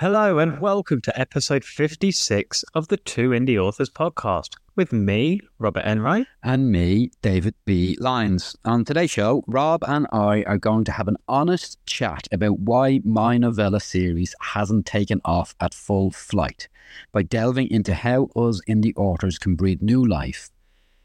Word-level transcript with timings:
Hello 0.00 0.38
and 0.38 0.60
welcome 0.60 1.00
to 1.00 1.20
episode 1.20 1.64
56 1.64 2.62
of 2.72 2.86
the 2.86 2.98
Two 2.98 3.30
Indie 3.30 3.58
Authors 3.58 3.90
podcast 3.90 4.54
with 4.76 4.92
me, 4.92 5.40
Robert 5.58 5.84
Enright. 5.84 6.28
and 6.40 6.70
me, 6.70 7.10
David 7.20 7.56
B. 7.64 7.96
Lyons. 7.98 8.54
On 8.64 8.84
today's 8.84 9.10
show, 9.10 9.42
Rob 9.48 9.82
and 9.88 10.06
I 10.12 10.44
are 10.44 10.56
going 10.56 10.84
to 10.84 10.92
have 10.92 11.08
an 11.08 11.16
honest 11.26 11.84
chat 11.84 12.28
about 12.30 12.60
why 12.60 13.00
my 13.02 13.38
novella 13.38 13.80
series 13.80 14.36
hasn't 14.40 14.86
taken 14.86 15.20
off 15.24 15.56
at 15.58 15.74
full 15.74 16.12
flight 16.12 16.68
by 17.10 17.22
delving 17.24 17.68
into 17.68 17.92
how 17.92 18.28
us 18.36 18.60
indie 18.68 18.96
authors 18.96 19.36
can 19.36 19.56
breathe 19.56 19.82
new 19.82 20.06
life 20.06 20.50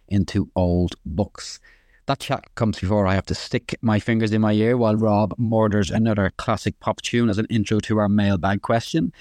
into 0.07 0.51
old 0.55 0.93
books. 1.03 1.59
That 2.05 2.19
chat 2.19 2.43
comes 2.55 2.79
before 2.79 3.07
I 3.07 3.13
have 3.13 3.25
to 3.27 3.35
stick 3.35 3.75
my 3.81 3.97
fingers 3.99 4.33
in 4.33 4.41
my 4.41 4.51
ear 4.51 4.75
while 4.75 4.97
Rob 4.97 5.33
murders 5.37 5.89
another 5.89 6.31
classic 6.35 6.77
pop 6.81 7.01
tune 7.01 7.29
as 7.29 7.37
an 7.37 7.47
intro 7.49 7.79
to 7.81 7.97
our 7.97 8.09
mailbag 8.09 8.61
question. 8.61 9.13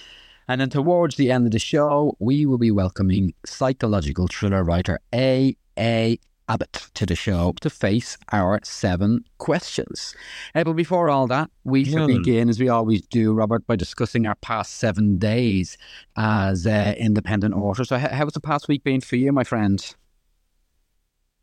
And 0.49 0.61
then 0.61 0.69
towards 0.69 1.15
the 1.15 1.31
end 1.31 1.47
of 1.47 1.53
the 1.53 1.61
show, 1.61 2.17
we 2.19 2.45
will 2.45 2.59
be 2.59 2.73
welcoming 2.73 3.35
psychological 3.47 4.27
thriller 4.27 4.65
writer 4.65 4.99
A. 5.15 5.57
A. 5.79 6.19
Abbott 6.49 6.89
to 6.95 7.07
the 7.07 7.15
show 7.15 7.55
to 7.61 7.71
face 7.71 8.19
our 8.33 8.59
seven 8.65 9.25
questions. 9.39 10.15
Uh, 10.55 10.65
but 10.65 10.73
before 10.73 11.09
all 11.09 11.29
that, 11.29 11.51
we 11.63 11.85
should 11.85 11.95
Well 11.95 12.09
begin, 12.09 12.49
as 12.49 12.59
we 12.59 12.69
always 12.69 13.01
do, 13.07 13.33
Robert, 13.33 13.65
by 13.65 13.77
discussing 13.77 14.27
our 14.27 14.35
past 14.35 14.75
seven 14.75 15.19
days 15.19 15.79
as 16.17 16.67
uh, 16.67 16.95
independent 16.99 17.55
authors. 17.55 17.89
So, 17.89 17.97
h- 17.97 18.11
how's 18.11 18.33
the 18.33 18.41
past 18.41 18.67
week 18.67 18.83
been 18.83 19.01
for 19.01 19.15
you, 19.15 19.33
my 19.33 19.45
friend? 19.45 19.95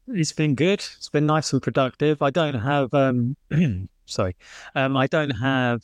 It's 0.10 0.32
been 0.34 0.56
good. 0.56 0.80
It's 0.80 1.10
been 1.10 1.26
nice 1.26 1.54
and 1.54 1.62
productive. 1.62 2.22
I 2.22 2.30
don't 2.30 2.56
have 2.56 2.94
um 2.94 3.36
sorry. 4.06 4.36
Um 4.76 4.98
I 4.98 5.08
don't 5.08 5.32
have 5.32 5.84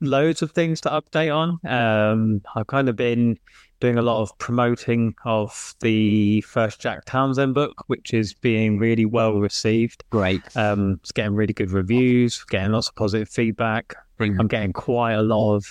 loads 0.00 0.42
of 0.42 0.52
things 0.52 0.80
to 0.82 0.90
update 0.90 1.34
on. 1.34 1.58
Um 1.66 2.42
I've 2.54 2.66
kind 2.66 2.88
of 2.88 2.96
been 2.96 3.38
doing 3.80 3.96
a 3.96 4.02
lot 4.02 4.20
of 4.20 4.36
promoting 4.38 5.14
of 5.24 5.74
the 5.80 6.42
first 6.42 6.80
Jack 6.80 7.06
Townsend 7.06 7.54
book, 7.54 7.84
which 7.86 8.12
is 8.12 8.34
being 8.34 8.78
really 8.78 9.06
well 9.06 9.34
received. 9.34 10.04
Great. 10.10 10.42
Um 10.56 11.00
it's 11.02 11.12
getting 11.12 11.34
really 11.34 11.54
good 11.54 11.70
reviews, 11.70 12.44
getting 12.50 12.72
lots 12.72 12.88
of 12.88 12.94
positive 12.94 13.28
feedback. 13.28 13.94
I'm 14.38 14.48
getting 14.48 14.74
quite 14.74 15.14
a 15.14 15.22
lot 15.22 15.54
of 15.54 15.64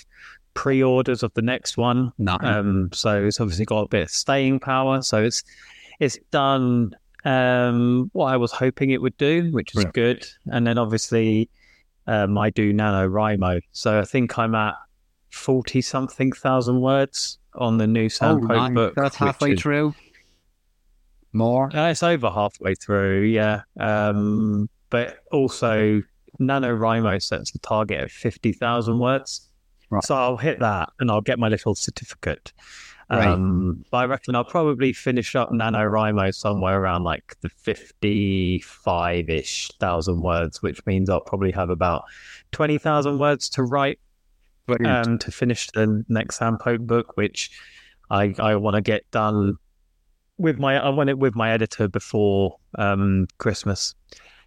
pre-orders 0.55 1.21
of 1.21 1.31
the 1.35 1.41
next 1.43 1.77
one. 1.77 2.11
Not 2.17 2.43
Um, 2.43 2.89
so 2.91 3.23
it's 3.25 3.39
obviously 3.39 3.65
got 3.65 3.81
a 3.81 3.87
bit 3.87 4.01
of 4.03 4.09
staying 4.09 4.59
power. 4.59 5.03
So 5.03 5.23
it's 5.23 5.43
it's 5.99 6.17
done 6.31 6.95
um, 7.25 8.09
what 8.13 8.27
I 8.27 8.37
was 8.37 8.51
hoping 8.51 8.91
it 8.91 9.01
would 9.01 9.17
do, 9.17 9.49
which 9.51 9.71
is 9.71 9.83
Brilliant. 9.83 9.93
good. 9.95 10.27
And 10.53 10.65
then 10.65 10.77
obviously 10.77 11.49
um, 12.07 12.37
I 12.37 12.49
do 12.49 12.73
NaNoWriMo. 12.73 13.61
So 13.71 13.99
I 13.99 14.05
think 14.05 14.37
I'm 14.37 14.55
at 14.55 14.75
forty 15.31 15.81
something 15.81 16.31
thousand 16.31 16.81
words 16.81 17.37
on 17.55 17.77
the 17.77 17.87
new 17.87 18.09
oh, 18.21 18.37
nice. 18.37 18.73
book. 18.73 18.93
That's 18.95 19.15
halfway 19.15 19.53
is- 19.53 19.61
through. 19.61 19.93
More. 21.31 21.69
uh, 21.75 21.91
it's 21.91 22.01
over 22.01 22.27
halfway 22.31 22.73
through, 22.73 23.25
yeah. 23.25 23.61
Um, 23.79 24.67
but 24.89 25.19
also, 25.31 26.01
NaNoWriMo 26.39 27.21
sets 27.21 27.51
the 27.51 27.59
target 27.59 27.99
at 27.99 28.11
50,000 28.11 28.97
words. 28.97 29.47
Right. 29.91 30.03
So 30.03 30.15
I'll 30.15 30.37
hit 30.37 30.59
that 30.59 30.89
and 30.99 31.11
I'll 31.11 31.21
get 31.21 31.37
my 31.37 31.47
little 31.47 31.75
certificate. 31.75 32.51
Right. 33.09 33.27
Um, 33.27 33.83
but 33.89 33.97
I 33.97 34.05
reckon 34.05 34.35
I'll 34.35 34.43
probably 34.43 34.93
finish 34.93 35.35
up 35.35 35.49
NaNoWriMo 35.49 36.33
somewhere 36.33 36.79
around 36.79 37.03
like 37.03 37.35
the 37.41 37.49
55 37.49 39.29
ish 39.29 39.71
thousand 39.79 40.21
words, 40.21 40.61
which 40.61 40.85
means 40.85 41.09
I'll 41.09 41.19
probably 41.19 41.51
have 41.51 41.71
about 41.71 42.03
20,000 42.51 43.17
words 43.17 43.49
to 43.49 43.63
write 43.63 43.99
Brilliant. 44.67 45.07
um, 45.07 45.17
to 45.19 45.31
finish 45.31 45.67
the 45.71 46.03
next 46.07 46.39
Handpoke 46.39 46.85
book, 46.85 47.17
which 47.17 47.49
I 48.11 48.35
I 48.37 48.55
want 48.55 48.75
to 48.75 48.81
get 48.81 49.09
done 49.09 49.55
with 50.37 50.59
my 50.59 50.77
I 50.77 50.89
want 50.89 51.09
it 51.09 51.17
with 51.17 51.35
my 51.35 51.51
editor 51.51 51.87
before 51.87 52.57
um, 52.77 53.27
Christmas, 53.39 53.95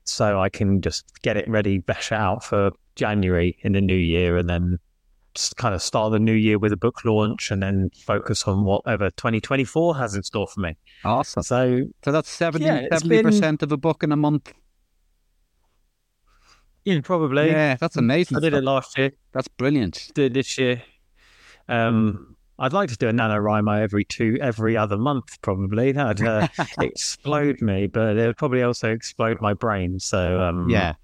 so 0.04 0.40
I 0.40 0.48
can 0.48 0.80
just 0.80 1.20
get 1.22 1.36
it 1.36 1.48
ready, 1.48 1.78
bash 1.78 2.12
it 2.12 2.16
out 2.16 2.44
for 2.44 2.70
January 2.94 3.58
in 3.62 3.72
the 3.72 3.80
new 3.80 3.96
year, 3.96 4.36
and 4.36 4.48
then 4.48 4.78
kind 5.56 5.74
of 5.74 5.82
start 5.82 6.12
the 6.12 6.18
new 6.18 6.32
year 6.32 6.58
with 6.58 6.72
a 6.72 6.76
book 6.76 7.04
launch, 7.04 7.50
and 7.50 7.62
then 7.62 7.90
focus 8.04 8.44
on 8.44 8.64
whatever 8.64 9.10
2024 9.10 9.96
has 9.96 10.14
in 10.14 10.22
store 10.22 10.46
for 10.46 10.60
me. 10.60 10.76
awesome. 11.04 11.42
So 11.42 11.82
So 12.04 12.12
that's 12.12 12.28
70, 12.28 12.64
Yeah, 12.64 12.86
it's 12.90 13.02
70% 13.02 13.62
of 13.62 13.72
a 13.72 13.76
book 13.76 14.02
in 14.02 14.12
a 14.12 14.16
month. 14.16 14.52
yeah, 16.84 17.00
probably. 17.02 17.48
Yeah, 17.50 17.76
that's 17.76 17.96
amazing. 17.96 18.36
I 18.36 18.40
did 18.40 18.54
it 18.54 18.64
last 18.64 18.98
year. 18.98 19.12
That's 19.32 19.48
brilliant. 19.48 20.10
do 20.14 20.24
it 20.24 20.34
this 20.34 20.58
year. 20.58 20.82
Um, 21.68 22.36
I'd 22.58 22.72
like 22.72 22.90
to 22.90 22.96
do 22.96 23.08
a 23.08 23.12
NaNoWriMo 23.12 23.80
every 23.80 24.04
two, 24.04 24.36
every 24.40 24.76
other 24.76 24.96
month, 24.98 25.40
probably. 25.42 25.92
That'd 25.92 26.26
uh, 26.26 26.48
explode 26.80 27.60
me, 27.62 27.86
but 27.86 28.16
it 28.16 28.26
would 28.26 28.36
probably 28.36 28.62
also 28.62 28.90
explode 28.90 29.40
my 29.40 29.54
brain. 29.54 29.98
So, 30.00 30.40
um, 30.40 30.68
Yeah. 30.68 30.94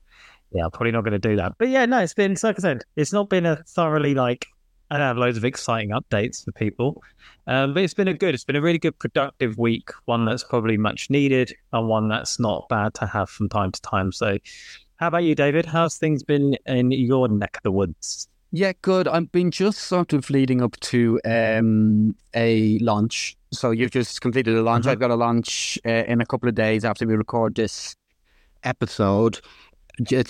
Yeah, 0.53 0.65
I'm 0.65 0.71
probably 0.71 0.93
not 0.93 1.05
going 1.05 1.13
to 1.13 1.19
do 1.19 1.37
that. 1.37 1.53
But 1.59 1.69
yeah, 1.69 1.87
no, 1.87 1.99
it's 1.99 2.15
been, 2.15 2.37
like 2.43 2.59
I 2.59 2.63
said, 2.63 2.83
it's 2.97 3.13
not 3.13 3.29
been 3.29 3.47
a 3.47 3.57
thoroughly 3.57 4.15
like, 4.15 4.47
I 4.91 4.97
don't 4.97 5.07
have 5.07 5.19
loads 5.19 5.37
of 5.37 5.45
exciting 5.45 5.91
updates 5.91 6.45
for 6.45 6.53
people, 6.53 7.03
um, 7.47 7.75
but 7.75 7.83
it's 7.83 7.95
been 7.95 8.09
a 8.09 8.15
good, 8.15 8.35
it's 8.35 8.45
been 8.45 8.57
a 8.57 8.61
really 8.63 8.79
good, 8.79 8.99
productive 8.99 9.59
week. 9.59 9.91
One 10.07 10.25
that's 10.25 10.45
probably 10.45 10.79
much 10.79 11.11
needed, 11.11 11.53
and 11.73 11.89
one 11.89 12.09
that's 12.09 12.39
not 12.39 12.67
bad 12.71 12.95
to 12.95 13.07
have 13.07 13.29
from 13.29 13.51
time 13.51 13.71
to 13.73 13.83
time. 13.83 14.13
So, 14.13 14.39
how 14.97 15.09
about 15.09 15.25
you, 15.25 15.35
David? 15.35 15.67
How's 15.67 15.99
things 15.99 16.23
been 16.23 16.57
in 16.67 16.91
your 16.91 17.29
neck 17.29 17.59
of 17.59 17.63
the 17.65 17.71
woods? 17.71 18.29
Yeah, 18.51 18.73
good. 18.81 19.07
I've 19.07 19.31
been 19.31 19.51
just 19.51 19.81
sort 19.81 20.15
of 20.15 20.31
leading 20.31 20.63
up 20.63 20.81
to 20.81 21.21
um, 21.27 22.17
a 22.35 22.79
launch. 22.79 23.37
So 23.53 23.73
you've 23.73 23.91
just 23.91 24.23
completed 24.23 24.57
a 24.57 24.63
launch. 24.63 24.87
Mhm. 24.87 24.89
I've 24.89 25.01
got 25.01 25.11
a 25.11 25.17
launch 25.17 25.79
uh, 25.85 25.91
in 25.91 26.23
a 26.23 26.27
couple 26.27 26.49
of 26.49 26.55
days 26.55 26.83
after 26.83 27.07
we 27.07 27.15
record 27.15 27.57
this 27.57 27.95
episode, 28.65 29.41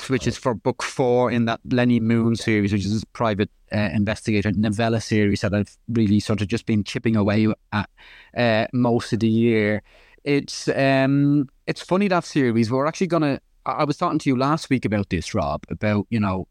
which 0.09 0.27
is 0.27 0.37
for 0.37 0.55
book 0.55 0.83
four 0.83 1.31
in 1.31 1.45
that 1.45 1.61
Lenny 1.71 2.01
Moon 2.01 2.37
series, 2.37 2.73
which 2.73 2.85
is 2.85 3.03
a 3.03 3.07
private 3.09 3.51
uh, 3.73 3.91
investigator 3.93 4.53
novella 4.53 5.01
series 5.01 5.43
that 5.43 5.55
I've 5.55 5.77
really 5.89 6.21
sort 6.21 6.41
of 6.41 6.49
just 6.49 6.67
been 6.67 6.85
chipping 6.85 7.17
away 7.17 7.49
at 7.73 7.91
uh, 8.37 8.67
most 8.73 9.13
of 9.13 9.21
the 9.21 9.29
year. 9.29 9.83
It's 10.25 10.69
um, 10.69 11.49
it's 11.67 11.83
funny 11.83 12.09
that 12.09 12.25
series. 12.25 12.71
We're 12.71 12.87
actually 12.87 13.09
gonna. 13.09 13.41
I 13.67 13.73
I 13.73 13.85
was 13.85 13.97
talking 13.97 14.19
to 14.21 14.31
you 14.31 14.37
last 14.37 14.71
week 14.71 14.85
about 14.85 15.11
this, 15.11 15.35
Rob, 15.35 15.65
about 15.71 16.07
you 16.11 16.21
know 16.21 16.49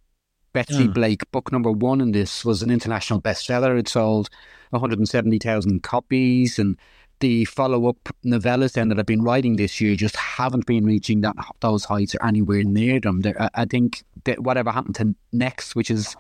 Betsy 0.53 0.88
Mm. 0.88 0.94
Blake, 0.94 1.31
book 1.31 1.51
number 1.51 1.72
one 1.72 2.01
in 2.01 2.11
this, 2.13 2.44
was 2.44 2.63
an 2.63 2.72
international 2.72 3.22
bestseller. 3.22 3.77
It 3.77 3.88
sold 3.88 4.29
170,000 4.72 5.83
copies, 5.83 6.57
and 6.57 6.77
the 7.19 7.45
follow-up 7.45 7.97
novellas 8.25 8.73
then 8.73 8.89
that 8.89 9.00
I've 9.00 9.05
been 9.05 9.23
writing 9.23 9.55
this 9.55 9.81
year 9.81 9.95
just 9.95 10.16
haven't 10.16 10.66
been 10.66 10.85
reaching 10.85 11.22
that 11.22 11.35
those 11.61 11.85
heights 11.85 12.16
or 12.16 12.25
anywhere 12.25 12.63
near 12.63 13.00
them. 13.00 13.22
I, 13.39 13.50
I 13.53 13.66
think 13.66 14.03
that 14.25 14.41
whatever 14.41 14.72
happened 14.72 14.95
to 14.95 15.16
next, 15.31 15.75
which 15.75 15.89
is 15.89 16.16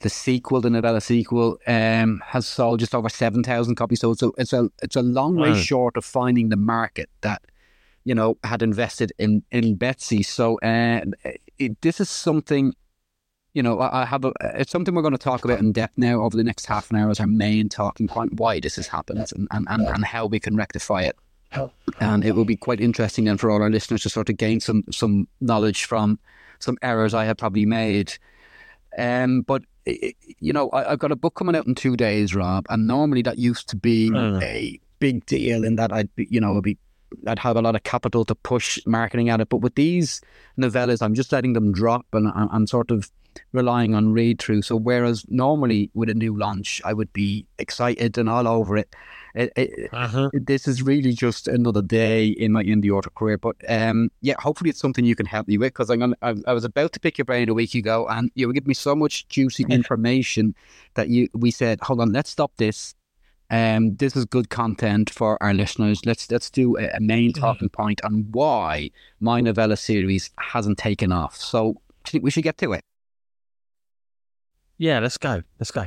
the 0.00 0.08
sequel, 0.08 0.60
the 0.60 0.70
novella 0.70 1.00
sequel, 1.00 1.58
um, 1.66 2.20
has 2.26 2.46
sold 2.46 2.80
just 2.80 2.94
over 2.94 3.08
7,000 3.08 3.76
copies. 3.76 4.00
So 4.00 4.10
it's 4.10 4.22
a, 4.22 4.30
it's 4.36 4.52
a, 4.52 4.68
it's 4.82 4.96
a 4.96 5.02
long 5.02 5.36
way 5.36 5.50
Wow. 5.50 5.56
short 5.56 5.96
of 5.96 6.04
finding 6.04 6.48
the 6.48 6.56
market 6.56 7.08
that 7.20 7.42
you 8.04 8.14
know 8.14 8.36
had 8.42 8.62
invested 8.62 9.12
in 9.18 9.44
in 9.52 9.76
Betsy. 9.76 10.24
So 10.24 10.58
uh, 10.60 11.02
it, 11.58 11.80
this 11.82 12.00
is 12.00 12.10
something 12.10 12.74
you 13.54 13.62
know, 13.62 13.80
I 13.80 14.04
have 14.04 14.24
a, 14.24 14.32
it's 14.54 14.70
something 14.72 14.94
we're 14.94 15.02
going 15.02 15.12
to 15.12 15.18
talk 15.18 15.44
about 15.44 15.58
in 15.58 15.72
depth 15.72 15.98
now 15.98 16.22
over 16.22 16.36
the 16.36 16.44
next 16.44 16.66
half 16.66 16.90
an 16.90 16.96
hour 16.96 17.10
as 17.10 17.20
our 17.20 17.26
main 17.26 17.68
talking 17.68 18.08
point, 18.08 18.34
why 18.34 18.60
this 18.60 18.76
has 18.76 18.86
happened 18.86 19.30
and, 19.34 19.46
and, 19.50 19.66
and, 19.68 19.86
and 19.86 20.04
how 20.04 20.26
we 20.26 20.40
can 20.40 20.56
rectify 20.56 21.02
it. 21.02 21.16
And 22.00 22.24
it 22.24 22.32
will 22.34 22.46
be 22.46 22.56
quite 22.56 22.80
interesting 22.80 23.24
then 23.26 23.36
for 23.36 23.50
all 23.50 23.60
our 23.60 23.68
listeners 23.68 24.02
to 24.04 24.08
sort 24.08 24.30
of 24.30 24.38
gain 24.38 24.60
some, 24.60 24.84
some 24.90 25.28
knowledge 25.42 25.84
from 25.84 26.18
some 26.60 26.78
errors 26.80 27.12
I 27.12 27.26
have 27.26 27.36
probably 27.36 27.66
made. 27.66 28.14
Um, 28.96 29.42
but, 29.42 29.62
you 29.84 30.52
know, 30.52 30.70
I, 30.70 30.92
I've 30.92 30.98
got 30.98 31.12
a 31.12 31.16
book 31.16 31.34
coming 31.34 31.54
out 31.54 31.66
in 31.66 31.74
two 31.74 31.96
days, 31.96 32.34
Rob, 32.34 32.64
and 32.70 32.86
normally 32.86 33.20
that 33.22 33.38
used 33.38 33.68
to 33.68 33.76
be 33.76 34.08
Mm. 34.10 34.42
a 34.42 34.80
big 34.98 35.26
deal 35.26 35.64
in 35.64 35.76
that 35.76 35.92
I'd 35.92 36.14
be, 36.14 36.26
you 36.30 36.40
know, 36.40 36.52
it'd 36.52 36.64
be, 36.64 36.78
I'd 37.26 37.38
have 37.40 37.56
a 37.56 37.60
lot 37.60 37.74
of 37.74 37.82
capital 37.82 38.24
to 38.24 38.34
push 38.34 38.78
marketing 38.86 39.28
at 39.28 39.40
it. 39.42 39.50
But 39.50 39.58
with 39.58 39.74
these 39.74 40.22
novellas, 40.58 41.02
I'm 41.02 41.14
just 41.14 41.32
letting 41.32 41.52
them 41.52 41.72
drop 41.72 42.06
and 42.14 42.32
I'm 42.34 42.66
sort 42.66 42.90
of 42.90 43.10
relying 43.52 43.94
on 43.94 44.12
read 44.12 44.40
through. 44.40 44.62
So 44.62 44.76
whereas 44.76 45.24
normally 45.28 45.90
with 45.94 46.08
a 46.08 46.14
new 46.14 46.36
launch, 46.36 46.80
I 46.84 46.92
would 46.92 47.12
be 47.12 47.46
excited 47.58 48.18
and 48.18 48.28
all 48.28 48.48
over 48.48 48.76
it. 48.76 48.94
It, 49.34 49.52
it, 49.56 49.90
uh-huh. 49.92 50.30
This 50.34 50.68
is 50.68 50.82
really 50.82 51.12
just 51.12 51.48
another 51.48 51.82
day 51.82 52.26
in 52.26 52.52
my 52.52 52.62
indie 52.62 52.90
author 52.90 53.10
career. 53.10 53.38
But 53.38 53.56
um, 53.68 54.10
yeah, 54.20 54.34
hopefully 54.38 54.70
it's 54.70 54.78
something 54.78 55.04
you 55.04 55.14
can 55.14 55.26
help 55.26 55.48
me 55.48 55.56
with 55.58 55.72
because 55.72 55.90
I'm 55.90 56.00
gonna, 56.00 56.16
I, 56.22 56.34
I 56.46 56.52
was 56.52 56.64
about 56.64 56.92
to 56.92 57.00
pick 57.00 57.18
your 57.18 57.24
brain 57.24 57.48
a 57.48 57.54
week 57.54 57.74
ago, 57.74 58.06
and 58.08 58.30
you 58.34 58.46
were 58.46 58.52
giving 58.52 58.68
me 58.68 58.74
so 58.74 58.94
much 58.94 59.26
juicy 59.28 59.64
information 59.70 60.54
that 60.94 61.08
you 61.08 61.28
we 61.32 61.50
said, 61.50 61.80
hold 61.80 62.00
on, 62.00 62.12
let's 62.12 62.30
stop 62.30 62.52
this. 62.56 62.94
Um, 63.50 63.96
this 63.96 64.16
is 64.16 64.24
good 64.24 64.48
content 64.48 65.10
for 65.10 65.42
our 65.42 65.52
listeners. 65.54 66.04
Let's 66.06 66.30
let's 66.30 66.50
do 66.50 66.76
a, 66.78 66.88
a 66.90 67.00
main 67.00 67.32
mm-hmm. 67.32 67.40
talking 67.40 67.68
point 67.68 68.02
on 68.04 68.26
why 68.32 68.90
my 69.20 69.40
novella 69.40 69.76
series 69.76 70.30
hasn't 70.38 70.78
taken 70.78 71.12
off. 71.12 71.36
So 71.36 71.80
I 72.04 72.08
think 72.08 72.24
we 72.24 72.30
should 72.30 72.44
get 72.44 72.58
to 72.58 72.72
it. 72.72 72.84
Yeah, 74.82 74.98
let's 74.98 75.16
go. 75.16 75.40
Let's 75.60 75.70
go. 75.70 75.86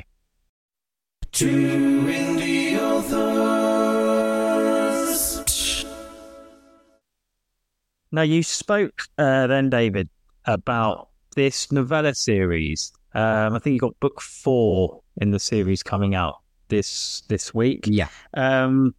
Now, 8.13 8.21
you 8.21 8.41
spoke 8.41 9.01
uh, 9.17 9.47
then, 9.47 9.69
David, 9.69 10.07
about 10.45 11.09
this 11.35 11.73
novella 11.73 12.15
series. 12.15 12.93
Um, 13.13 13.53
I 13.53 13.59
think 13.59 13.73
you 13.73 13.79
got 13.79 13.99
book 13.99 14.21
four 14.21 15.01
in 15.17 15.31
the 15.31 15.39
series 15.39 15.83
coming 15.83 16.15
out 16.15 16.35
this 16.69 17.23
this 17.27 17.53
week. 17.53 17.83
Yeah. 17.87 18.07
Um, 18.33 18.95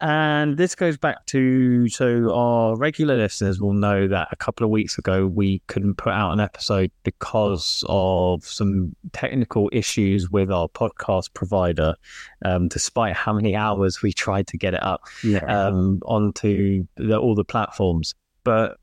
and 0.00 0.56
this 0.56 0.74
goes 0.76 0.96
back 0.96 1.26
to 1.26 1.88
so 1.88 2.32
our 2.32 2.76
regular 2.76 3.16
listeners 3.16 3.60
will 3.60 3.72
know 3.72 4.06
that 4.06 4.28
a 4.30 4.36
couple 4.36 4.64
of 4.64 4.70
weeks 4.70 4.96
ago 4.96 5.26
we 5.26 5.60
couldn't 5.66 5.96
put 5.96 6.12
out 6.12 6.32
an 6.32 6.38
episode 6.38 6.92
because 7.02 7.84
of 7.88 8.44
some 8.44 8.94
technical 9.12 9.68
issues 9.72 10.30
with 10.30 10.52
our 10.52 10.68
podcast 10.68 11.34
provider, 11.34 11.94
um, 12.44 12.68
despite 12.68 13.14
how 13.14 13.32
many 13.32 13.56
hours 13.56 14.00
we 14.00 14.12
tried 14.12 14.46
to 14.46 14.56
get 14.56 14.72
it 14.72 14.82
up 14.84 15.02
yeah. 15.24 15.44
um, 15.46 16.00
onto 16.04 16.86
the, 16.96 17.18
all 17.18 17.34
the 17.34 17.44
platforms. 17.44 18.14
But 18.44 18.76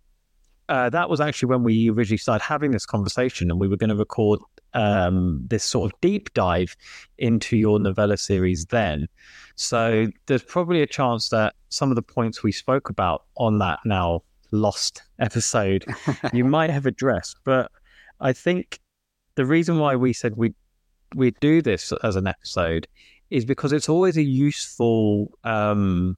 uh, 0.67 0.89
that 0.89 1.09
was 1.09 1.21
actually 1.21 1.47
when 1.47 1.63
we 1.63 1.89
originally 1.89 2.17
started 2.17 2.43
having 2.43 2.71
this 2.71 2.85
conversation, 2.85 3.49
and 3.49 3.59
we 3.59 3.67
were 3.67 3.77
going 3.77 3.89
to 3.89 3.95
record 3.95 4.39
um, 4.75 5.41
this 5.47 5.63
sort 5.63 5.91
of 5.91 5.99
deep 6.01 6.33
dive 6.33 6.75
into 7.17 7.57
your 7.57 7.79
novella 7.79 8.17
series 8.17 8.65
then. 8.65 9.07
So 9.55 10.07
there's 10.27 10.43
probably 10.43 10.81
a 10.81 10.87
chance 10.87 11.29
that 11.29 11.55
some 11.69 11.89
of 11.89 11.95
the 11.95 12.01
points 12.01 12.43
we 12.43 12.51
spoke 12.51 12.89
about 12.89 13.23
on 13.37 13.57
that 13.59 13.79
now 13.85 14.21
lost 14.51 15.03
episode 15.19 15.85
you 16.33 16.43
might 16.57 16.69
have 16.69 16.85
addressed. 16.85 17.37
But 17.43 17.71
I 18.19 18.33
think 18.33 18.79
the 19.35 19.45
reason 19.45 19.79
why 19.79 19.95
we 19.95 20.13
said 20.13 20.35
we 20.35 20.53
we 21.15 21.31
do 21.39 21.61
this 21.61 21.93
as 22.03 22.15
an 22.15 22.27
episode 22.27 22.87
is 23.29 23.45
because 23.45 23.71
it's 23.71 23.89
always 23.89 24.17
a 24.17 24.23
useful 24.23 25.31
um 25.43 26.17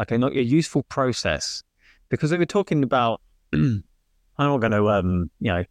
okay 0.00 0.16
not 0.16 0.32
a 0.32 0.42
useful 0.42 0.82
process 0.84 1.62
because 2.08 2.32
if 2.32 2.38
we're 2.38 2.44
talking 2.44 2.82
about 2.82 3.20
I'm 3.52 3.82
not 4.38 4.58
going 4.58 4.72
to 4.72 4.90
um 4.90 5.30
you 5.40 5.52
know 5.52 5.64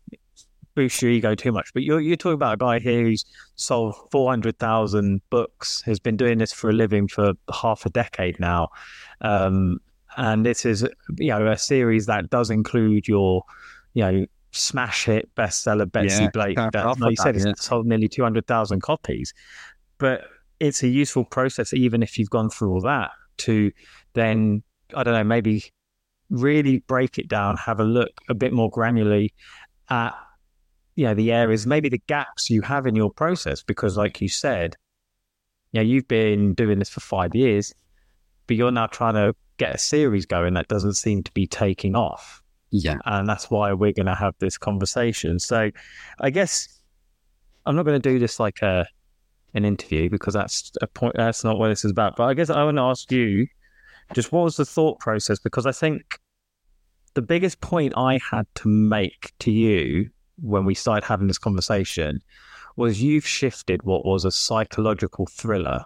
boost 0.76 1.02
your 1.02 1.12
ego 1.12 1.36
too 1.36 1.52
much. 1.52 1.74
But 1.74 1.84
you're 1.84 2.00
you're 2.00 2.18
talking 2.18 2.36
about 2.36 2.56
a 2.56 2.58
guy 2.58 2.80
here 2.80 3.04
who's 3.04 3.26
sold 3.56 3.96
four 4.12 4.30
hundred 4.30 4.60
thousand 4.60 5.22
books, 5.30 5.82
has 5.84 6.00
been 6.00 6.18
doing 6.18 6.38
this 6.38 6.54
for 6.54 6.70
a 6.70 6.74
living 6.74 7.08
for 7.08 7.34
half 7.54 7.86
a 7.86 7.90
decade 7.90 8.40
now, 8.40 8.70
um, 9.22 9.80
and 10.18 10.46
this 10.46 10.66
is 10.66 10.88
you 11.18 11.30
know 11.30 11.48
a 11.48 11.58
series 11.58 12.06
that 12.06 12.30
does 12.30 12.50
include 12.50 13.08
your 13.08 13.44
you 13.94 14.04
know 14.04 14.26
smash 14.52 15.06
hit 15.06 15.34
bestseller 15.36 15.90
Betsy 15.90 16.24
yeah, 16.24 16.30
Blake. 16.32 16.58
That, 16.58 17.00
like 17.00 17.12
you 17.12 17.16
said, 17.16 17.36
that, 17.36 17.46
yeah. 17.46 17.52
it's 17.52 17.66
sold 17.66 17.86
nearly 17.86 18.08
two 18.08 18.24
hundred 18.24 18.48
thousand 18.48 18.82
copies, 18.82 19.34
but 19.98 20.24
it's 20.60 20.84
a 20.84 20.88
useful 20.88 21.26
process 21.26 21.74
even 21.74 22.04
if 22.04 22.20
you've 22.20 22.30
gone 22.30 22.50
through 22.50 22.72
all 22.72 22.82
that 22.82 23.12
to 23.38 23.72
then 24.14 24.62
I 24.96 25.04
don't 25.04 25.14
know 25.14 25.24
maybe 25.24 25.72
really 26.32 26.80
break 26.80 27.18
it 27.18 27.28
down, 27.28 27.58
have 27.58 27.80
a 27.80 27.84
look 27.84 28.10
a 28.30 28.34
bit 28.34 28.54
more 28.54 28.72
granularly 28.72 29.30
at 29.90 30.14
you 30.96 31.06
know 31.06 31.14
the 31.14 31.32
areas 31.32 31.66
maybe 31.66 31.90
the 31.90 32.02
gaps 32.08 32.50
you 32.50 32.62
have 32.62 32.86
in 32.86 32.96
your 32.96 33.12
process 33.12 33.64
because 33.64 33.98
like 33.98 34.20
you 34.22 34.28
said 34.28 34.76
you 35.72 35.80
know 35.80 35.86
you've 35.86 36.08
been 36.08 36.54
doing 36.54 36.80
this 36.80 36.90
for 36.90 37.00
five 37.00 37.34
years 37.34 37.74
but 38.48 38.58
you're 38.58 38.72
now 38.72 38.88
trying 38.88 39.14
to 39.14 39.34
get 39.62 39.76
a 39.76 39.78
series 39.78 40.26
going 40.26 40.56
that 40.56 40.68
doesn't 40.68 40.96
seem 40.96 41.22
to 41.22 41.32
be 41.34 41.46
taking 41.46 41.96
off. 41.96 42.42
Yeah. 42.72 42.98
And 43.06 43.30
that's 43.30 43.52
why 43.52 43.72
we're 43.74 43.94
going 43.94 44.08
to 44.08 44.16
have 44.16 44.34
this 44.40 44.58
conversation. 44.58 45.40
So 45.40 45.70
i 46.20 46.30
guess 46.30 46.80
i'm 47.66 47.76
not 47.76 47.84
going 47.84 48.02
to 48.02 48.10
do 48.10 48.18
this 48.18 48.40
like 48.40 48.62
a 48.64 48.88
an 49.54 49.64
interview 49.66 50.10
because 50.10 50.34
that's 50.34 50.72
a 50.82 50.88
point 50.88 51.14
that's 51.16 51.44
not 51.44 51.60
what 51.60 51.68
this 51.68 51.86
is 51.86 51.92
about. 51.92 52.16
But 52.16 52.26
i 52.26 52.34
guess 52.34 52.50
i 52.50 52.64
want 52.64 52.78
to 52.78 52.82
ask 52.82 53.12
you 53.12 53.48
just 54.14 54.32
what 54.32 54.44
was 54.44 54.58
the 54.58 54.66
thought 54.66 55.00
process? 55.00 55.40
Because 55.40 55.66
i 55.66 55.72
think 55.72 56.02
the 57.14 57.22
biggest 57.22 57.62
point 57.62 57.94
i 57.96 58.20
had 58.32 58.48
to 58.56 58.68
make 58.68 59.32
to 59.40 59.52
you 59.52 60.10
when 60.42 60.66
we 60.66 60.74
started 60.74 61.06
having 61.06 61.28
this 61.28 61.38
conversation 61.38 62.20
was 62.76 63.02
you've 63.02 63.28
shifted 63.28 63.84
what 63.84 64.06
was 64.06 64.26
a 64.26 64.32
psychological 64.32 65.26
thriller 65.26 65.84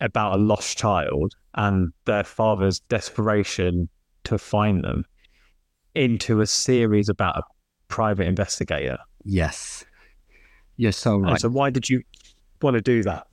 about 0.00 0.34
a 0.34 0.42
lost 0.42 0.76
child 0.76 1.34
and 1.54 1.92
their 2.06 2.24
father's 2.24 2.80
desperation 2.80 3.88
to 4.24 4.38
find 4.38 4.82
them 4.84 5.04
into 5.94 6.40
a 6.40 6.46
series 6.46 7.08
about 7.08 7.36
a 7.36 7.42
private 7.88 8.26
investigator. 8.26 8.98
Yes. 9.24 9.84
You're 10.76 10.92
so 10.92 11.18
right. 11.18 11.32
And 11.32 11.40
so 11.40 11.48
why 11.48 11.70
did 11.70 11.88
you 11.88 12.02
want 12.60 12.74
to 12.74 12.80
do 12.80 13.02
that? 13.02 13.26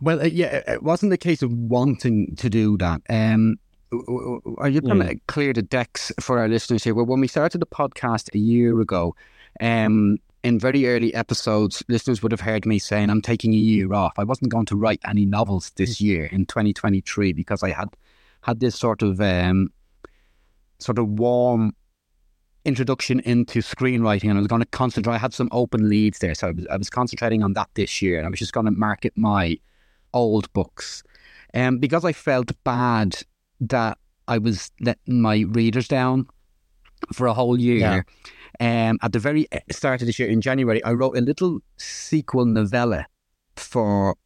Well, 0.00 0.20
uh, 0.20 0.24
yeah, 0.24 0.62
it 0.66 0.82
wasn't 0.82 1.12
a 1.12 1.16
case 1.16 1.42
of 1.42 1.52
wanting 1.52 2.34
to 2.36 2.48
do 2.48 2.76
that. 2.78 3.02
Um, 3.08 3.56
are 3.92 4.68
you 4.68 4.80
going 4.80 4.98
to 4.98 5.14
mm. 5.14 5.20
clear 5.28 5.52
the 5.52 5.62
decks 5.62 6.12
for 6.20 6.38
our 6.38 6.48
listeners 6.48 6.84
here? 6.84 6.94
Well, 6.94 7.06
when 7.06 7.20
we 7.20 7.28
started 7.28 7.60
the 7.60 7.66
podcast 7.66 8.34
a 8.34 8.38
year 8.38 8.80
ago, 8.80 9.14
um, 9.60 10.18
in 10.44 10.58
very 10.58 10.86
early 10.86 11.12
episodes, 11.14 11.82
listeners 11.88 12.22
would 12.22 12.32
have 12.32 12.40
heard 12.40 12.66
me 12.66 12.78
saying 12.78 13.10
I'm 13.10 13.22
taking 13.22 13.54
a 13.54 13.56
year 13.56 13.92
off. 13.92 14.12
I 14.18 14.24
wasn't 14.24 14.50
going 14.50 14.66
to 14.66 14.76
write 14.76 15.00
any 15.06 15.24
novels 15.24 15.70
this 15.76 15.96
mm. 15.96 16.02
year 16.02 16.24
in 16.26 16.46
2023 16.46 17.32
because 17.32 17.62
I 17.62 17.70
had 17.70 17.88
had 18.42 18.60
this 18.60 18.76
sort 18.76 19.02
of 19.02 19.20
um, 19.20 19.72
sort 20.78 20.98
of 20.98 21.08
warm 21.08 21.74
introduction 22.64 23.20
into 23.20 23.60
screenwriting, 23.60 24.28
and 24.28 24.38
I 24.38 24.40
was 24.40 24.46
going 24.46 24.62
to 24.62 24.68
concentrate. 24.68 25.14
I 25.14 25.18
had 25.18 25.34
some 25.34 25.48
open 25.50 25.88
leads 25.88 26.18
there, 26.18 26.34
so 26.34 26.48
I 26.48 26.50
was, 26.52 26.66
I 26.68 26.76
was 26.76 26.90
concentrating 26.90 27.42
on 27.42 27.54
that 27.54 27.68
this 27.74 28.02
year, 28.02 28.18
and 28.18 28.26
I 28.26 28.30
was 28.30 28.38
just 28.38 28.52
going 28.52 28.66
to 28.66 28.72
market 28.72 29.14
my 29.16 29.58
old 30.12 30.52
books. 30.52 31.02
Um, 31.54 31.78
because 31.78 32.04
I 32.04 32.12
felt 32.12 32.52
bad 32.62 33.16
that 33.60 33.98
I 34.26 34.38
was 34.38 34.70
letting 34.80 35.20
my 35.20 35.44
readers 35.48 35.88
down 35.88 36.26
for 37.12 37.26
a 37.26 37.34
whole 37.34 37.58
year. 37.58 37.78
Yeah. 37.78 38.02
Um, 38.60 38.98
at 39.02 39.12
the 39.12 39.18
very 39.18 39.46
start 39.70 40.00
of 40.00 40.06
this 40.06 40.18
year, 40.18 40.28
in 40.28 40.40
January, 40.40 40.82
I 40.84 40.92
wrote 40.92 41.16
a 41.16 41.20
little 41.20 41.60
sequel 41.76 42.44
novella 42.44 43.06
for 43.56 44.16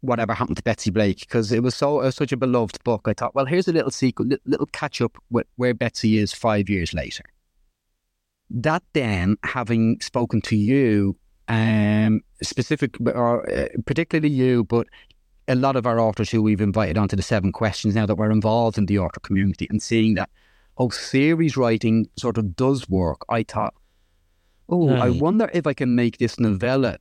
whatever 0.00 0.32
happened 0.32 0.56
to 0.56 0.62
Betsy 0.62 0.90
Blake 0.90 1.20
because 1.20 1.52
it 1.52 1.62
was 1.62 1.74
so 1.74 2.08
such 2.10 2.32
a 2.32 2.36
beloved 2.36 2.82
book. 2.84 3.02
I 3.06 3.14
thought, 3.14 3.34
well, 3.34 3.46
here's 3.46 3.68
a 3.68 3.72
little 3.72 3.90
sequel, 3.90 4.26
little 4.44 4.68
catch 4.72 5.00
up 5.00 5.16
with 5.30 5.46
where 5.56 5.74
Betsy 5.74 6.18
is 6.18 6.32
five 6.32 6.68
years 6.68 6.92
later. 6.94 7.24
That 8.50 8.82
then, 8.94 9.36
having 9.42 10.00
spoken 10.00 10.40
to 10.42 10.56
you, 10.56 11.16
um, 11.48 12.22
specific 12.42 12.96
or 13.00 13.48
uh, 13.50 13.68
particularly 13.86 14.30
you, 14.30 14.64
but 14.64 14.86
a 15.48 15.54
lot 15.54 15.76
of 15.76 15.86
our 15.86 15.98
authors 15.98 16.30
who 16.30 16.42
we've 16.42 16.60
invited 16.60 16.98
onto 16.98 17.16
the 17.16 17.22
seven 17.22 17.52
questions 17.52 17.94
now 17.94 18.06
that 18.06 18.16
we're 18.16 18.30
involved 18.30 18.78
in 18.78 18.86
the 18.86 18.98
author 18.98 19.20
community 19.20 19.66
and 19.70 19.82
seeing 19.82 20.14
that, 20.14 20.28
oh, 20.76 20.90
series 20.90 21.56
writing 21.56 22.08
sort 22.16 22.36
of 22.36 22.54
does 22.54 22.88
work, 22.88 23.24
I 23.28 23.42
thought, 23.42 23.74
oh, 24.68 24.90
I 24.90 25.10
hmm. 25.10 25.18
wonder 25.18 25.50
if 25.52 25.66
I 25.66 25.72
can 25.72 25.94
make 25.94 26.18
this 26.18 26.38
novella 26.38 26.98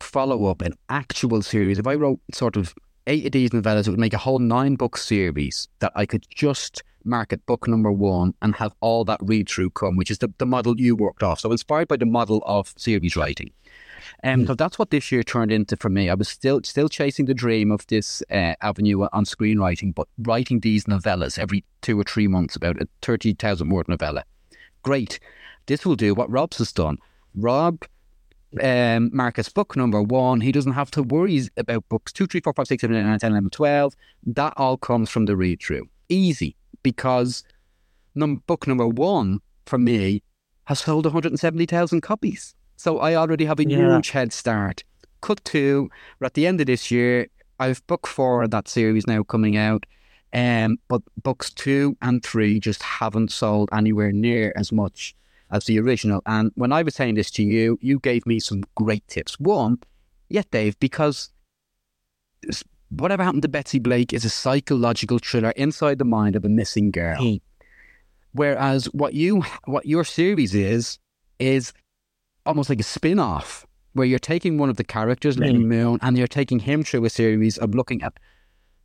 follow 0.00 0.46
up 0.46 0.62
an 0.62 0.74
actual 0.88 1.42
series. 1.42 1.78
If 1.78 1.86
I 1.86 1.94
wrote 1.94 2.20
sort 2.32 2.56
of 2.56 2.74
eight 3.08 3.26
of 3.26 3.32
these 3.32 3.50
novellas, 3.50 3.86
it 3.86 3.90
would 3.90 3.98
make 3.98 4.14
a 4.14 4.18
whole 4.18 4.38
nine 4.38 4.76
book 4.76 4.96
series 4.96 5.68
that 5.80 5.92
I 5.96 6.06
could 6.06 6.24
just 6.34 6.82
market 7.04 7.44
book 7.46 7.66
number 7.66 7.90
one 7.90 8.32
and 8.42 8.54
have 8.54 8.72
all 8.80 9.04
that 9.04 9.18
read 9.22 9.48
through 9.48 9.70
come, 9.70 9.96
which 9.96 10.10
is 10.10 10.18
the, 10.18 10.32
the 10.38 10.46
model 10.46 10.80
you 10.80 10.94
worked 10.94 11.24
off. 11.24 11.40
So 11.40 11.50
inspired 11.50 11.88
by 11.88 11.96
the 11.96 12.06
model 12.06 12.42
of 12.46 12.72
series 12.76 13.16
writing. 13.16 13.50
Um, 14.24 14.46
so 14.46 14.54
that's 14.54 14.78
what 14.78 14.90
this 14.90 15.10
year 15.12 15.22
turned 15.22 15.52
into 15.52 15.76
for 15.76 15.88
me. 15.88 16.08
I 16.08 16.14
was 16.14 16.28
still 16.28 16.60
still 16.64 16.88
chasing 16.88 17.26
the 17.26 17.34
dream 17.34 17.70
of 17.70 17.86
this 17.86 18.22
uh, 18.30 18.54
avenue 18.60 19.06
on 19.12 19.24
screenwriting, 19.24 19.94
but 19.94 20.08
writing 20.18 20.60
these 20.60 20.84
novellas 20.84 21.38
every 21.38 21.64
two 21.80 21.98
or 21.98 22.04
three 22.04 22.28
months, 22.28 22.56
about 22.56 22.80
a 22.80 22.88
30,000 23.02 23.68
word 23.68 23.88
novella. 23.88 24.24
Great. 24.82 25.20
This 25.66 25.84
will 25.86 25.96
do 25.96 26.14
what 26.14 26.30
Rob's 26.30 26.58
has 26.58 26.72
done. 26.72 26.98
Rob 27.34 27.84
um, 28.60 29.10
Marcus 29.12 29.48
book 29.48 29.76
number 29.76 30.02
one. 30.02 30.40
He 30.40 30.52
doesn't 30.52 30.72
have 30.72 30.90
to 30.92 31.02
worry 31.02 31.48
about 31.56 31.88
books 31.88 32.12
two, 32.12 32.26
three, 32.26 32.40
four, 32.40 32.52
five, 32.52 32.66
six, 32.66 32.80
seven, 32.80 32.96
eight, 32.96 33.02
nine, 33.02 33.18
10, 33.18 33.30
11, 33.32 33.50
12. 33.50 33.94
That 34.26 34.54
all 34.56 34.76
comes 34.76 35.10
from 35.10 35.26
the 35.26 35.36
read 35.36 35.60
through. 35.62 35.88
Easy 36.08 36.56
because 36.82 37.44
num- 38.14 38.42
book 38.46 38.66
number 38.66 38.86
one 38.86 39.40
for 39.66 39.78
me 39.78 40.22
has 40.64 40.80
sold 40.80 41.06
170,000 41.06 42.00
copies. 42.00 42.54
So 42.76 42.98
I 42.98 43.14
already 43.14 43.44
have 43.44 43.60
a 43.60 43.68
yeah. 43.68 43.76
huge 43.76 44.10
head 44.10 44.32
start 44.32 44.84
cut 45.22 45.42
to 45.46 45.88
we're 46.20 46.26
at 46.26 46.34
the 46.34 46.46
end 46.46 46.60
of 46.60 46.66
this 46.66 46.90
year. 46.90 47.28
I've 47.58 47.86
book 47.86 48.06
four 48.06 48.42
of 48.42 48.50
that 48.50 48.68
series 48.68 49.06
now 49.06 49.22
coming 49.22 49.56
out. 49.56 49.86
Um, 50.34 50.78
but 50.88 51.02
books 51.22 51.50
two 51.50 51.96
and 52.02 52.22
three 52.22 52.58
just 52.58 52.82
haven't 52.82 53.30
sold 53.30 53.68
anywhere 53.72 54.12
near 54.12 54.52
as 54.56 54.72
much 54.72 55.14
as 55.50 55.66
the 55.66 55.78
original. 55.78 56.22
And 56.26 56.50
when 56.54 56.72
I 56.72 56.82
was 56.82 56.94
saying 56.94 57.14
this 57.14 57.30
to 57.32 57.42
you, 57.42 57.78
you 57.80 57.98
gave 57.98 58.26
me 58.26 58.40
some 58.40 58.64
great 58.74 59.06
tips. 59.08 59.38
One, 59.38 59.78
yeah, 60.28 60.42
Dave, 60.50 60.78
because 60.80 61.30
whatever 62.88 63.22
happened 63.22 63.42
to 63.42 63.48
Betsy 63.48 63.78
Blake 63.78 64.12
is 64.12 64.24
a 64.24 64.30
psychological 64.30 65.18
thriller 65.18 65.50
inside 65.50 65.98
the 65.98 66.04
mind 66.04 66.34
of 66.34 66.44
a 66.44 66.48
missing 66.48 66.90
girl. 66.90 67.38
Whereas 68.32 68.86
what 68.86 69.12
you 69.12 69.42
what 69.66 69.84
your 69.84 70.04
series 70.04 70.54
is 70.54 70.98
is 71.38 71.74
almost 72.46 72.68
like 72.68 72.80
a 72.80 72.84
spin-off 72.84 73.66
where 73.94 74.06
you're 74.06 74.18
taking 74.18 74.58
one 74.58 74.70
of 74.70 74.76
the 74.76 74.84
characters, 74.84 75.38
Lenny 75.38 75.58
Moon, 75.58 75.98
and 76.02 76.16
you're 76.16 76.26
taking 76.26 76.58
him 76.58 76.82
through 76.82 77.04
a 77.04 77.10
series 77.10 77.58
of 77.58 77.74
looking 77.74 78.02
at 78.02 78.14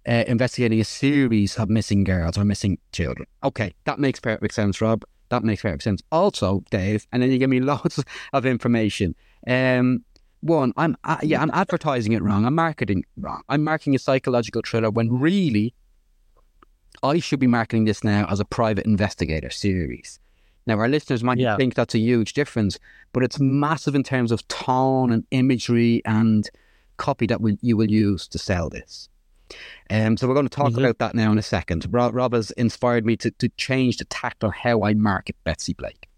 uh, 0.08 0.24
investigating 0.28 0.80
a 0.80 0.86
series 0.86 1.58
of 1.58 1.70
missing 1.70 2.04
girls 2.04 2.38
or 2.38 2.46
missing 2.46 2.78
children. 2.92 3.28
Okay, 3.44 3.74
that 3.86 4.00
makes 4.00 4.20
perfect 4.20 4.54
sense, 4.54 4.82
Rob. 4.82 5.04
That 5.30 5.44
makes 5.44 5.62
perfect 5.62 5.84
sense. 5.84 6.02
Also, 6.12 6.64
Dave, 6.72 7.06
and 7.12 7.22
then 7.22 7.32
you 7.32 7.38
give 7.38 7.50
me 7.50 7.60
loads 7.72 8.04
of 8.34 8.46
information. 8.46 9.16
Um, 9.46 10.04
one, 10.42 10.74
I'm 10.78 10.96
uh, 11.04 11.18
yeah, 11.24 11.42
I'm 11.42 11.52
advertising 11.54 12.14
it 12.14 12.22
wrong. 12.22 12.46
I'm 12.46 12.56
marketing 12.56 13.04
wrong. 13.18 13.42
I'm 13.50 13.64
marketing 13.64 13.96
a 13.96 14.00
psychological 14.00 14.62
thriller 14.66 14.90
when 14.90 15.20
really 15.20 15.74
I 17.04 17.20
should 17.20 17.40
be 17.40 17.48
marketing 17.48 17.86
this 17.86 18.04
now 18.04 18.28
as 18.30 18.40
a 18.40 18.46
private 18.46 18.86
investigator 18.86 19.50
series. 19.50 20.20
Now, 20.68 20.78
our 20.80 20.88
listeners 20.90 21.24
might 21.24 21.38
Yeah. 21.40 21.56
think 21.58 21.74
that's 21.74 21.96
a 21.96 22.00
huge 22.00 22.34
difference, 22.34 22.78
but 23.14 23.24
it's 23.24 23.40
massive 23.40 23.96
in 23.96 24.04
terms 24.04 24.32
of 24.32 24.48
tone 24.48 25.12
and 25.12 25.24
imagery 25.32 26.02
and 26.06 26.48
copy 26.98 27.26
that 27.28 27.42
will, 27.42 27.56
you 27.62 27.78
will 27.78 27.90
use 27.90 28.28
to 28.28 28.38
sell 28.38 28.70
this. 28.70 29.10
Um, 29.90 30.18
so 30.18 30.28
we're 30.28 30.34
going 30.34 30.48
to 30.50 30.56
talk 30.56 30.74
Mhm. 30.74 30.80
about 30.80 30.98
that 31.00 31.16
now 31.16 31.32
in 31.32 31.38
a 31.38 31.42
second. 31.44 31.88
Rob, 31.90 32.14
Rob 32.14 32.34
has 32.34 32.52
inspired 32.52 33.06
me 33.06 33.16
to, 33.18 33.32
to 33.32 33.48
change 33.58 33.98
the 33.98 34.06
tact 34.06 34.44
on 34.44 34.52
how 34.52 34.84
I 34.84 34.94
market 34.94 35.38
Betsy 35.46 35.74
Blake. 35.74 36.10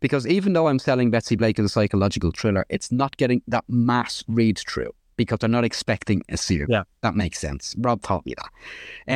Because 0.00 0.26
even 0.26 0.54
though 0.54 0.66
I'm 0.68 0.78
selling 0.78 1.10
Betsy 1.10 1.36
Blake 1.36 1.58
as 1.58 1.66
a 1.66 1.68
psychological 1.68 2.30
thriller, 2.32 2.64
it's 2.70 2.90
not 2.90 3.16
getting 3.18 3.42
that 3.48 3.64
mass 3.68 4.24
read 4.26 4.58
through 4.58 4.92
because 5.16 5.38
they're 5.40 5.48
not 5.50 5.64
expecting 5.64 6.22
a 6.30 6.36
series. 6.38 6.68
Yeah. 6.70 6.84
That 7.02 7.14
makes 7.14 7.38
sense. 7.38 7.74
Rob 7.78 8.00
taught 8.02 8.24
me 8.24 8.34
that. 8.36 8.50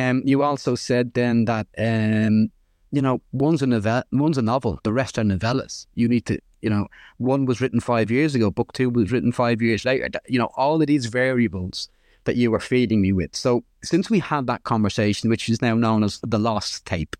Um, 0.09 0.21
you 0.25 0.43
also 0.43 0.75
said 0.75 1.13
then 1.15 1.45
that 1.45 1.67
um, 1.77 2.51
you 2.91 3.01
know 3.01 3.21
one's 3.31 3.61
a 3.61 3.67
novel, 3.67 4.03
one's 4.11 4.37
a 4.37 4.41
novel, 4.41 4.79
the 4.83 4.93
rest 4.93 5.17
are 5.17 5.23
novellas. 5.23 5.87
You 5.95 6.07
need 6.07 6.25
to, 6.27 6.39
you 6.61 6.69
know, 6.69 6.87
one 7.17 7.45
was 7.45 7.61
written 7.61 7.79
five 7.79 8.11
years 8.11 8.35
ago, 8.35 8.51
book 8.51 8.73
two 8.73 8.89
was 8.89 9.11
written 9.11 9.31
five 9.31 9.61
years 9.61 9.85
later. 9.85 10.09
You 10.27 10.39
know, 10.39 10.49
all 10.55 10.81
of 10.81 10.87
these 10.87 11.07
variables 11.07 11.89
that 12.25 12.35
you 12.35 12.51
were 12.51 12.59
feeding 12.59 13.01
me 13.01 13.11
with. 13.11 13.35
So 13.35 13.63
since 13.83 14.09
we 14.09 14.19
had 14.19 14.47
that 14.47 14.63
conversation, 14.63 15.29
which 15.29 15.47
is 15.47 15.61
now 15.61 15.75
known 15.75 16.03
as 16.03 16.19
the 16.25 16.39
lost 16.39 16.85
tape, 16.85 17.15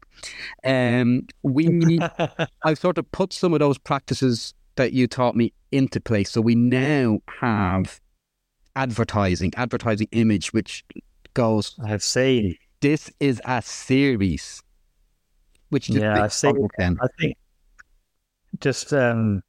um, 0.63 1.27
we 1.43 1.99
I've 2.63 2.79
sort 2.79 2.97
of 2.97 3.11
put 3.11 3.33
some 3.33 3.53
of 3.53 3.59
those 3.59 3.77
practices 3.77 4.53
that 4.75 4.93
you 4.93 5.07
taught 5.07 5.35
me 5.35 5.53
into 5.71 5.99
place. 5.99 6.31
So 6.31 6.41
we 6.41 6.55
now 6.55 7.19
have 7.39 7.99
advertising, 8.75 9.53
advertising 9.55 10.07
image, 10.11 10.53
which 10.53 10.83
goes, 11.33 11.75
I've 11.83 12.03
seen. 12.03 12.57
this 12.81 13.11
is 13.19 13.41
a 13.45 13.61
series. 13.61 14.61
Which 15.69 15.89
Yeah, 15.89 16.23
I've 16.23 16.33
seen. 16.33 16.67
I 16.79 17.07
think 17.19 17.37
just 18.59 18.93
um, 18.93 19.41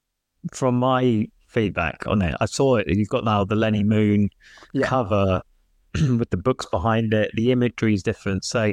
from 0.53 0.79
my 0.79 1.29
feedback 1.49 2.07
on 2.07 2.23
it, 2.23 2.35
I 2.41 2.47
saw 2.47 2.77
it. 2.77 2.87
You've 2.89 3.09
got 3.09 3.25
now 3.25 3.45
the 3.45 3.55
Lenny 3.57 3.85
Moon 3.85 4.29
Yeah. 4.73 4.87
cover 4.87 5.43
with 5.95 6.31
the 6.31 6.37
books 6.37 6.67
behind 6.67 7.15
it. 7.15 7.31
The 7.35 7.53
imagery 7.53 7.95
is 7.95 8.03
different. 8.03 8.45
So 8.45 8.73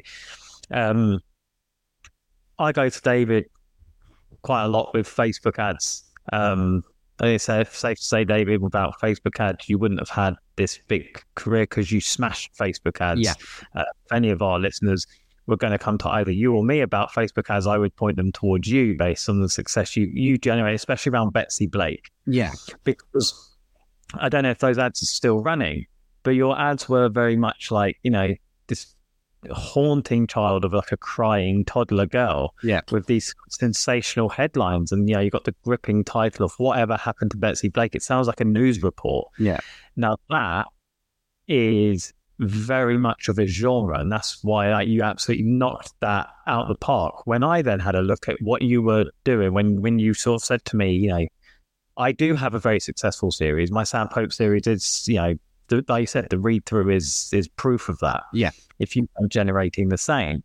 um, 0.71 1.19
I 2.59 2.71
go 2.71 2.89
to 2.89 3.01
David 3.01 3.45
quite 4.41 4.63
a 4.63 4.67
lot 4.67 4.93
with 4.93 5.07
Facebook 5.07 5.59
ads. 5.59 6.03
Um, 6.31 6.83
I 7.19 7.25
think 7.25 7.35
it's 7.35 7.43
safe, 7.45 7.75
safe 7.75 7.97
to 7.99 8.03
say, 8.03 8.23
David, 8.23 8.61
without 8.61 8.99
Facebook 8.99 9.39
ads, 9.39 9.69
you 9.69 9.77
wouldn't 9.77 9.99
have 9.99 10.09
had 10.09 10.35
this 10.55 10.79
big 10.87 11.21
career 11.35 11.63
because 11.63 11.91
you 11.91 12.01
smashed 12.01 12.53
Facebook 12.55 12.99
ads. 13.01 13.21
Yeah. 13.21 13.33
Uh, 13.75 13.83
if 14.05 14.11
any 14.11 14.29
of 14.29 14.41
our 14.41 14.59
listeners 14.59 15.05
were 15.47 15.57
going 15.57 15.71
to 15.71 15.77
come 15.77 15.97
to 15.99 16.07
either 16.09 16.31
you 16.31 16.53
or 16.55 16.63
me 16.63 16.81
about 16.81 17.11
Facebook 17.11 17.49
ads, 17.49 17.67
I 17.67 17.77
would 17.77 17.95
point 17.95 18.17
them 18.17 18.31
towards 18.31 18.67
you 18.67 18.95
based 18.97 19.27
on 19.27 19.41
the 19.41 19.49
success 19.49 19.95
you, 19.97 20.09
you 20.13 20.37
generate, 20.37 20.75
especially 20.75 21.11
around 21.11 21.33
Betsy 21.33 21.67
Blake. 21.67 22.09
Yeah. 22.25 22.53
Because 22.83 23.55
I 24.15 24.29
don't 24.29 24.43
know 24.43 24.51
if 24.51 24.59
those 24.59 24.77
ads 24.77 25.03
are 25.03 25.07
still 25.07 25.41
running, 25.41 25.85
but 26.23 26.31
your 26.31 26.57
ads 26.59 26.87
were 26.87 27.09
very 27.09 27.35
much 27.35 27.71
like, 27.71 27.97
you 28.03 28.11
know, 28.11 28.33
this 28.67 28.95
haunting 29.51 30.25
child 30.25 30.63
of 30.63 30.71
like 30.71 30.93
a 30.93 30.97
crying 30.97 31.65
toddler 31.65 32.05
girl 32.05 32.53
Yeah. 32.63 32.79
with 32.91 33.07
these 33.07 33.35
sensational 33.49 34.29
headlines. 34.29 34.93
And, 34.93 35.09
you 35.09 35.15
know, 35.15 35.21
you 35.21 35.29
got 35.29 35.43
the 35.43 35.55
gripping 35.65 36.05
title 36.05 36.45
of 36.45 36.53
Whatever 36.57 36.95
Happened 36.95 37.31
to 37.31 37.37
Betsy 37.37 37.67
Blake. 37.67 37.95
It 37.95 38.03
sounds 38.03 38.27
like 38.27 38.39
a 38.39 38.45
news 38.45 38.81
report. 38.81 39.27
Yeah. 39.37 39.59
Now, 39.97 40.15
that 40.29 40.67
is 41.49 42.13
very 42.39 42.97
much 42.97 43.29
of 43.29 43.39
a 43.39 43.45
genre, 43.45 43.99
and 43.99 44.11
that's 44.11 44.43
why 44.43 44.71
like, 44.71 44.87
you 44.87 45.01
absolutely 45.03 45.45
knocked 45.45 45.93
that 46.01 46.27
out 46.47 46.63
of 46.63 46.67
the 46.67 46.75
park. 46.75 47.25
When 47.27 47.43
I 47.43 47.61
then 47.61 47.79
had 47.79 47.95
a 47.95 48.01
look 48.01 48.27
at 48.27 48.37
what 48.41 48.61
you 48.61 48.81
were 48.81 49.05
doing, 49.23 49.53
when 49.53 49.81
when 49.81 49.99
you 49.99 50.13
sort 50.13 50.41
of 50.41 50.45
said 50.45 50.65
to 50.65 50.75
me, 50.75 50.93
you 50.93 51.09
know, 51.09 51.27
I 51.97 52.11
do 52.11 52.35
have 52.35 52.53
a 52.53 52.59
very 52.59 52.79
successful 52.79 53.31
series. 53.31 53.71
My 53.71 53.83
Sam 53.83 54.07
Pope 54.07 54.33
series 54.33 54.67
is, 54.67 55.07
you 55.07 55.15
know, 55.15 55.35
the, 55.67 55.85
like 55.87 56.01
you 56.01 56.07
said, 56.07 56.29
the 56.29 56.39
read 56.39 56.65
through 56.65 56.89
is 56.89 57.29
is 57.33 57.47
proof 57.47 57.89
of 57.89 57.99
that. 57.99 58.23
Yeah. 58.33 58.51
If 58.79 58.95
you 58.95 59.07
are 59.21 59.27
generating 59.27 59.89
the 59.89 59.97
same. 59.97 60.43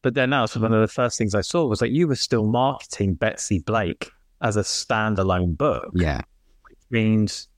But 0.00 0.14
then 0.14 0.30
that 0.30 0.40
was 0.40 0.56
one 0.56 0.72
of 0.72 0.80
the 0.80 0.88
first 0.88 1.16
things 1.16 1.34
I 1.34 1.42
saw 1.42 1.66
was 1.66 1.78
that 1.78 1.90
you 1.90 2.08
were 2.08 2.16
still 2.16 2.46
marketing 2.46 3.14
Betsy 3.14 3.60
Blake 3.60 4.10
as 4.40 4.56
a 4.56 4.62
standalone 4.62 5.56
book 5.56 5.92
Yeah. 5.94 6.22
Which 6.68 6.78
means 6.90 7.48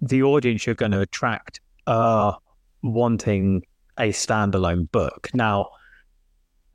the 0.00 0.22
audience 0.22 0.64
you're 0.64 0.74
going 0.74 0.92
to 0.92 1.00
attract 1.00 1.60
are 1.86 2.38
wanting 2.84 3.62
a 3.98 4.10
standalone 4.10 4.90
book. 4.92 5.30
Now, 5.34 5.70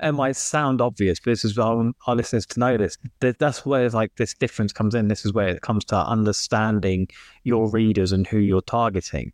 it 0.01 0.13
might 0.13 0.35
sound 0.35 0.81
obvious, 0.81 1.19
but 1.19 1.31
this 1.31 1.45
is 1.45 1.57
I 1.57 1.69
want 1.69 1.95
our 2.07 2.15
listeners 2.15 2.45
to 2.47 2.59
know 2.59 2.77
this. 2.77 2.97
That's 3.19 3.65
where 3.65 3.89
like 3.89 4.15
this 4.15 4.33
difference 4.33 4.73
comes 4.73 4.95
in. 4.95 5.07
This 5.07 5.25
is 5.25 5.33
where 5.33 5.49
it 5.49 5.61
comes 5.61 5.85
to 5.85 5.97
understanding 5.97 7.07
your 7.43 7.69
readers 7.69 8.11
and 8.11 8.25
who 8.25 8.39
you're 8.39 8.61
targeting. 8.61 9.31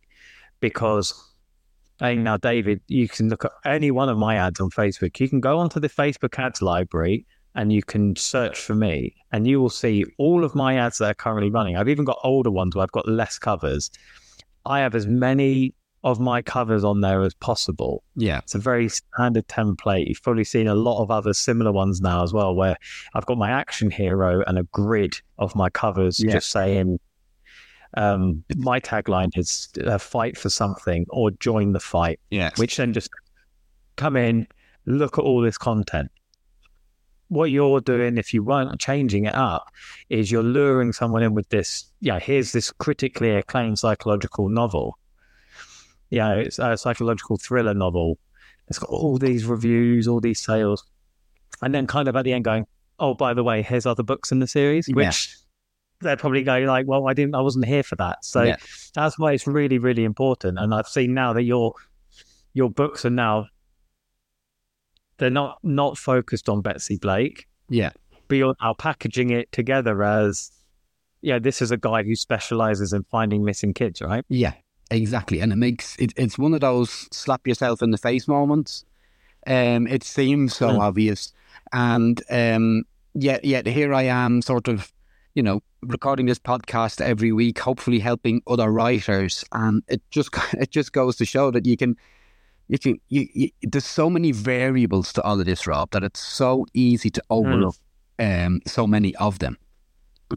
Because 0.60 1.14
think 1.98 2.20
now, 2.22 2.36
David, 2.36 2.80
you 2.88 3.08
can 3.08 3.28
look 3.28 3.44
at 3.44 3.52
any 3.64 3.90
one 3.90 4.08
of 4.08 4.18
my 4.18 4.36
ads 4.36 4.60
on 4.60 4.70
Facebook. 4.70 5.18
You 5.20 5.28
can 5.28 5.40
go 5.40 5.58
onto 5.58 5.80
the 5.80 5.88
Facebook 5.88 6.38
ads 6.38 6.60
library 6.60 7.24
and 7.54 7.72
you 7.72 7.82
can 7.82 8.16
search 8.16 8.58
for 8.58 8.74
me 8.74 9.14
and 9.32 9.46
you 9.46 9.60
will 9.60 9.70
see 9.70 10.04
all 10.18 10.44
of 10.44 10.54
my 10.54 10.76
ads 10.76 10.98
that 10.98 11.10
are 11.10 11.14
currently 11.14 11.50
running. 11.50 11.76
I've 11.76 11.88
even 11.88 12.04
got 12.04 12.18
older 12.22 12.50
ones 12.50 12.74
where 12.74 12.82
I've 12.82 12.92
got 12.92 13.08
less 13.08 13.38
covers. 13.38 13.90
I 14.66 14.80
have 14.80 14.94
as 14.94 15.06
many 15.06 15.74
of 16.06 16.20
my 16.20 16.40
covers 16.40 16.84
on 16.84 17.00
there 17.00 17.20
as 17.22 17.34
possible. 17.34 18.04
Yeah. 18.14 18.38
It's 18.38 18.54
a 18.54 18.60
very 18.60 18.88
standard 18.88 19.48
template. 19.48 20.06
You've 20.06 20.22
probably 20.22 20.44
seen 20.44 20.68
a 20.68 20.74
lot 20.74 21.02
of 21.02 21.10
other 21.10 21.34
similar 21.34 21.72
ones 21.72 22.00
now 22.00 22.22
as 22.22 22.32
well, 22.32 22.54
where 22.54 22.76
I've 23.14 23.26
got 23.26 23.38
my 23.38 23.50
action 23.50 23.90
hero 23.90 24.44
and 24.46 24.56
a 24.56 24.62
grid 24.70 25.20
of 25.38 25.56
my 25.56 25.68
covers 25.68 26.20
Yeah. 26.22 26.34
just 26.34 26.50
saying, 26.50 27.00
um, 27.96 28.44
my 28.56 28.78
tagline 28.78 29.30
is 29.36 29.68
uh, 29.84 29.98
fight 29.98 30.38
for 30.38 30.48
something 30.48 31.06
or 31.10 31.32
join 31.32 31.72
the 31.72 31.80
fight 31.80 32.20
Yeah. 32.30 32.50
which 32.56 32.76
then 32.76 32.92
just 32.92 33.10
come 33.96 34.16
in, 34.16 34.46
look 34.86 35.18
at 35.18 35.22
all 35.22 35.40
this 35.40 35.58
content. 35.58 36.08
What 37.28 37.50
you're 37.50 37.80
doing, 37.80 38.16
if 38.16 38.32
you 38.32 38.44
weren't 38.44 38.78
changing 38.80 39.24
it 39.24 39.34
up, 39.34 39.66
is 40.08 40.30
you're 40.30 40.44
luring 40.44 40.92
someone 40.92 41.24
in 41.24 41.34
with 41.34 41.48
this. 41.48 41.86
Yeah, 42.00 42.20
here's 42.20 42.52
this 42.52 42.70
critically 42.70 43.30
acclaimed 43.30 43.80
psychological 43.80 44.48
novel. 44.48 44.96
Yeah, 46.10 46.34
it's 46.34 46.58
a 46.58 46.76
psychological 46.76 47.36
thriller 47.36 47.74
novel. 47.74 48.18
It's 48.68 48.78
got 48.78 48.90
all 48.90 49.18
these 49.18 49.44
reviews, 49.44 50.06
all 50.08 50.20
these 50.20 50.40
sales, 50.42 50.84
and 51.62 51.74
then 51.74 51.86
kind 51.86 52.08
of 52.08 52.16
at 52.16 52.24
the 52.24 52.32
end 52.32 52.44
going, 52.44 52.66
"Oh, 52.98 53.14
by 53.14 53.34
the 53.34 53.42
way, 53.44 53.62
here's 53.62 53.86
other 53.86 54.02
books 54.02 54.30
in 54.32 54.38
the 54.40 54.46
series," 54.46 54.88
Yeah. 54.88 54.94
which 54.94 55.36
they're 56.00 56.16
probably 56.16 56.42
going 56.42 56.66
like, 56.66 56.86
"Well, 56.86 57.08
I 57.08 57.14
didn't, 57.14 57.34
I 57.34 57.40
wasn't 57.40 57.64
here 57.66 57.82
for 57.82 57.96
that." 57.96 58.24
So 58.24 58.42
Yeah. 58.42 58.56
that's 58.94 59.18
why 59.18 59.32
it's 59.32 59.46
really, 59.46 59.78
really 59.78 60.04
important. 60.04 60.58
And 60.58 60.74
I've 60.74 60.88
seen 60.88 61.14
now 61.14 61.32
that 61.32 61.42
your 61.42 61.74
your 62.54 62.70
books 62.70 63.04
are 63.04 63.10
now 63.10 63.46
they're 65.18 65.30
not 65.30 65.58
not 65.62 65.96
focused 65.98 66.48
on 66.48 66.60
Betsy 66.62 66.98
Blake, 66.98 67.46
Yeah. 67.68 67.90
but 68.28 68.36
you're 68.36 68.54
now 68.60 68.74
packaging 68.74 69.30
it 69.30 69.50
together 69.52 70.02
as 70.02 70.52
yeah, 71.22 71.38
this 71.38 71.60
is 71.62 71.70
a 71.70 71.76
guy 71.76 72.02
who 72.04 72.14
specializes 72.14 72.92
in 72.92 73.02
finding 73.04 73.44
missing 73.44 73.72
kids, 73.74 74.00
right? 74.02 74.24
Yeah, 74.28 74.52
exactly. 74.90 75.40
And 75.40 75.52
it 75.52 75.56
makes 75.56 75.96
it, 75.96 76.12
it's 76.16 76.38
one 76.38 76.54
of 76.54 76.60
those 76.60 77.08
slap 77.12 77.46
yourself 77.46 77.82
in 77.82 77.90
the 77.90 77.98
face 77.98 78.28
moments. 78.28 78.84
Um, 79.46 79.86
it 79.86 80.02
seems 80.02 80.56
so 80.56 80.70
Mm. 80.70 80.80
obvious, 80.80 81.32
and 81.72 82.20
um, 82.30 82.84
yet 83.14 83.44
yet 83.44 83.66
here 83.66 83.94
I 83.94 84.02
am, 84.02 84.42
sort 84.42 84.66
of, 84.66 84.92
you 85.34 85.42
know, 85.42 85.62
recording 85.82 86.26
this 86.26 86.40
podcast 86.40 87.00
every 87.00 87.30
week, 87.30 87.60
hopefully 87.60 88.00
helping 88.00 88.42
other 88.48 88.72
writers, 88.72 89.44
and 89.52 89.84
it 89.86 90.02
just 90.10 90.30
it 90.54 90.70
just 90.70 90.92
goes 90.92 91.16
to 91.16 91.24
show 91.24 91.50
that 91.50 91.66
you 91.66 91.76
can. 91.76 91.96
You 92.68 92.80
can, 92.80 93.00
you, 93.10 93.28
you, 93.32 93.50
there's 93.62 93.86
so 93.86 94.10
many 94.10 94.32
variables 94.32 95.12
to 95.12 95.22
all 95.22 95.38
of 95.38 95.46
this, 95.46 95.68
Rob, 95.68 95.92
that 95.92 96.02
it's 96.02 96.18
so 96.18 96.66
easy 96.74 97.10
to 97.10 97.22
overlook 97.30 97.76
mm. 98.18 98.46
um, 98.46 98.60
so 98.66 98.88
many 98.88 99.14
of 99.16 99.38
them, 99.38 99.56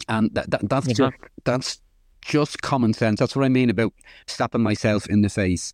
and 0.08 0.32
that, 0.36 0.52
that 0.52 0.70
that's 0.70 0.86
just 0.94 1.16
that's 1.44 1.82
just 2.30 2.62
common 2.62 2.94
sense. 2.94 3.20
That's 3.20 3.36
what 3.36 3.44
I 3.44 3.50
mean 3.50 3.70
about 3.70 3.92
slapping 4.28 4.62
myself 4.62 5.08
in 5.08 5.22
the 5.22 5.30
face. 5.30 5.74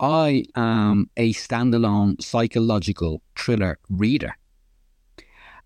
I 0.00 0.44
am 0.54 1.10
a 1.16 1.34
standalone 1.34 2.22
psychological 2.22 3.20
thriller 3.36 3.78
reader. 3.90 4.36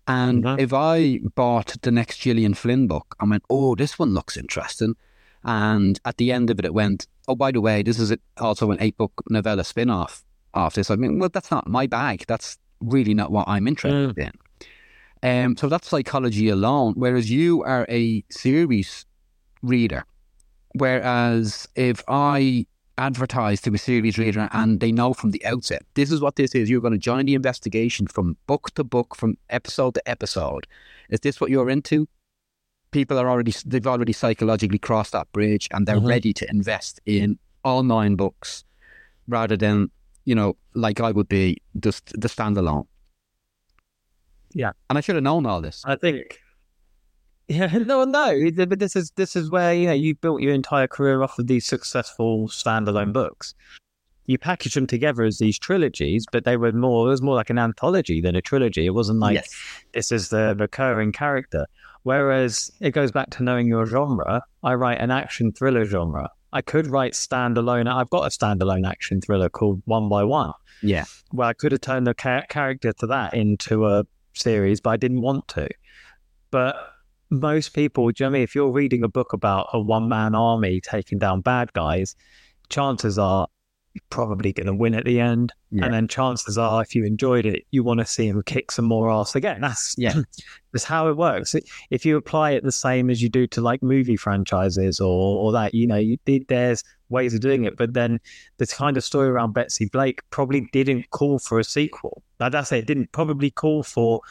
And 0.07 0.43
mm-hmm. 0.43 0.59
if 0.59 0.73
I 0.73 1.19
bought 1.35 1.75
the 1.81 1.91
next 1.91 2.17
Gillian 2.17 2.55
Flynn 2.55 2.87
book 2.87 3.15
I 3.19 3.25
went, 3.25 3.43
oh, 3.49 3.75
this 3.75 3.97
one 3.97 4.13
looks 4.13 4.35
interesting. 4.35 4.95
And 5.43 5.99
at 6.03 6.17
the 6.17 6.31
end 6.31 6.49
of 6.49 6.57
it, 6.59 6.65
it 6.65 6.73
went, 6.73 7.07
oh, 7.27 7.35
by 7.35 7.51
the 7.51 7.61
way, 7.61 7.83
this 7.83 7.99
is 7.99 8.13
also 8.37 8.71
an 8.71 8.77
eight 8.81 8.97
book 8.97 9.13
novella 9.29 9.63
spin 9.63 9.89
off 9.89 10.23
of 10.53 10.73
this. 10.73 10.89
I 10.89 10.95
mean, 10.95 11.19
well, 11.19 11.29
that's 11.31 11.51
not 11.51 11.67
my 11.67 11.85
bag. 11.85 12.25
That's 12.27 12.57
really 12.81 13.13
not 13.13 13.31
what 13.31 13.47
I'm 13.47 13.67
interested 13.67 14.15
mm. 14.15 14.31
in. 15.21 15.45
Um, 15.45 15.57
so 15.57 15.69
that's 15.69 15.87
psychology 15.87 16.49
alone. 16.49 16.93
Whereas 16.97 17.29
you 17.29 17.63
are 17.63 17.85
a 17.87 18.23
series 18.29 19.05
reader. 19.61 20.05
Whereas 20.73 21.67
if 21.75 22.03
I 22.07 22.65
advertise 22.97 23.61
to 23.61 23.73
a 23.73 23.77
series 23.77 24.17
reader 24.17 24.47
and 24.51 24.79
they 24.79 24.91
know 24.91 25.13
from 25.13 25.31
the 25.31 25.43
outset 25.45 25.83
this 25.95 26.11
is 26.11 26.21
what 26.21 26.35
this 26.35 26.53
is 26.53 26.69
you're 26.69 26.81
going 26.81 26.93
to 26.93 26.99
join 26.99 27.25
the 27.25 27.33
investigation 27.33 28.05
from 28.05 28.37
book 28.45 28.69
to 28.75 28.83
book 28.83 29.15
from 29.15 29.35
episode 29.49 29.95
to 29.95 30.09
episode. 30.09 30.67
Is 31.09 31.19
this 31.21 31.41
what 31.41 31.49
you're 31.49 31.69
into? 31.69 32.07
People 32.91 33.17
are 33.17 33.29
already 33.29 33.53
they've 33.65 33.87
already 33.87 34.13
psychologically 34.13 34.77
crossed 34.77 35.13
that 35.13 35.31
bridge 35.31 35.67
and 35.71 35.87
they're 35.87 35.97
mm-hmm. 35.97 36.07
ready 36.07 36.33
to 36.33 36.49
invest 36.49 36.99
in 37.05 37.39
all 37.63 37.81
nine 37.81 38.15
books 38.15 38.63
rather 39.27 39.57
than 39.57 39.89
you 40.25 40.35
know 40.35 40.55
like 40.75 40.99
i 40.99 41.11
would 41.11 41.27
be 41.27 41.57
just 41.79 42.13
the 42.19 42.27
standalone. 42.27 42.85
Yeah. 44.53 44.73
And 44.89 44.99
i 44.99 45.01
should 45.01 45.15
have 45.15 45.23
known 45.23 45.47
all 45.47 45.61
this. 45.61 45.81
I 45.85 45.95
think 45.95 46.42
yeah, 47.47 47.77
no, 47.77 48.03
no. 48.05 48.51
But 48.55 48.79
this 48.79 48.95
is 48.95 49.11
this 49.15 49.35
is 49.35 49.49
where 49.49 49.73
you 49.73 49.87
know 49.87 49.93
you 49.93 50.15
built 50.15 50.41
your 50.41 50.53
entire 50.53 50.87
career 50.87 51.21
off 51.21 51.37
of 51.39 51.47
these 51.47 51.65
successful 51.65 52.47
standalone 52.47 53.13
books. 53.13 53.53
You 54.25 54.37
package 54.37 54.75
them 54.75 54.87
together 54.87 55.23
as 55.23 55.39
these 55.39 55.59
trilogies, 55.59 56.25
but 56.31 56.45
they 56.45 56.55
were 56.55 56.71
more. 56.71 57.07
It 57.07 57.09
was 57.09 57.21
more 57.21 57.35
like 57.35 57.49
an 57.49 57.59
anthology 57.59 58.21
than 58.21 58.35
a 58.35 58.41
trilogy. 58.41 58.85
It 58.85 58.91
wasn't 58.91 59.19
like 59.19 59.35
yes. 59.35 59.83
this 59.93 60.11
is 60.11 60.29
the 60.29 60.55
recurring 60.57 61.11
character. 61.11 61.65
Whereas 62.03 62.71
it 62.79 62.91
goes 62.91 63.11
back 63.11 63.29
to 63.31 63.43
knowing 63.43 63.67
your 63.67 63.85
genre. 63.85 64.43
I 64.61 64.73
write 64.75 64.99
an 64.99 65.11
action 65.11 65.51
thriller 65.51 65.85
genre. 65.85 66.29
I 66.53 66.61
could 66.61 66.87
write 66.87 67.13
standalone. 67.13 67.91
I've 67.91 68.09
got 68.09 68.25
a 68.25 68.29
standalone 68.29 68.87
action 68.87 69.19
thriller 69.19 69.49
called 69.49 69.81
One 69.85 70.07
by 70.07 70.23
One. 70.23 70.53
Yeah, 70.81 71.05
where 71.31 71.47
I 71.47 71.53
could 71.53 71.71
have 71.71 71.81
turned 71.81 72.07
the 72.07 72.13
ca- 72.13 72.45
character 72.47 72.93
to 72.93 73.07
that 73.07 73.33
into 73.33 73.87
a 73.87 74.05
series, 74.33 74.79
but 74.79 74.91
I 74.91 74.97
didn't 74.97 75.21
want 75.21 75.47
to. 75.49 75.67
But 76.51 76.92
most 77.33 77.69
people, 77.69 78.11
do 78.11 78.23
you 78.23 78.29
know 78.29 78.31
I 78.31 78.33
mean? 78.33 78.43
If 78.43 78.55
you're 78.55 78.71
reading 78.71 79.03
a 79.03 79.07
book 79.07 79.33
about 79.33 79.69
a 79.73 79.79
one 79.79 80.07
man 80.07 80.35
army 80.35 80.79
taking 80.79 81.17
down 81.17 81.41
bad 81.41 81.73
guys, 81.73 82.15
chances 82.69 83.17
are 83.17 83.47
you're 83.93 84.01
probably 84.09 84.51
going 84.51 84.65
to 84.65 84.73
win 84.73 84.95
at 84.95 85.05
the 85.05 85.19
end. 85.19 85.53
Yeah. 85.69 85.85
And 85.85 85.93
then 85.93 86.07
chances 86.07 86.57
are, 86.57 86.81
if 86.81 86.95
you 86.95 87.05
enjoyed 87.05 87.45
it, 87.45 87.63
you 87.71 87.83
want 87.83 87.99
to 87.99 88.05
see 88.05 88.27
him 88.27 88.41
kick 88.43 88.71
some 88.71 88.85
more 88.85 89.11
ass 89.11 89.35
again. 89.35 89.61
That's 89.61 89.95
yeah, 89.97 90.13
that's 90.71 90.83
how 90.83 91.09
it 91.09 91.17
works. 91.17 91.55
If 91.89 92.05
you 92.05 92.17
apply 92.17 92.51
it 92.51 92.63
the 92.63 92.71
same 92.71 93.09
as 93.09 93.21
you 93.21 93.29
do 93.29 93.45
to 93.47 93.61
like 93.61 93.83
movie 93.83 94.17
franchises 94.17 94.99
or 94.99 95.37
or 95.37 95.51
that, 95.51 95.73
you 95.73 95.85
know, 95.85 95.97
you, 95.97 96.17
there's 96.47 96.83
ways 97.09 97.33
of 97.33 97.41
doing 97.41 97.65
it. 97.65 97.77
But 97.77 97.93
then 97.93 98.19
the 98.57 98.67
kind 98.67 98.97
of 98.97 99.03
story 99.03 99.29
around 99.29 99.53
Betsy 99.53 99.85
Blake 99.85 100.21
probably 100.31 100.67
didn't 100.71 101.09
call 101.11 101.37
for 101.39 101.59
a 101.59 101.63
sequel. 101.63 102.23
Now 102.39 102.49
that's 102.49 102.71
it. 102.71 102.79
It 102.79 102.87
didn't 102.87 103.11
probably 103.11 103.51
call 103.51 103.83
for 103.83 104.21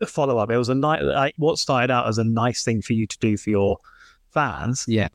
the 0.00 0.06
follow 0.06 0.38
up. 0.38 0.50
It 0.50 0.58
was 0.58 0.68
a 0.68 0.74
night 0.74 1.02
like 1.02 1.34
what 1.36 1.58
started 1.58 1.92
out 1.92 2.08
as 2.08 2.18
a 2.18 2.24
nice 2.24 2.64
thing 2.64 2.82
for 2.82 2.94
you 2.94 3.06
to 3.06 3.18
do 3.18 3.36
for 3.36 3.50
your 3.50 3.78
fans. 4.32 4.84
Yeah. 4.88 5.08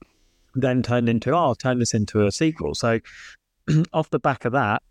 Then 0.54 0.82
turned 0.82 1.10
into 1.10 1.32
oh, 1.32 1.38
I'll 1.38 1.56
turn 1.56 1.80
this 1.80 1.94
into 1.94 2.26
a 2.26 2.32
sequel. 2.32 2.76
So 2.76 3.00
off 3.94 4.10
the 4.10 4.20
back 4.20 4.46
of 4.46 4.54
that, 4.54 4.82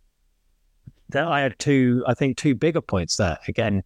then 1.09 1.26
I 1.26 1.40
had 1.40 1.59
two, 1.59 2.04
I 2.07 2.14
think, 2.14 2.37
two 2.37 2.54
bigger 2.54 2.80
points 2.80 3.16
there. 3.16 3.38
Again, 3.48 3.83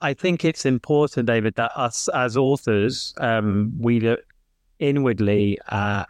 I 0.00 0.14
think 0.14 0.44
it's 0.44 0.66
important, 0.66 1.26
David, 1.26 1.54
that 1.54 1.72
us 1.76 2.08
as 2.08 2.36
authors, 2.36 3.14
um, 3.18 3.72
we 3.78 4.00
look 4.00 4.20
inwardly 4.78 5.58
at 5.70 6.06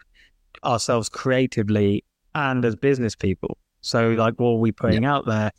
ourselves 0.64 1.08
creatively 1.08 2.04
and 2.34 2.64
as 2.64 2.74
business 2.74 3.14
people. 3.14 3.58
So, 3.82 4.10
like, 4.10 4.34
what 4.38 4.50
are 4.50 4.58
we 4.58 4.72
putting 4.72 5.02
yeah. 5.02 5.14
out 5.14 5.26
there? 5.26 5.52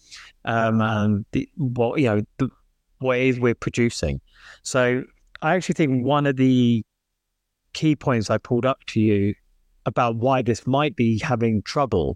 Um, 0.46 0.82
and 0.82 1.26
the, 1.32 1.48
what 1.58 2.00
you 2.00 2.08
know, 2.08 2.22
the, 2.38 2.50
ways 3.04 3.40
we're 3.40 3.56
producing. 3.56 4.20
So 4.64 5.04
I 5.42 5.56
actually 5.56 5.74
think 5.74 6.06
one 6.06 6.26
of 6.26 6.38
the 6.38 6.84
key 7.74 7.96
points 7.96 8.30
I 8.30 8.38
pulled 8.38 8.66
up 8.66 8.84
to 8.88 9.00
you 9.00 9.36
about 9.86 10.16
why 10.16 10.42
this 10.42 10.66
might 10.66 10.96
be 10.96 11.20
having 11.20 11.62
trouble 11.64 12.16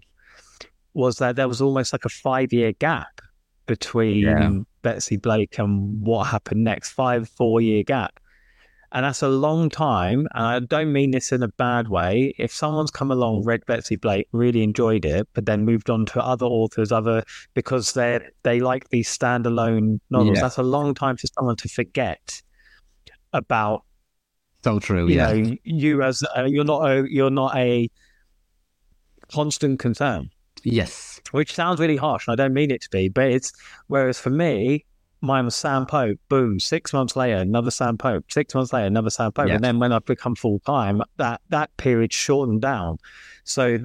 was 0.94 1.16
that 1.18 1.36
there 1.36 1.48
was 1.48 1.60
almost 1.60 1.92
like 1.92 2.04
a 2.04 2.08
five 2.08 2.52
year 2.52 2.72
gap 2.72 3.20
between 3.66 4.24
yeah. 4.24 4.50
Betsy 4.82 5.16
Blake 5.16 5.58
and 5.58 6.00
what 6.00 6.24
happened 6.24 6.64
next, 6.64 6.90
five, 6.90 7.28
four 7.28 7.60
year 7.60 7.82
gap. 7.82 8.18
And 8.92 9.04
that's 9.04 9.22
a 9.22 9.28
long 9.28 9.68
time. 9.68 10.20
And 10.34 10.46
I 10.46 10.58
don't 10.60 10.92
mean 10.92 11.10
this 11.10 11.30
in 11.30 11.42
a 11.42 11.48
bad 11.48 11.88
way. 11.88 12.34
If 12.38 12.52
someone's 12.52 12.90
come 12.90 13.10
along, 13.10 13.44
read 13.44 13.64
Betsy 13.66 13.96
Blake, 13.96 14.28
really 14.32 14.62
enjoyed 14.62 15.04
it, 15.04 15.28
but 15.34 15.44
then 15.44 15.64
moved 15.64 15.90
on 15.90 16.06
to 16.06 16.24
other 16.24 16.46
authors, 16.46 16.90
other 16.90 17.22
because 17.54 17.92
they 17.92 18.20
they 18.44 18.60
like 18.60 18.88
these 18.88 19.08
standalone 19.08 20.00
novels, 20.08 20.36
yeah. 20.36 20.42
that's 20.42 20.56
a 20.56 20.62
long 20.62 20.94
time 20.94 21.16
for 21.16 21.26
someone 21.26 21.56
to 21.56 21.68
forget 21.68 22.40
about. 23.32 23.84
So 24.64 24.78
true. 24.78 25.06
You 25.06 25.16
yeah. 25.16 25.32
Know, 25.32 25.56
you 25.64 26.02
as 26.02 26.24
uh, 26.36 26.44
you're 26.44 26.64
not 26.64 26.90
a 26.90 27.06
you're 27.10 27.30
not 27.30 27.56
a 27.56 27.90
constant 29.30 29.78
concern. 29.78 30.30
Yes. 30.64 31.20
Which 31.32 31.54
sounds 31.54 31.78
really 31.78 31.96
harsh, 31.96 32.26
and 32.26 32.32
I 32.32 32.42
don't 32.42 32.54
mean 32.54 32.70
it 32.70 32.80
to 32.82 32.88
be, 32.90 33.08
but 33.08 33.30
it's 33.30 33.52
whereas 33.88 34.18
for 34.18 34.30
me, 34.30 34.86
mine 35.20 35.44
was 35.46 35.56
Sam 35.56 35.86
Pope. 35.86 36.18
Boom. 36.28 36.60
Six 36.60 36.92
months 36.92 37.16
later, 37.16 37.38
another 37.38 37.70
Sam 37.70 37.98
Pope. 37.98 38.30
Six 38.30 38.54
months 38.54 38.72
later, 38.72 38.86
another 38.86 39.10
Sam 39.10 39.32
Pope. 39.32 39.48
And 39.56 39.64
then 39.64 39.78
when 39.78 39.92
I've 39.92 40.04
become 40.04 40.34
full 40.34 40.60
time, 40.60 41.02
that 41.16 41.40
that 41.48 41.76
period 41.76 42.12
shortened 42.12 42.62
down. 42.62 42.98
So 43.44 43.78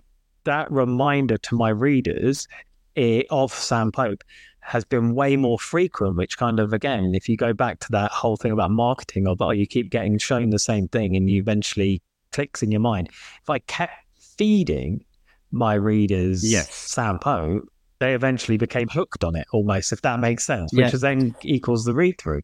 that 0.43 0.71
reminder 0.71 1.37
to 1.37 1.55
my 1.55 1.69
readers 1.69 2.47
eh, 2.95 3.23
of 3.29 3.53
Sam 3.53 3.91
Pope 3.91 4.23
has 4.59 4.85
been 4.85 5.13
way 5.13 5.35
more 5.35 5.59
frequent, 5.59 6.15
which 6.15 6.37
kind 6.37 6.59
of 6.59 6.73
again, 6.73 7.13
if 7.13 7.27
you 7.27 7.35
go 7.35 7.53
back 7.53 7.79
to 7.79 7.91
that 7.91 8.11
whole 8.11 8.37
thing 8.37 8.51
about 8.51 8.71
marketing 8.71 9.27
of 9.27 9.41
oh, 9.41 9.51
you 9.51 9.67
keep 9.67 9.89
getting 9.89 10.17
shown 10.17 10.49
the 10.51 10.59
same 10.59 10.87
thing 10.87 11.15
and 11.15 11.29
you 11.29 11.39
eventually 11.39 12.01
clicks 12.31 12.63
in 12.63 12.71
your 12.71 12.81
mind. 12.81 13.09
If 13.41 13.49
I 13.49 13.59
kept 13.59 13.93
feeding 14.37 15.03
my 15.51 15.73
readers 15.75 16.49
yes. 16.49 16.73
Sam 16.73 17.19
Pope, 17.19 17.67
they 18.03 18.13
eventually 18.13 18.57
became 18.57 18.89
hooked 18.89 19.23
on 19.23 19.33
it 19.33 19.47
almost, 19.53 19.93
if 19.93 20.01
that 20.01 20.19
makes 20.19 20.43
sense, 20.43 20.73
which 20.73 20.91
yeah. 20.91 20.99
then 20.99 21.33
equals 21.43 21.85
the 21.85 21.93
read 21.93 22.17
through. 22.17 22.41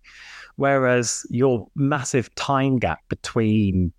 Whereas 0.55 1.25
your 1.29 1.67
massive 1.75 2.33
time 2.35 2.79
gap 2.79 2.99
between 3.09 3.91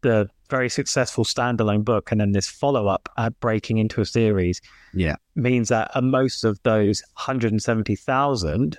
the 0.00 0.30
very 0.48 0.70
successful 0.70 1.22
standalone 1.22 1.84
book 1.84 2.10
and 2.10 2.18
then 2.18 2.32
this 2.32 2.48
follow 2.48 2.86
up 2.86 3.10
at 3.18 3.38
breaking 3.40 3.76
into 3.76 4.00
a 4.00 4.06
series 4.06 4.62
yeah. 4.94 5.16
means 5.34 5.68
that 5.68 5.90
most 6.02 6.44
of 6.44 6.58
those 6.62 7.02
170,000, 7.14 8.78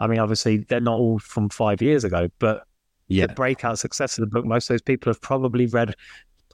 I 0.00 0.06
mean, 0.06 0.18
obviously 0.18 0.58
they're 0.58 0.80
not 0.80 0.98
all 0.98 1.18
from 1.18 1.50
five 1.50 1.82
years 1.82 2.04
ago, 2.04 2.28
but 2.38 2.64
yeah. 3.08 3.26
the 3.26 3.34
breakout 3.34 3.78
success 3.78 4.16
of 4.16 4.22
the 4.22 4.30
book, 4.30 4.46
most 4.46 4.70
of 4.70 4.74
those 4.74 4.82
people 4.82 5.10
have 5.10 5.20
probably 5.20 5.66
read 5.66 5.94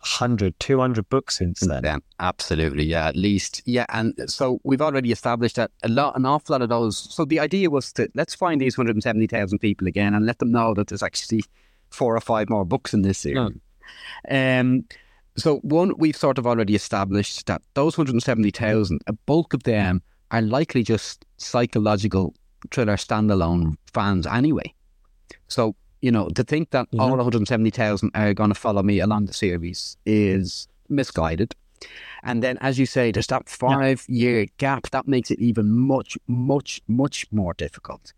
100, 0.04 0.60
200 0.60 1.08
books 1.08 1.38
since 1.38 1.60
then. 1.60 1.82
Yeah, 1.82 1.98
absolutely. 2.20 2.84
Yeah, 2.84 3.08
at 3.08 3.16
least. 3.16 3.62
Yeah. 3.64 3.86
And 3.88 4.14
so 4.26 4.60
we've 4.62 4.82
already 4.82 5.10
established 5.10 5.56
that 5.56 5.70
a 5.82 5.88
lot, 5.88 6.14
an 6.16 6.26
awful 6.26 6.52
lot 6.52 6.60
of 6.60 6.68
those. 6.68 6.98
So 6.98 7.24
the 7.24 7.40
idea 7.40 7.70
was 7.70 7.90
to 7.94 8.10
let's 8.14 8.34
find 8.34 8.60
these 8.60 8.76
170,000 8.76 9.58
people 9.58 9.88
again 9.88 10.12
and 10.12 10.26
let 10.26 10.40
them 10.40 10.52
know 10.52 10.74
that 10.74 10.88
there's 10.88 11.02
actually 11.02 11.42
four 11.88 12.14
or 12.14 12.20
five 12.20 12.50
more 12.50 12.66
books 12.66 12.92
in 12.92 13.00
this 13.00 13.18
series. 13.18 13.52
Yeah. 14.28 14.60
Um, 14.60 14.84
so 15.36 15.56
one, 15.58 15.92
we've 15.96 16.16
sort 16.16 16.36
of 16.36 16.46
already 16.46 16.74
established 16.74 17.46
that 17.46 17.62
those 17.72 17.96
170,000, 17.96 19.00
a 19.06 19.12
bulk 19.12 19.54
of 19.54 19.62
them 19.62 20.02
are 20.30 20.42
likely 20.42 20.82
just 20.82 21.24
psychological 21.38 22.34
thriller 22.70 22.96
standalone 22.96 23.76
fans 23.92 24.26
anyway. 24.26 24.74
So 25.48 25.74
you 26.04 26.12
know, 26.12 26.28
to 26.28 26.44
think 26.44 26.68
that 26.70 26.86
all 26.98 27.16
170,000 27.16 28.10
are 28.14 28.34
going 28.34 28.50
to 28.50 28.54
follow 28.54 28.82
me 28.82 29.00
along 29.00 29.24
the 29.24 29.32
series 29.32 29.96
is 30.04 30.68
misguided. 30.90 31.54
And 32.22 32.42
then, 32.42 32.58
as 32.60 32.78
you 32.78 32.84
say, 32.84 33.10
there's 33.10 33.28
that 33.28 33.48
five 33.48 34.04
yeah. 34.06 34.18
year 34.22 34.46
gap 34.58 34.90
that 34.90 35.08
makes 35.08 35.30
it 35.30 35.38
even 35.38 35.70
much, 35.70 36.18
much, 36.26 36.82
much 36.88 37.26
more 37.32 37.54
difficult. 37.54 38.12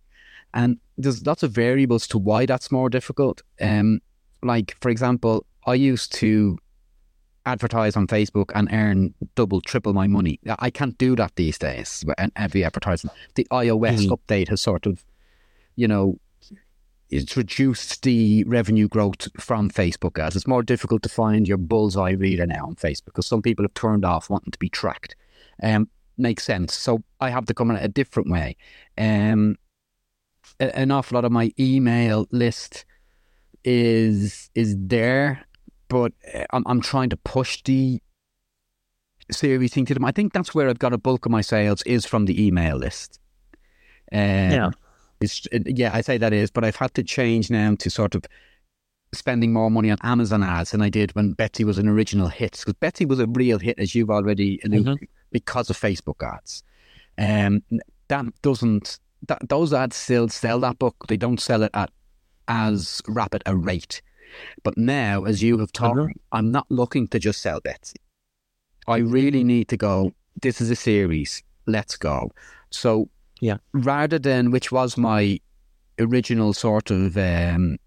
And 0.52 0.78
there's 0.98 1.24
lots 1.24 1.44
of 1.44 1.52
variables 1.52 2.08
to 2.08 2.18
why 2.18 2.44
that's 2.44 2.72
more 2.72 2.90
difficult. 2.90 3.42
Um, 3.60 4.00
like, 4.42 4.76
for 4.80 4.88
example, 4.88 5.46
I 5.64 5.74
used 5.74 6.12
to 6.14 6.58
advertise 7.44 7.96
on 7.96 8.08
Facebook 8.08 8.50
and 8.56 8.68
earn 8.72 9.14
double, 9.36 9.60
triple 9.60 9.92
my 9.92 10.08
money. 10.08 10.40
I 10.58 10.70
can't 10.70 10.98
do 10.98 11.14
that 11.14 11.36
these 11.36 11.56
days. 11.56 12.04
And 12.18 12.32
every 12.34 12.64
advertising, 12.64 13.10
the 13.36 13.46
iOS 13.52 14.06
Mhm. 14.06 14.18
update 14.18 14.48
has 14.48 14.60
sort 14.60 14.86
of, 14.86 15.04
you 15.76 15.86
know, 15.86 16.18
it's 17.10 17.36
reduced 17.36 18.02
the 18.02 18.44
revenue 18.44 18.88
growth 18.88 19.28
from 19.40 19.70
Facebook 19.70 20.18
ads. 20.18 20.36
It's 20.36 20.46
more 20.46 20.62
difficult 20.62 21.02
to 21.04 21.08
find 21.08 21.46
your 21.46 21.58
bullseye 21.58 22.12
reader 22.12 22.46
now 22.46 22.66
on 22.66 22.74
Facebook 22.74 23.06
because 23.06 23.26
some 23.26 23.42
people 23.42 23.64
have 23.64 23.74
turned 23.74 24.04
off 24.04 24.28
wanting 24.28 24.50
to 24.50 24.58
be 24.58 24.68
tracked. 24.68 25.14
Um, 25.62 25.88
makes 26.18 26.44
sense. 26.44 26.74
So 26.74 27.02
I 27.20 27.30
have 27.30 27.46
to 27.46 27.54
come 27.54 27.70
in 27.70 27.76
a 27.76 27.88
different 27.88 28.30
way. 28.30 28.56
Um, 28.98 29.56
an 30.58 30.90
awful 30.90 31.16
lot 31.16 31.24
of 31.24 31.32
my 31.32 31.52
email 31.58 32.26
list 32.30 32.84
is 33.64 34.50
is 34.54 34.76
there, 34.78 35.44
but 35.88 36.12
uh, 36.34 36.44
I'm 36.50 36.64
I'm 36.66 36.80
trying 36.80 37.10
to 37.10 37.16
push 37.16 37.62
the 37.64 38.00
series 39.30 39.72
thing 39.74 39.86
to 39.86 39.94
them. 39.94 40.04
I 40.04 40.12
think 40.12 40.32
that's 40.32 40.54
where 40.54 40.68
I've 40.68 40.78
got 40.78 40.92
a 40.92 40.98
bulk 40.98 41.26
of 41.26 41.32
my 41.32 41.40
sales 41.40 41.82
is 41.82 42.06
from 42.06 42.26
the 42.26 42.46
email 42.46 42.76
list. 42.76 43.18
Um, 44.12 44.18
Yeah. 44.20 44.70
It's 45.20 45.46
it, 45.52 45.78
yeah, 45.78 45.90
I 45.94 46.00
say 46.00 46.18
that 46.18 46.32
is, 46.32 46.50
but 46.50 46.64
I've 46.64 46.76
had 46.76 46.94
to 46.94 47.02
change 47.02 47.50
now 47.50 47.74
to 47.76 47.90
sort 47.90 48.14
of 48.14 48.24
spending 49.12 49.52
more 49.52 49.70
money 49.70 49.90
on 49.90 49.98
Amazon 50.02 50.42
ads 50.42 50.72
than 50.72 50.82
I 50.82 50.88
did 50.90 51.14
when 51.14 51.32
Betsy 51.32 51.64
was 51.64 51.78
an 51.78 51.88
original 51.88 52.28
hit. 52.28 52.52
Because 52.58 52.74
Betsy 52.74 53.06
was 53.06 53.20
a 53.20 53.26
real 53.26 53.58
hit, 53.58 53.78
as 53.78 53.94
you've 53.94 54.10
already 54.10 54.60
alluded, 54.64 54.98
to, 55.00 55.06
because 55.30 55.70
of 55.70 55.78
Facebook 55.78 56.22
ads. 56.22 56.62
Um, 57.18 57.62
that 58.08 58.26
doesn't 58.42 58.98
that 59.28 59.48
those 59.48 59.72
ads 59.72 59.96
still 59.96 60.28
sell 60.28 60.60
that 60.60 60.78
book. 60.78 60.96
They 61.08 61.16
don't 61.16 61.40
sell 61.40 61.62
it 61.62 61.70
at 61.74 61.90
as 62.48 63.00
rapid 63.08 63.42
a 63.46 63.56
rate. 63.56 64.02
But 64.62 64.76
now, 64.76 65.24
as 65.24 65.42
you 65.42 65.58
have 65.58 65.72
talked, 65.72 65.98
Mhm. 65.98 66.12
I'm 66.32 66.50
not 66.50 66.66
looking 66.68 67.08
to 67.08 67.18
just 67.18 67.40
sell 67.40 67.60
Betsy. 67.60 67.96
I 68.86 68.98
really 68.98 69.42
need 69.44 69.68
to 69.68 69.76
go. 69.76 70.12
This 70.42 70.60
is 70.60 70.70
a 70.70 70.76
series. 70.76 71.42
Let's 71.66 71.96
go. 71.96 72.30
So 72.70 73.08
Yeah. 73.40 73.58
rather 73.72 74.18
than 74.18 74.50
which 74.50 74.72
was 74.72 74.96
my 74.96 75.40
original 75.98 76.52
sort 76.52 76.90
of 76.90 77.16
um, 77.16 77.78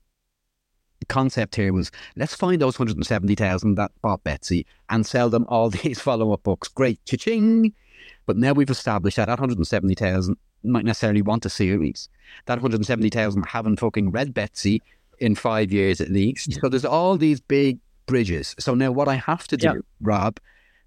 concept 1.07 1.55
here 1.55 1.73
was 1.73 1.91
let's 2.15 2.35
find 2.35 2.61
those 2.61 2.77
170,000 2.77 3.75
that 3.75 3.91
bought 4.01 4.23
Betsy 4.23 4.65
and 4.89 5.05
sell 5.05 5.29
them 5.29 5.45
all 5.47 5.69
these 5.81 5.99
follow 5.99 6.33
up 6.33 6.43
books. 6.43 6.67
Great, 6.67 7.03
cha-ching. 7.05 7.73
But 8.25 8.37
now 8.37 8.53
we've 8.53 8.69
established 8.69 9.17
that 9.17 9.25
that 9.25 9.39
170,000 9.39 10.37
might 10.63 10.85
necessarily 10.85 11.21
want 11.21 11.45
a 11.45 11.49
series. 11.49 12.09
That 12.45 12.55
170,000 12.55 13.43
haven't 13.43 13.79
fucking 13.79 14.11
read 14.11 14.33
Betsy 14.33 14.81
in 15.19 15.35
five 15.35 15.71
years 15.71 15.99
at 15.99 16.09
least. 16.09 16.53
So 16.61 16.69
there's 16.69 16.85
all 16.85 17.17
these 17.17 17.39
big 17.39 17.79
bridges. 18.05 18.55
So 18.59 18.73
now 18.75 18.91
what 18.91 19.07
I 19.07 19.15
have 19.15 19.47
to 19.47 19.57
do, 19.57 19.67
Yeah. 19.67 19.73
Rob, 20.01 20.39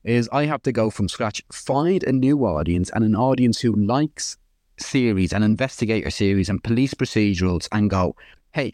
is 0.05 0.29
I 0.33 0.47
have 0.47 0.63
to 0.63 0.73
go 0.73 0.91
from 0.91 1.09
scratch, 1.09 1.43
find 1.53 2.03
a 2.05 2.13
new 2.13 2.45
audience 2.45 2.91
and 2.91 3.05
an 3.05 3.15
audience 3.17 3.61
who 3.61 3.73
likes 3.75 4.37
series 4.83 5.33
and 5.33 5.45
investigator 5.45 6.11
series 6.11 6.49
and 6.49 6.63
police 6.63 6.95
procedurals 6.95 7.69
and 7.73 7.89
go, 7.89 8.15
hey, 8.53 8.73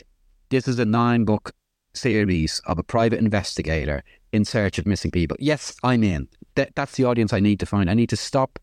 this 0.50 0.66
is 0.66 0.78
a 0.78 0.84
nine 0.84 1.24
book 1.24 1.52
series 1.94 2.60
of 2.66 2.78
a 2.78 2.82
private 2.82 3.18
investigator 3.18 4.02
in 4.32 4.44
search 4.44 4.78
of 4.78 4.86
missing 4.86 5.10
people. 5.10 5.36
Yes, 5.40 5.74
I'm 5.82 6.02
in. 6.02 6.28
That, 6.54 6.74
that's 6.74 6.96
the 6.96 7.04
audience 7.04 7.32
I 7.32 7.40
need 7.40 7.60
to 7.60 7.66
find. 7.66 7.90
I 7.90 7.94
need 7.94 8.10
to 8.10 8.16
stop 8.16 8.58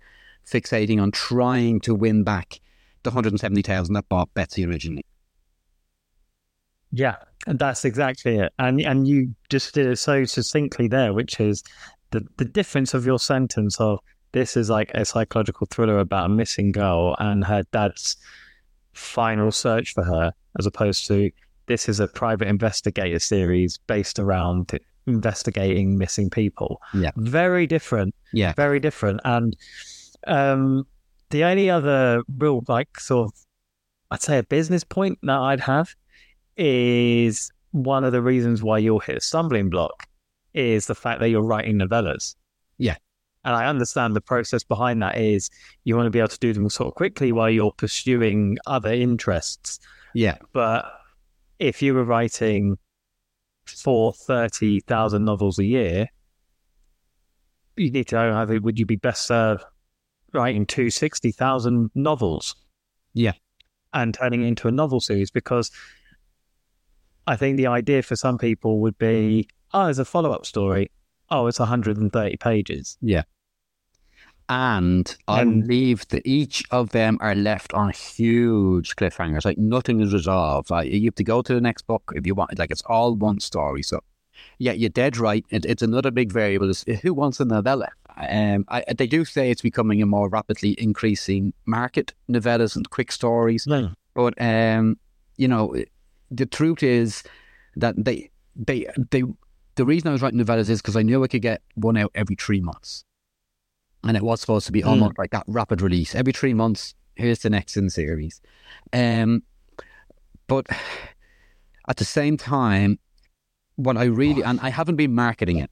fixating 0.45 1.01
on 1.01 1.12
trying 1.12 1.79
to 1.81 1.95
win 1.95 2.23
back 2.23 2.60
the 3.03 3.10
170,000 3.10 3.93
that 3.93 4.10
bought 4.10 4.34
Betsy 4.34 4.65
originally. 4.65 5.05
Yeah, 6.91 7.15
that's 7.45 7.84
exactly 7.84 8.38
it. 8.38 8.53
And 8.58 8.79
and 8.81 9.08
you 9.08 9.36
just 9.49 9.73
did 9.73 9.86
it 9.86 9.97
so 9.97 10.23
succinctly 10.23 10.88
there, 10.88 11.13
which 11.13 11.39
is 11.39 11.63
the 12.12 12.25
the 12.38 12.45
difference 12.45 12.93
of 12.93 13.05
your 13.05 13.19
sentence 13.19 13.79
of 13.79 13.99
this 14.35 14.57
is 14.57 14.69
like 14.69 14.91
a 14.93 15.05
psychological 15.05 15.65
thriller 15.71 15.97
about 15.97 16.25
a 16.25 16.29
missing 16.29 16.73
girl 16.73 17.15
and 17.19 17.45
her 17.45 17.63
dad's 17.71 18.17
final 18.91 19.49
search 19.49 19.93
for 19.93 20.03
her, 20.03 20.33
as 20.59 20.65
opposed 20.65 21.07
to 21.07 21.31
this 21.67 21.87
is 21.87 22.01
a 22.01 22.07
private 22.09 22.49
investigator 22.49 23.17
series 23.17 23.77
based 23.87 24.19
around 24.19 24.77
investigating 25.07 25.97
missing 25.97 26.29
people. 26.29 26.81
Yeah. 26.93 27.11
Very 27.15 27.65
different. 27.65 28.13
Yeah. 28.33 28.51
Very 28.57 28.81
different. 28.81 29.21
And 29.23 29.55
um 30.27 30.85
the 31.29 31.45
only 31.45 31.69
other 31.69 32.21
real 32.37 32.61
like 32.67 32.99
sort 32.99 33.27
of 33.29 33.33
I'd 34.11 34.21
say 34.21 34.37
a 34.37 34.43
business 34.43 34.83
point 34.83 35.17
that 35.23 35.39
I'd 35.39 35.61
have 35.61 35.95
is 36.57 37.51
one 37.71 38.03
of 38.03 38.11
the 38.11 38.21
reasons 38.21 38.61
why 38.61 38.79
you'll 38.79 38.99
hit 38.99 39.15
a 39.15 39.21
stumbling 39.21 39.69
block 39.69 40.07
is 40.53 40.87
the 40.87 40.95
fact 40.95 41.21
that 41.21 41.29
you're 41.29 41.41
writing 41.41 41.79
novellas. 41.79 42.35
Yeah. 42.77 42.97
And 43.45 43.55
I 43.55 43.67
understand 43.67 44.15
the 44.15 44.21
process 44.21 44.63
behind 44.63 45.03
that 45.03 45.17
is 45.17 45.51
you 45.84 45.95
want 45.95 46.08
to 46.08 46.10
be 46.10 46.17
able 46.17 46.29
to 46.29 46.39
do 46.39 46.51
them 46.51 46.67
sort 46.67 46.88
of 46.88 46.95
quickly 46.95 47.31
while 47.31 47.49
you're 47.49 47.71
pursuing 47.71 48.58
other 48.65 48.91
interests. 48.91 49.79
Yeah. 50.15 50.38
But 50.51 50.91
if 51.60 51.81
you 51.81 51.93
were 51.93 52.03
writing 52.03 52.77
for 53.65 54.13
30,000 54.13 55.23
novels 55.23 55.60
a 55.60 55.63
year, 55.63 56.08
you 57.77 57.91
need 57.91 58.08
to 58.08 58.15
know 58.15 58.36
either 58.36 58.60
would 58.60 58.79
you 58.79 58.86
be 58.86 58.95
best 58.95 59.27
served 59.27 59.63
writing 60.34 60.65
two 60.65 60.89
60,000 60.89 61.91
novels? 61.93 62.55
Yeah. 63.13 63.34
And 63.93 64.13
turning 64.13 64.43
it 64.43 64.47
into 64.47 64.67
a 64.67 64.71
novel 64.71 64.99
series 64.99 65.29
because 65.29 65.69
I 67.27 67.36
think 67.36 67.58
the 67.58 67.67
idea 67.67 68.01
for 68.01 68.15
some 68.15 68.39
people 68.39 68.79
would 68.81 68.97
be, 68.97 69.47
oh, 69.71 69.86
there's 69.86 69.99
a 69.99 70.05
follow 70.05 70.31
up 70.31 70.47
story. 70.47 70.89
Oh, 71.29 71.45
it's 71.45 71.60
130 71.60 72.38
pages. 72.38 72.97
And 74.47 75.15
I 75.27 75.43
believe 75.43 76.08
that 76.10 76.21
each 76.25 76.63
of 76.69 76.91
them 76.91 77.17
are 77.19 77.34
left 77.34 77.73
on 77.73 77.91
huge 77.91 78.95
cliffhangers. 78.95 79.43
Like 79.43 79.58
nothing 79.58 80.01
is 80.01 80.13
resolved. 80.13 80.69
Like 80.69 80.91
you 80.91 81.05
have 81.05 81.15
to 81.15 81.23
go 81.23 81.41
to 81.41 81.53
the 81.53 81.62
next 81.62 81.88
book 81.88 82.12
if 82.15 82.27
you 82.27 82.36
want. 82.36 82.58
Like 82.60 82.69
it's 82.69 82.84
all 82.84 83.15
one 83.15 83.39
story. 83.39 83.81
So, 83.81 84.01
yeah, 84.60 84.73
you're 84.73 84.89
dead 84.89 85.17
right. 85.17 85.43
It, 85.49 85.65
it's 85.65 85.81
another 85.81 86.12
big 86.12 86.31
variable. 86.31 86.69
Is 86.69 86.84
who 87.01 87.13
wants 87.13 87.39
a 87.39 87.45
novella? 87.45 87.89
Um, 88.17 88.65
I, 88.69 88.84
they 88.95 89.08
do 89.08 89.25
say 89.25 89.49
it's 89.49 89.62
becoming 89.62 90.01
a 90.01 90.05
more 90.05 90.29
rapidly 90.29 90.75
increasing 90.79 91.53
market. 91.65 92.13
Novellas 92.29 92.75
and 92.75 92.89
quick 92.89 93.12
stories. 93.12 93.65
No. 93.65 93.91
But 94.13 94.39
um, 94.39 94.97
you 95.38 95.47
know, 95.47 95.75
the 96.29 96.45
truth 96.45 96.84
is 96.84 97.23
that 97.75 97.95
they 97.97 98.29
they 98.55 98.88
they 99.12 99.23
the 99.75 99.86
reason 99.86 100.08
I 100.08 100.12
was 100.12 100.21
writing 100.21 100.39
novellas 100.39 100.69
is 100.69 100.81
because 100.81 100.95
I 100.95 101.01
knew 101.01 101.23
I 101.23 101.27
could 101.27 101.41
get 101.41 101.62
one 101.75 101.97
out 101.97 102.12
every 102.15 102.36
three 102.36 102.62
months, 102.62 103.03
and 104.05 104.15
it 104.15 104.23
was 104.23 104.39
supposed 104.41 104.65
to 104.67 104.71
be 104.71 104.81
Mm. 104.81 104.87
almost 104.87 105.17
like 105.17 105.31
that 105.31 105.43
rapid 105.47 105.81
release 105.81 106.15
every 106.15 106.33
three 106.33 106.53
months. 106.53 106.93
Here's 107.15 107.39
the 107.39 107.49
next 107.49 107.77
in 107.77 107.89
series, 107.89 108.41
um, 108.93 109.43
but 110.47 110.65
at 111.87 111.97
the 111.97 112.05
same 112.05 112.35
time, 112.37 112.99
what 113.77 113.97
I 113.97 114.05
really 114.05 114.41
and 114.43 114.59
I 114.61 114.69
haven't 114.69 114.95
been 114.97 115.13
marketing 115.15 115.57
it. 115.57 115.69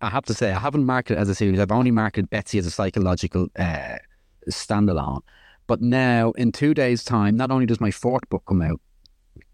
I 0.00 0.08
have 0.10 0.24
to 0.26 0.34
say 0.34 0.50
I 0.52 0.58
haven't 0.58 0.84
marketed 0.86 1.18
it 1.18 1.20
as 1.20 1.28
a 1.28 1.34
series. 1.34 1.60
I've 1.60 1.70
only 1.72 1.90
marketed 1.90 2.30
Betsy 2.30 2.58
as 2.58 2.66
a 2.66 2.70
psychological 2.70 3.48
uh, 3.58 3.96
standalone. 4.50 5.20
But 5.66 5.80
now, 5.82 6.32
in 6.32 6.50
two 6.52 6.74
days' 6.74 7.04
time, 7.04 7.36
not 7.36 7.50
only 7.50 7.66
does 7.66 7.80
my 7.80 7.90
fourth 7.90 8.28
book 8.30 8.42
come 8.48 8.62
out 8.62 8.80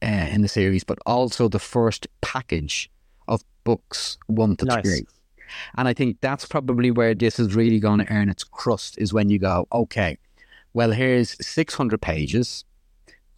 uh, 0.03 0.07
in 0.07 0.41
the 0.43 0.49
series, 0.49 0.85
but 0.85 0.99
also 1.05 1.49
the 1.49 1.59
first 1.59 2.07
package 2.23 2.91
of 3.29 3.43
books 3.65 4.17
one 4.27 4.57
to 4.57 4.65
Nice. 4.65 4.83
three. 4.85 5.07
And 5.77 5.89
I 5.89 5.95
think 5.95 6.19
that's 6.21 6.47
probably 6.47 6.91
where 6.91 7.15
this 7.15 7.39
is 7.39 7.55
really 7.55 7.79
going 7.81 7.99
to 8.01 8.13
earn 8.13 8.29
its 8.29 8.45
crust 8.45 8.99
is 8.99 9.13
when 9.13 9.29
you 9.31 9.39
go, 9.39 9.67
okay, 9.73 10.19
well, 10.75 10.91
here's 10.93 11.37
600 11.45 12.01
pages 12.01 12.65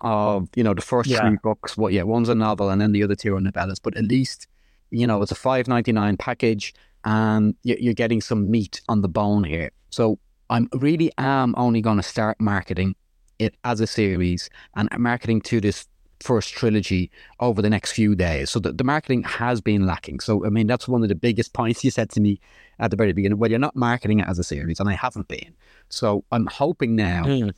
of, 0.01 0.49
you 0.55 0.63
know, 0.63 0.75
the 0.75 0.83
first 0.83 1.11
Yeah. 1.11 1.21
three 1.21 1.39
books. 1.43 1.77
What, 1.77 1.93
yeah, 1.93 2.03
one's 2.03 2.29
a 2.29 2.35
novel 2.35 2.71
and 2.71 2.81
then 2.81 2.93
the 2.93 3.03
other 3.03 3.17
two 3.17 3.35
are 3.37 3.41
novellas. 3.41 3.81
But 3.83 3.97
at 3.97 4.05
least, 4.05 4.47
you 4.91 5.07
know, 5.07 5.21
it's 5.23 5.33
a 5.33 5.37
five 5.37 5.67
ninety 5.69 5.93
nine 5.93 6.17
package 6.17 6.75
and 7.05 7.55
you- 7.63 7.77
you're 7.81 7.95
getting 7.95 8.21
some 8.21 8.51
meat 8.51 8.81
on 8.89 9.03
the 9.03 9.09
bone 9.09 9.45
here. 9.45 9.71
So 9.91 10.19
I'm 10.51 10.69
really 10.75 11.11
am 11.19 11.55
only 11.57 11.81
going 11.81 11.97
to 11.99 12.03
start 12.03 12.41
marketing 12.41 12.95
it 13.39 13.55
as 13.65 13.81
a 13.81 13.87
series 13.87 14.49
and 14.75 14.89
marketing 14.99 15.41
to 15.43 15.61
this 15.61 15.87
first 16.21 16.53
trilogy 16.55 17.11
over 17.41 17.63
the 17.63 17.71
next 17.71 17.93
few 17.93 18.15
days. 18.15 18.51
So 18.51 18.59
the, 18.59 18.73
the 18.73 18.85
marketing 18.85 19.23
has 19.25 19.61
been 19.61 19.87
lacking. 19.87 20.21
So 20.21 20.45
I 20.45 20.49
mean 20.51 20.67
that's 20.67 20.89
one 20.89 21.03
of 21.03 21.09
the 21.09 21.15
biggest 21.15 21.53
points 21.53 21.85
you 21.85 21.91
said 21.91 22.11
to 22.11 22.21
me 22.21 22.41
at 22.79 22.91
the 22.91 22.97
very 22.97 23.13
beginning. 23.13 23.39
Well, 23.39 23.51
you're 23.51 23.59
not 23.59 23.77
marketing 23.77 24.21
it 24.21 24.29
as 24.29 24.39
a 24.39 24.45
series, 24.45 24.81
and 24.81 24.89
I 24.89 24.95
haven't 24.95 25.29
been. 25.29 25.55
So 25.89 26.25
I'm 26.33 26.47
hoping 26.47 26.97
now. 26.97 27.25
Mm. 27.25 27.53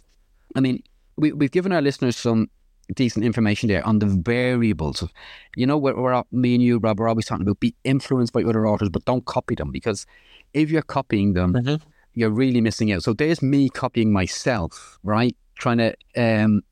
I 0.56 0.60
mean, 0.60 0.82
we 1.16 1.32
we've 1.32 1.50
given 1.50 1.72
our 1.72 1.82
listeners 1.82 2.16
some 2.16 2.50
decent 2.94 3.24
information 3.24 3.68
there 3.68 3.86
on 3.86 4.00
the 4.00 4.06
variables 4.06 5.00
of, 5.00 5.12
you 5.54 5.64
know, 5.64 5.78
we're, 5.78 5.94
we're 5.94 6.24
me 6.32 6.54
and 6.54 6.62
you, 6.62 6.78
Rob, 6.78 6.98
we're 6.98 7.08
always 7.08 7.24
talking 7.24 7.46
about 7.46 7.60
be 7.60 7.72
influenced 7.84 8.32
by 8.32 8.42
other 8.42 8.66
authors, 8.66 8.88
but 8.88 9.04
don't 9.04 9.24
copy 9.26 9.54
them 9.54 9.70
because 9.70 10.06
if 10.54 10.70
you're 10.70 10.82
copying 10.82 11.34
them, 11.34 11.52
Mhm. 11.52 11.80
you're 12.14 12.30
really 12.30 12.60
missing 12.60 12.90
out. 12.90 13.04
So 13.04 13.12
there's 13.12 13.42
me 13.42 13.68
copying 13.68 14.12
myself, 14.12 14.98
right? 15.04 15.36
Trying 15.56 15.78
to 15.78 15.94
um, 16.16 16.62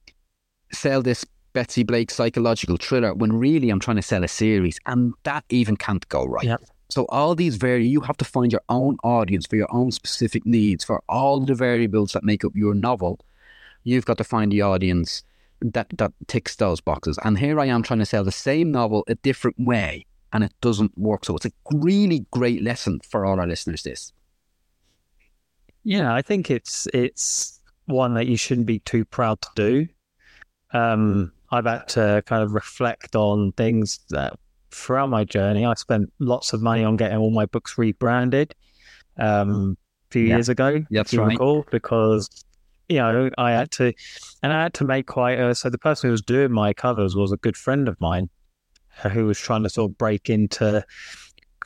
sell 0.72 1.02
this 1.02 1.24
Betsy 1.52 1.82
Blake 1.82 2.10
psychological 2.10 2.76
thriller 2.76 3.14
when 3.14 3.32
really 3.32 3.70
I'm 3.70 3.80
trying 3.80 3.96
to 3.96 4.02
sell 4.02 4.24
a 4.24 4.28
series, 4.28 4.78
and 4.86 5.14
that 5.24 5.44
even 5.48 5.76
can't 5.76 6.08
go 6.08 6.24
right. 6.24 6.44
Yep. 6.44 6.62
So 6.90 7.04
all 7.10 7.34
these 7.34 7.56
vary. 7.56 7.86
You 7.86 8.00
have 8.00 8.16
to 8.18 8.24
find 8.24 8.50
your 8.50 8.62
own 8.68 8.96
audience 9.04 9.46
for 9.46 9.56
your 9.56 9.72
own 9.74 9.90
specific 9.90 10.46
needs 10.46 10.84
for 10.84 11.02
all 11.08 11.40
the 11.40 11.54
variables 11.54 12.12
that 12.12 12.24
make 12.24 12.44
up 12.44 12.52
your 12.54 12.74
novel. 12.74 13.20
You've 13.84 14.06
got 14.06 14.18
to 14.18 14.24
find 14.24 14.50
the 14.50 14.62
audience 14.62 15.22
that 15.60 15.88
that 15.98 16.12
ticks 16.28 16.56
those 16.56 16.80
boxes. 16.80 17.18
And 17.24 17.38
here 17.38 17.60
I 17.60 17.66
am 17.66 17.82
trying 17.82 17.98
to 17.98 18.06
sell 18.06 18.24
the 18.24 18.32
same 18.32 18.70
novel 18.70 19.04
a 19.08 19.16
different 19.16 19.56
way, 19.58 20.06
and 20.32 20.44
it 20.44 20.52
doesn't 20.60 20.96
work. 20.96 21.24
So 21.24 21.36
it's 21.36 21.46
a 21.46 21.52
really 21.72 22.26
great 22.30 22.62
lesson 22.62 23.00
for 23.00 23.26
all 23.26 23.40
our 23.40 23.46
listeners. 23.46 23.82
This. 23.82 24.12
Yeah, 25.84 26.14
I 26.14 26.22
think 26.22 26.50
it's 26.50 26.86
it's 26.94 27.60
one 27.86 28.14
that 28.14 28.26
you 28.26 28.36
shouldn't 28.36 28.66
be 28.66 28.80
too 28.80 29.04
proud 29.04 29.40
to 29.42 29.48
do. 29.54 29.88
Um, 30.72 31.32
I've 31.50 31.64
had 31.66 31.88
to 31.88 32.22
kind 32.26 32.42
of 32.42 32.52
reflect 32.52 33.16
on 33.16 33.52
things 33.52 34.00
that 34.10 34.38
throughout 34.70 35.08
my 35.08 35.24
journey. 35.24 35.64
I 35.64 35.74
spent 35.74 36.12
lots 36.18 36.52
of 36.52 36.62
money 36.62 36.84
on 36.84 36.96
getting 36.96 37.16
all 37.18 37.30
my 37.30 37.46
books 37.46 37.78
rebranded 37.78 38.54
um, 39.16 39.76
a 40.08 40.12
few 40.12 40.22
Yeah. 40.24 40.34
years 40.36 40.48
ago. 40.48 40.84
That's 40.90 41.12
if 41.12 41.18
right. 41.18 41.28
recall, 41.28 41.64
because 41.70 42.28
you 42.88 42.98
know 42.98 43.30
I 43.38 43.52
had 43.52 43.70
to, 43.72 43.92
and 44.42 44.52
I 44.52 44.62
had 44.64 44.74
to 44.74 44.84
make 44.84 45.06
quite. 45.06 45.38
A, 45.38 45.54
so 45.54 45.70
the 45.70 45.78
person 45.78 46.08
who 46.08 46.12
was 46.12 46.22
doing 46.22 46.52
my 46.52 46.72
covers 46.72 47.16
was 47.16 47.32
a 47.32 47.36
good 47.38 47.56
friend 47.56 47.88
of 47.88 47.98
mine, 48.00 48.28
who 49.12 49.26
was 49.26 49.38
trying 49.38 49.62
to 49.62 49.70
sort 49.70 49.90
of 49.90 49.98
break 49.98 50.28
into 50.28 50.84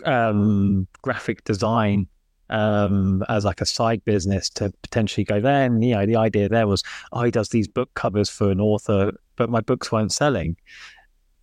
um, 0.04 0.86
graphic 1.02 1.44
design 1.44 2.06
um, 2.52 3.24
as 3.28 3.44
like 3.44 3.60
a 3.60 3.66
side 3.66 4.04
business 4.04 4.48
to 4.50 4.72
potentially 4.82 5.24
go 5.24 5.40
there. 5.40 5.64
And 5.64 5.82
you 5.84 5.94
know, 5.94 6.06
the 6.06 6.16
idea 6.16 6.48
there 6.48 6.66
was, 6.66 6.82
oh, 7.12 7.24
he 7.24 7.30
does 7.30 7.48
these 7.48 7.66
book 7.66 7.92
covers 7.94 8.28
for 8.28 8.50
an 8.50 8.60
author, 8.60 9.12
but 9.36 9.50
my 9.50 9.60
books 9.60 9.90
weren't 9.90 10.12
selling. 10.12 10.56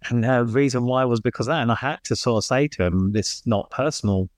And 0.09 0.23
the 0.23 0.45
reason 0.45 0.85
why 0.85 1.03
was 1.05 1.19
because 1.19 1.47
that. 1.47 1.61
And 1.61 1.71
I 1.71 1.75
had 1.75 2.03
to 2.05 2.15
sort 2.15 2.37
of 2.43 2.45
say 2.45 2.67
to 2.69 2.85
him, 2.85 3.11
"This 3.11 3.41
not 3.45 3.69
personal, 3.71 4.29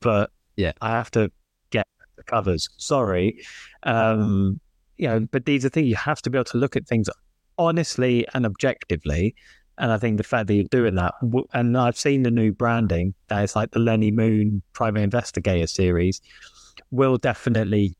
but 0.00 0.30
Yeah. 0.56 0.72
I 0.80 0.90
have 0.90 1.10
to 1.12 1.30
get 1.70 1.86
the 2.16 2.22
covers. 2.22 2.68
Sorry, 2.78 3.38
um, 3.82 4.60
you 4.96 5.08
know, 5.08 5.20
but 5.30 5.44
these 5.44 5.64
are 5.66 5.68
things 5.68 5.88
you 5.88 5.96
have 5.96 6.22
to 6.22 6.30
be 6.30 6.38
able 6.38 6.44
to 6.46 6.58
look 6.58 6.76
at 6.76 6.86
things 6.86 7.10
honestly 7.58 8.26
and 8.34 8.46
objectively. 8.46 9.34
And 9.78 9.92
I 9.92 9.98
think 9.98 10.16
the 10.16 10.24
fact 10.24 10.46
that 10.46 10.54
you're 10.54 10.64
doing 10.64 10.94
that, 10.94 11.14
and 11.52 11.76
I've 11.76 11.98
seen 11.98 12.22
the 12.22 12.30
new 12.30 12.52
branding 12.52 13.14
that 13.28 13.44
is 13.44 13.54
like 13.54 13.72
the 13.72 13.78
Lenny 13.78 14.10
Moon 14.10 14.62
Private 14.72 15.00
Investigator 15.00 15.66
series, 15.66 16.20
will 16.90 17.18
definitely 17.18 17.96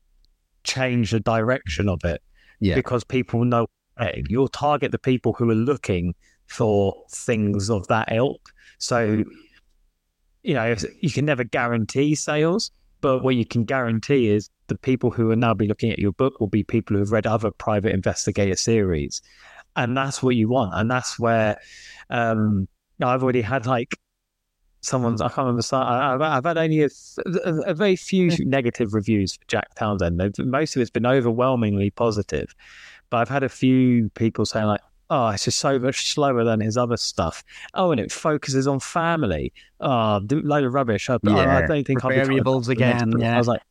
change 0.63 1.11
the 1.11 1.19
direction 1.19 1.87
of 1.87 2.03
it 2.03 2.21
Yeah. 2.59 2.75
because 2.75 3.03
people 3.03 3.45
know 3.45 3.67
hey, 3.99 4.23
you'll 4.29 4.47
target 4.47 4.91
the 4.91 4.99
people 4.99 5.33
who 5.33 5.49
are 5.49 5.55
looking 5.55 6.13
for 6.45 6.95
things 7.09 7.69
of 7.69 7.87
that 7.87 8.11
ilk. 8.11 8.49
So, 8.77 9.23
you 10.43 10.53
know, 10.53 10.75
you 11.01 11.09
can 11.09 11.25
never 11.25 11.43
guarantee 11.43 12.15
sales, 12.15 12.71
but 13.01 13.23
what 13.23 13.35
you 13.35 13.45
can 13.45 13.63
guarantee 13.63 14.29
is 14.29 14.49
the 14.67 14.77
people 14.77 15.09
who 15.09 15.27
will 15.27 15.35
now 15.35 15.53
be 15.53 15.67
looking 15.67 15.91
at 15.91 15.99
your 15.99 16.11
book 16.11 16.39
will 16.39 16.47
be 16.47 16.63
people 16.63 16.95
who 16.95 16.99
have 16.99 17.11
read 17.11 17.25
other 17.25 17.51
private 17.51 17.93
investigator 17.93 18.55
series. 18.55 19.21
And 19.77 19.95
that's 19.95 20.21
what 20.21 20.35
you 20.35 20.49
want. 20.49 20.71
And 20.73 20.91
that's 20.91 21.17
where 21.17 21.57
um, 22.09 22.67
I've 23.01 23.23
already 23.23 23.41
had 23.41 23.65
like 23.65 23.97
someone's, 24.81 25.21
I 25.21 25.27
can't 25.29 25.45
remember, 25.47 25.61
I've, 25.71 26.21
I've 26.21 26.43
had 26.45 26.57
only 26.57 26.81
a, 26.83 26.89
a, 27.45 27.53
a 27.67 27.73
very 27.73 27.95
few 27.95 28.31
negative 28.39 28.93
reviews 28.93 29.35
for 29.35 29.45
Jack 29.47 29.73
Townsend. 29.75 30.17
Most 30.39 30.75
of 30.75 30.81
it's 30.81 30.91
been 30.91 31.05
overwhelmingly 31.05 31.91
positive. 31.91 32.53
But 33.09 33.17
I've 33.17 33.29
had 33.29 33.43
a 33.43 33.49
few 33.49 34.09
people 34.15 34.45
saying, 34.45 34.65
like, 34.65 34.81
oh, 35.09 35.29
it's 35.29 35.45
just 35.45 35.59
so 35.59 35.79
much 35.79 36.11
slower 36.11 36.43
than 36.43 36.59
his 36.59 36.75
other 36.75 36.97
stuff. 36.97 37.43
Oh, 37.73 37.91
and 37.91 38.01
it 38.01 38.11
focuses 38.11 38.67
on 38.67 38.79
family. 38.81 39.53
Oh, 39.79 40.19
load 40.29 40.65
of 40.65 40.73
rubbish. 40.73 41.09
I, 41.09 41.13
I- 41.13 41.17
I 41.63 41.67
don't 41.67 41.87
think 41.87 42.03
I'll 42.03 42.09
be 42.09 42.15
variables 42.27 42.65
to 42.65 42.73
again, 42.73 43.11
yeah. 43.21 43.35
I 43.35 43.37
was 43.37 43.47
like, 43.47 43.61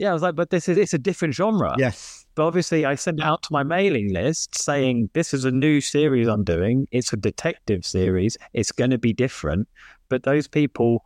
yeah, 0.00 0.08
I 0.08 0.12
was 0.14 0.22
like, 0.22 0.34
but 0.34 0.48
this 0.48 0.66
is 0.66 0.78
it's 0.78 0.94
a 0.94 0.98
different 0.98 1.34
genre. 1.34 1.74
Yes. 1.76 2.24
But 2.34 2.46
obviously, 2.46 2.86
I 2.86 2.94
sent 2.94 3.18
it 3.18 3.24
out 3.24 3.42
to 3.42 3.52
my 3.52 3.62
mailing 3.62 4.14
list 4.14 4.56
saying 4.56 5.10
this 5.12 5.34
is 5.34 5.44
a 5.44 5.50
new 5.50 5.82
series 5.82 6.26
I'm 6.26 6.42
doing. 6.42 6.88
It's 6.90 7.12
a 7.12 7.18
detective 7.18 7.84
series. 7.84 8.38
It's 8.54 8.72
going 8.72 8.92
to 8.92 8.98
be 8.98 9.12
different. 9.12 9.68
But 10.08 10.22
those 10.22 10.48
people 10.48 11.04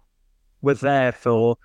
were 0.63 0.75
there 0.75 1.11
for 1.11 1.57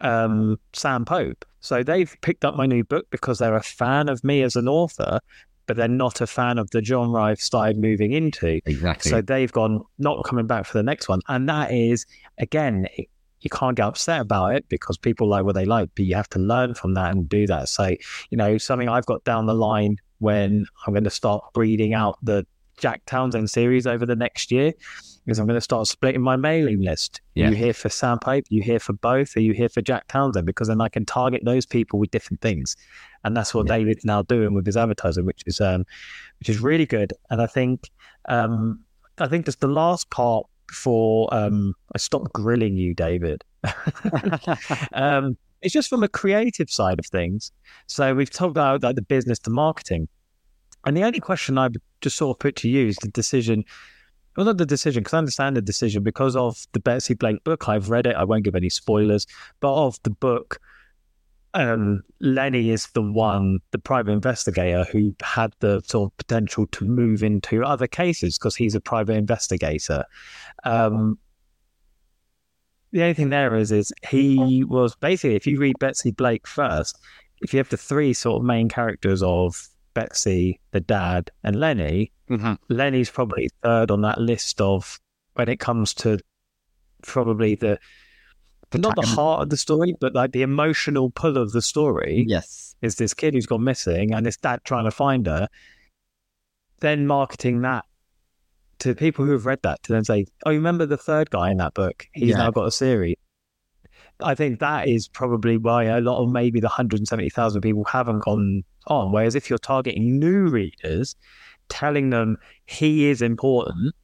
um, 0.00 0.58
Sam 0.72 1.04
Pope. 1.04 1.44
So 1.60 1.84
they've 1.84 2.12
picked 2.22 2.44
up 2.44 2.56
my 2.56 2.66
new 2.66 2.82
book 2.82 3.06
because 3.10 3.38
they're 3.38 3.54
a 3.54 3.62
fan 3.62 4.08
of 4.08 4.24
me 4.24 4.42
as 4.42 4.56
an 4.56 4.66
author, 4.66 5.20
but 5.66 5.76
they're 5.76 5.86
not 5.86 6.20
a 6.20 6.26
fan 6.26 6.58
of 6.58 6.70
the 6.70 6.82
genre 6.82 7.22
I've 7.22 7.40
started 7.40 7.78
moving 7.78 8.10
into. 8.10 8.60
Exactly. 8.66 9.12
So 9.12 9.22
they've 9.22 9.52
gone 9.52 9.84
not 9.98 10.24
coming 10.24 10.48
back 10.48 10.66
for 10.66 10.76
the 10.76 10.82
next 10.82 11.08
one, 11.08 11.20
and 11.28 11.48
that 11.48 11.70
is 11.70 12.04
again, 12.38 12.88
it, 12.98 13.08
you 13.44 13.50
can't 13.50 13.76
get 13.76 13.84
upset 13.86 14.20
about 14.20 14.54
it 14.54 14.68
because 14.68 14.96
people 14.98 15.28
like 15.28 15.44
what 15.44 15.54
they 15.54 15.64
like, 15.64 15.90
but 15.94 16.04
you 16.04 16.14
have 16.14 16.28
to 16.30 16.38
learn 16.38 16.74
from 16.74 16.94
that 16.94 17.12
and 17.12 17.28
do 17.28 17.46
that. 17.46 17.68
So 17.68 17.94
you 18.30 18.36
know, 18.36 18.58
something 18.58 18.88
I've 18.88 19.06
got 19.06 19.22
down 19.24 19.46
the 19.46 19.54
line 19.54 19.96
when 20.18 20.66
I'm 20.86 20.94
going 20.94 21.04
to 21.04 21.10
start 21.10 21.44
breeding 21.52 21.94
out 21.94 22.18
the 22.22 22.46
Jack 22.78 23.02
Townsend 23.06 23.50
series 23.50 23.86
over 23.86 24.04
the 24.04 24.16
next 24.16 24.50
year 24.50 24.72
is 25.26 25.38
I'm 25.38 25.46
going 25.46 25.56
to 25.56 25.60
start 25.60 25.86
splitting 25.86 26.20
my 26.20 26.36
mailing 26.36 26.82
list. 26.82 27.20
Yeah. 27.34 27.50
You 27.50 27.56
here 27.56 27.72
for 27.72 27.88
Sam 27.88 28.18
Pope, 28.18 28.44
you 28.48 28.62
here 28.62 28.78
for 28.80 28.92
both, 28.92 29.36
Are 29.36 29.40
you 29.40 29.52
here 29.52 29.68
for 29.68 29.80
Jack 29.80 30.06
Townsend 30.08 30.44
because 30.46 30.68
then 30.68 30.80
I 30.80 30.88
can 30.88 31.04
target 31.06 31.42
those 31.44 31.64
people 31.66 31.98
with 31.98 32.10
different 32.10 32.40
things, 32.40 32.76
and 33.22 33.36
that's 33.36 33.54
what 33.54 33.66
Yeah. 33.66 33.76
David's 33.78 34.04
now 34.04 34.22
doing 34.22 34.54
with 34.54 34.66
his 34.66 34.76
advertising, 34.76 35.24
which 35.24 35.42
is 35.46 35.60
um, 35.60 35.84
which 36.40 36.48
is 36.48 36.60
really 36.60 36.86
good. 36.86 37.12
And 37.30 37.40
I 37.40 37.46
think 37.46 37.90
um, 38.28 38.80
I 39.18 39.28
think 39.28 39.46
just 39.46 39.60
the 39.60 39.68
last 39.68 40.10
part 40.10 40.46
before 40.74 41.32
um, 41.32 41.72
I 41.94 41.98
stop 41.98 42.32
grilling 42.32 42.76
you, 42.76 42.94
David. 42.94 43.44
um, 44.92 45.36
it's 45.62 45.72
just 45.72 45.88
from 45.88 46.02
a 46.02 46.08
creative 46.08 46.68
side 46.68 46.98
of 46.98 47.06
things. 47.06 47.52
So 47.86 48.12
we've 48.12 48.28
talked 48.28 48.50
about 48.50 48.82
like 48.82 48.96
the 48.96 49.02
business 49.02 49.38
to 49.40 49.50
marketing, 49.50 50.08
and 50.84 50.96
the 50.96 51.04
only 51.04 51.20
question 51.20 51.58
I 51.58 51.68
just 52.00 52.16
sort 52.16 52.34
of 52.34 52.40
put 52.40 52.56
to 52.56 52.68
you 52.68 52.88
is 52.88 52.96
the 52.96 53.08
decision. 53.08 53.64
Well, 54.36 54.46
not 54.46 54.58
the 54.58 54.66
decision, 54.66 55.04
because 55.04 55.14
I 55.14 55.18
understand 55.18 55.56
the 55.56 55.62
decision 55.62 56.02
because 56.02 56.34
of 56.34 56.66
the 56.72 56.80
Betsy 56.80 57.14
Blake 57.14 57.44
book. 57.44 57.68
I've 57.68 57.88
read 57.88 58.04
it. 58.04 58.16
I 58.16 58.24
won't 58.24 58.42
give 58.42 58.56
any 58.56 58.68
spoilers, 58.68 59.28
but 59.60 59.72
of 59.72 59.96
the 60.02 60.10
book, 60.10 60.58
um, 61.54 62.02
Lenny 62.20 62.70
is 62.70 62.88
the 62.88 63.02
one, 63.02 63.60
the 63.70 63.78
private 63.78 64.12
investigator 64.12 64.84
who 64.84 65.14
had 65.22 65.52
the 65.60 65.80
sort 65.86 66.10
of 66.12 66.16
potential 66.18 66.66
to 66.68 66.84
move 66.84 67.22
into 67.22 67.64
other 67.64 67.86
cases 67.86 68.36
because 68.38 68.56
he's 68.56 68.74
a 68.74 68.80
private 68.80 69.14
investigator. 69.14 70.04
Um, 70.64 71.18
the 72.90 73.02
only 73.02 73.14
thing 73.14 73.30
there 73.30 73.56
is, 73.56 73.72
is 73.72 73.92
he 74.08 74.64
was 74.64 74.94
basically, 74.96 75.36
if 75.36 75.46
you 75.46 75.58
read 75.58 75.78
Betsy 75.80 76.10
Blake 76.10 76.46
first, 76.46 76.98
if 77.42 77.52
you 77.52 77.58
have 77.58 77.68
the 77.68 77.76
three 77.76 78.12
sort 78.12 78.40
of 78.40 78.46
main 78.46 78.68
characters 78.68 79.22
of 79.22 79.68
Betsy, 79.94 80.60
the 80.72 80.80
dad, 80.80 81.30
and 81.42 81.56
Lenny, 81.56 82.12
Mhm. 82.30 82.58
Lenny's 82.68 83.10
probably 83.10 83.50
third 83.62 83.90
on 83.90 84.00
that 84.00 84.18
list 84.18 84.60
of 84.60 84.98
when 85.34 85.48
it 85.48 85.58
comes 85.60 85.92
to 85.94 86.18
probably 87.02 87.54
the 87.54 87.78
The 88.74 88.88
not 88.88 88.96
the 88.96 89.06
heart 89.06 89.42
of 89.42 89.50
the 89.50 89.56
story, 89.56 89.94
but 90.00 90.14
like 90.14 90.32
the 90.32 90.42
emotional 90.42 91.10
pull 91.10 91.36
of 91.38 91.52
the 91.52 91.62
story 91.62 92.24
Yes. 92.28 92.74
is 92.82 92.96
this 92.96 93.14
kid 93.14 93.34
who's 93.34 93.46
gone 93.46 93.64
missing 93.64 94.12
and 94.12 94.26
his 94.26 94.36
dad 94.36 94.60
trying 94.64 94.84
to 94.84 94.90
find 94.90 95.26
her. 95.26 95.48
Then 96.80 97.06
marketing 97.06 97.62
that 97.62 97.84
to 98.80 98.94
people 98.94 99.24
who 99.24 99.32
have 99.32 99.46
read 99.46 99.60
that 99.62 99.82
to 99.84 99.92
then 99.92 100.04
say, 100.04 100.26
"Oh, 100.44 100.50
you 100.50 100.58
remember 100.58 100.86
the 100.86 100.96
third 100.96 101.30
guy 101.30 101.50
in 101.50 101.56
that 101.58 101.74
book? 101.74 102.06
He's 102.12 102.30
Yeah. 102.30 102.38
now 102.38 102.50
got 102.50 102.66
a 102.66 102.70
series." 102.70 103.16
I 104.20 104.34
think 104.34 104.60
that 104.60 104.88
is 104.88 105.08
probably 105.08 105.56
why 105.56 105.84
a 105.84 106.00
lot 106.00 106.22
of 106.22 106.30
maybe 106.30 106.60
the 106.60 106.68
170,000 106.68 107.62
people 107.62 107.84
haven't 107.84 108.20
gone 108.20 108.62
on. 108.86 109.12
Whereas 109.12 109.34
if 109.34 109.48
you're 109.50 109.58
targeting 109.58 110.18
new 110.18 110.46
readers, 110.48 111.16
telling 111.68 112.10
them 112.10 112.36
he 112.66 113.06
is 113.06 113.22
important, 113.22 113.94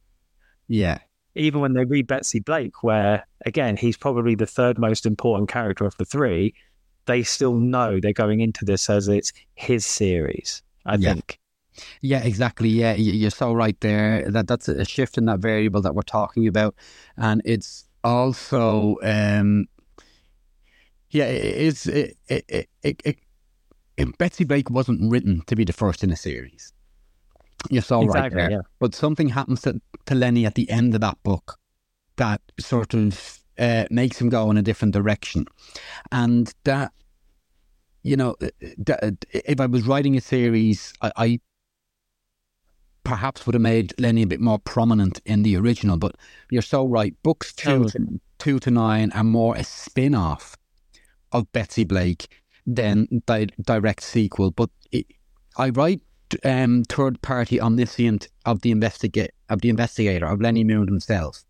Yeah. 0.69 0.99
Even 1.35 1.61
when 1.61 1.75
they 1.75 1.85
read 1.85 2.07
Betsy 2.07 2.41
Blake, 2.41 2.83
where 2.83 3.27
again, 3.47 3.77
he's 3.77 3.97
probably 3.97 4.35
the 4.35 4.47
third 4.47 4.79
most 4.79 5.07
important 5.07 5.49
character 5.49 5.85
of 5.85 5.97
the 5.97 6.05
three, 6.05 6.55
they 7.07 7.23
still 7.23 7.55
know 7.55 7.99
they're 8.01 8.13
going 8.13 8.41
into 8.41 8.65
this 8.65 8.91
as 8.91 9.09
it's 9.09 9.33
his 9.55 9.87
series, 9.87 10.63
I 10.87 10.97
Yeah. 10.97 11.15
think. 11.15 11.39
Yeah, 12.03 12.23
exactly. 12.23 12.69
Yeah, 12.69 12.95
you're 12.95 13.31
so 13.31 13.53
right 13.55 13.79
there. 13.81 14.31
That 14.31 14.47
that's 14.49 14.69
a 14.69 14.85
shift 14.85 15.17
in 15.17 15.25
that 15.27 15.39
variable 15.39 15.81
that 15.83 15.95
we're 15.95 16.03
talking 16.03 16.47
about, 16.47 16.75
and 17.17 17.41
it's 17.45 17.87
also, 18.05 18.97
um, 19.03 19.67
yeah, 21.11 21.25
it's 21.25 21.87
it, 21.87 22.17
it, 22.29 22.45
it, 22.49 22.69
it, 22.83 23.03
it, 23.05 23.19
it- 23.97 24.19
Betsy 24.19 24.45
Blake 24.45 24.71
wasn't 24.71 25.11
written 25.11 25.43
to 25.47 25.55
be 25.57 25.65
the 25.65 25.73
first 25.75 26.03
in 26.03 26.11
a 26.11 26.17
series. 26.17 26.73
You're 27.69 27.83
so 27.83 28.05
right 28.05 28.33
there. 28.33 28.51
yeah. 28.51 28.61
But 28.79 28.95
something 28.95 29.29
happens 29.29 29.63
to, 29.63 29.81
to 30.07 30.15
Lenny 30.15 30.47
at 30.47 30.55
the 30.55 30.71
end 30.71 30.95
of 30.95 31.01
that 31.03 31.23
book 31.23 31.59
that 32.17 32.41
sort 32.59 32.95
of 32.95 33.39
uh, 33.59 33.85
makes 33.91 34.21
him 34.21 34.29
go 34.29 34.51
in 34.51 34.57
a 34.57 34.63
different 34.63 34.95
direction. 34.95 35.47
And 36.11 36.53
that, 36.65 36.93
you 38.03 38.17
know, 38.17 38.37
that, 38.79 39.25
if 39.31 39.61
I 39.61 39.67
was 39.67 39.87
writing 39.87 40.17
a 40.17 40.21
series, 40.21 40.93
I, 41.03 41.13
I 41.17 41.41
perhaps 43.05 43.47
would 43.47 43.55
have 43.55 43.63
made 43.63 43.95
Lenny 43.99 44.23
a 44.23 44.27
bit 44.27 44.41
more 44.41 44.59
prominent 44.59 45.21
in 45.25 45.43
the 45.43 45.57
original. 45.57 45.97
But 45.97 46.17
you're 46.51 46.63
so 46.63 46.87
right. 46.87 47.15
Books 47.23 47.53
two, 47.53 47.85
to, 47.89 48.21
two 48.39 48.59
to 48.61 48.71
nine 48.71 49.13
are 49.13 49.25
more 49.25 49.57
a 49.57 49.65
spin 49.65 50.15
off 50.15 50.57
of 51.33 51.51
Betsy 51.53 51.85
Blake 51.85 52.29
than 52.67 53.23
di- 53.27 53.49
direct 53.63 54.03
sequel. 54.03 54.51
But 54.51 54.71
it, 54.93 55.07
I 55.57 55.71
write 55.71 56.01
um, 56.45 56.85
third 56.85 57.21
party 57.23 57.61
omniscient 57.61 58.29
of 58.45 58.63
the 58.63 58.71
investigate 58.71 59.33
of 59.49 59.61
the 59.61 59.69
investigator 59.69 60.27
of 60.27 60.41
Lenny 60.41 60.65
Moon 60.65 60.87
himself. 60.87 61.45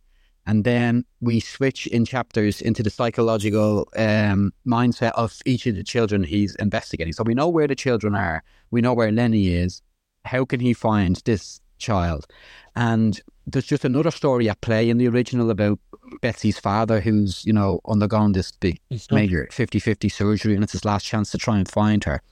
And 0.46 0.64
then 0.64 1.04
we 1.20 1.38
switch 1.38 1.86
in 1.86 2.04
chapters 2.04 2.60
into 2.60 2.82
the 2.82 2.90
psychological 2.90 3.88
um, 3.96 4.52
mindset 4.66 5.12
of 5.12 5.38
each 5.44 5.66
of 5.66 5.76
the 5.76 5.84
children 5.84 6.24
he's 6.24 6.54
investigating. 6.56 7.12
So 7.12 7.22
we 7.22 7.34
know 7.34 7.48
where 7.48 7.68
the 7.68 7.74
children 7.74 8.14
are, 8.14 8.42
we 8.70 8.80
know 8.80 8.94
where 8.94 9.12
Lenny 9.12 9.48
is. 9.48 9.82
How 10.24 10.44
can 10.44 10.60
he 10.60 10.72
find 10.72 11.20
this 11.24 11.60
child? 11.78 12.26
And 12.74 13.20
there's 13.46 13.66
just 13.66 13.84
another 13.84 14.10
story 14.10 14.48
at 14.48 14.60
play 14.60 14.90
in 14.90 14.98
the 14.98 15.08
original 15.08 15.50
about 15.50 15.78
Betsy's 16.20 16.58
father, 16.58 17.00
who's, 17.00 17.44
you 17.44 17.52
know, 17.52 17.80
undergone 17.86 18.32
this 18.32 18.50
big 18.52 18.80
major 19.10 19.48
50 19.52 19.78
50 19.78 20.08
surgery, 20.08 20.54
and 20.54 20.64
it's 20.64 20.72
his 20.72 20.84
last 20.84 21.04
chance 21.04 21.30
to 21.30 21.38
try 21.38 21.58
and 21.58 21.68
find 21.70 22.04
her. 22.04 22.22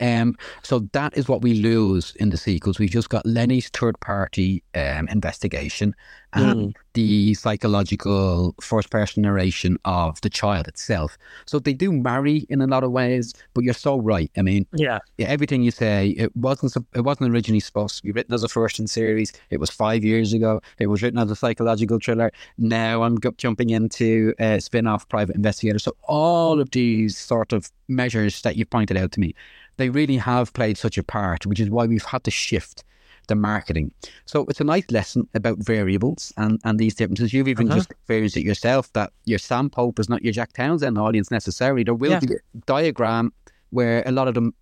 Um, 0.00 0.36
so 0.62 0.80
that 0.92 1.16
is 1.16 1.28
what 1.28 1.42
we 1.42 1.54
lose 1.54 2.14
in 2.16 2.30
the 2.30 2.36
sequels. 2.36 2.78
We've 2.78 2.90
just 2.90 3.10
got 3.10 3.26
Lenny's 3.26 3.68
third 3.68 3.98
party 4.00 4.62
um, 4.74 5.08
investigation 5.08 5.94
mm. 6.36 6.74
the 6.94 7.34
psychological 7.34 8.54
first 8.60 8.90
person 8.90 9.22
narration 9.22 9.78
of 9.84 10.20
the 10.20 10.30
child 10.30 10.68
itself. 10.68 11.16
So 11.46 11.58
they 11.58 11.72
do 11.72 11.92
marry 11.92 12.46
in 12.48 12.60
a 12.60 12.66
lot 12.66 12.84
of 12.84 12.92
ways, 12.92 13.34
but 13.54 13.64
you're 13.64 13.74
so 13.74 13.98
right. 13.98 14.30
I 14.36 14.42
mean, 14.42 14.66
yeah, 14.72 14.98
yeah 15.18 15.26
everything 15.26 15.62
you 15.62 15.70
say, 15.70 16.10
it 16.10 16.36
wasn't 16.36 16.76
it 16.94 17.00
wasn't 17.02 17.32
originally 17.32 17.60
supposed 17.60 17.96
to 17.98 18.02
be 18.02 18.12
written 18.12 18.34
as 18.34 18.42
a 18.42 18.48
first 18.48 18.78
in 18.78 18.86
series. 18.86 19.32
It 19.50 19.60
was 19.60 19.70
five 19.70 20.04
years 20.04 20.32
ago. 20.32 20.60
It 20.78 20.86
was 20.86 21.02
written 21.02 21.18
as 21.18 21.30
a 21.30 21.36
psychological 21.36 21.98
thriller. 21.98 22.32
Now 22.58 23.02
I'm 23.02 23.18
jumping 23.36 23.70
into 23.70 24.34
a 24.38 24.60
spin 24.60 24.86
off 24.86 25.08
private 25.08 25.36
investigator. 25.36 25.78
So 25.78 25.96
all 26.04 26.60
of 26.60 26.70
these 26.70 27.16
sort 27.16 27.52
of 27.52 27.70
measures 27.88 28.42
that 28.42 28.56
you 28.56 28.64
pointed 28.64 28.96
out 28.96 29.12
to 29.12 29.20
me, 29.20 29.34
they 29.76 29.90
really 29.90 30.16
have 30.16 30.52
played 30.52 30.78
such 30.78 30.98
a 30.98 31.02
part, 31.02 31.46
which 31.46 31.60
is 31.60 31.70
why 31.70 31.86
we've 31.86 32.04
had 32.04 32.24
to 32.24 32.30
shift 32.30 32.84
the 33.26 33.34
marketing. 33.34 33.92
So 34.24 34.44
it's 34.48 34.60
a 34.60 34.64
nice 34.64 34.90
lesson 34.90 35.28
about 35.34 35.58
variables 35.58 36.32
and, 36.36 36.60
and 36.64 36.78
these 36.78 36.94
differences. 36.94 37.32
You've 37.32 37.48
even 37.48 37.68
uh-huh. 37.68 37.78
just 37.78 37.90
experienced 37.90 38.36
it 38.36 38.44
yourself 38.44 38.92
that 38.92 39.12
your 39.24 39.38
Sam 39.38 39.70
Pope 39.70 39.98
is 39.98 40.08
not 40.08 40.22
your 40.22 40.32
Jack 40.32 40.52
Townsend 40.52 40.98
audience 40.98 41.30
necessarily. 41.30 41.84
There 41.84 41.94
will 41.94 42.12
yeah. 42.12 42.20
be 42.20 42.34
a 42.34 42.58
diagram 42.66 43.32
where 43.70 44.02
a 44.06 44.12
lot 44.12 44.28
of 44.28 44.34
them 44.34 44.54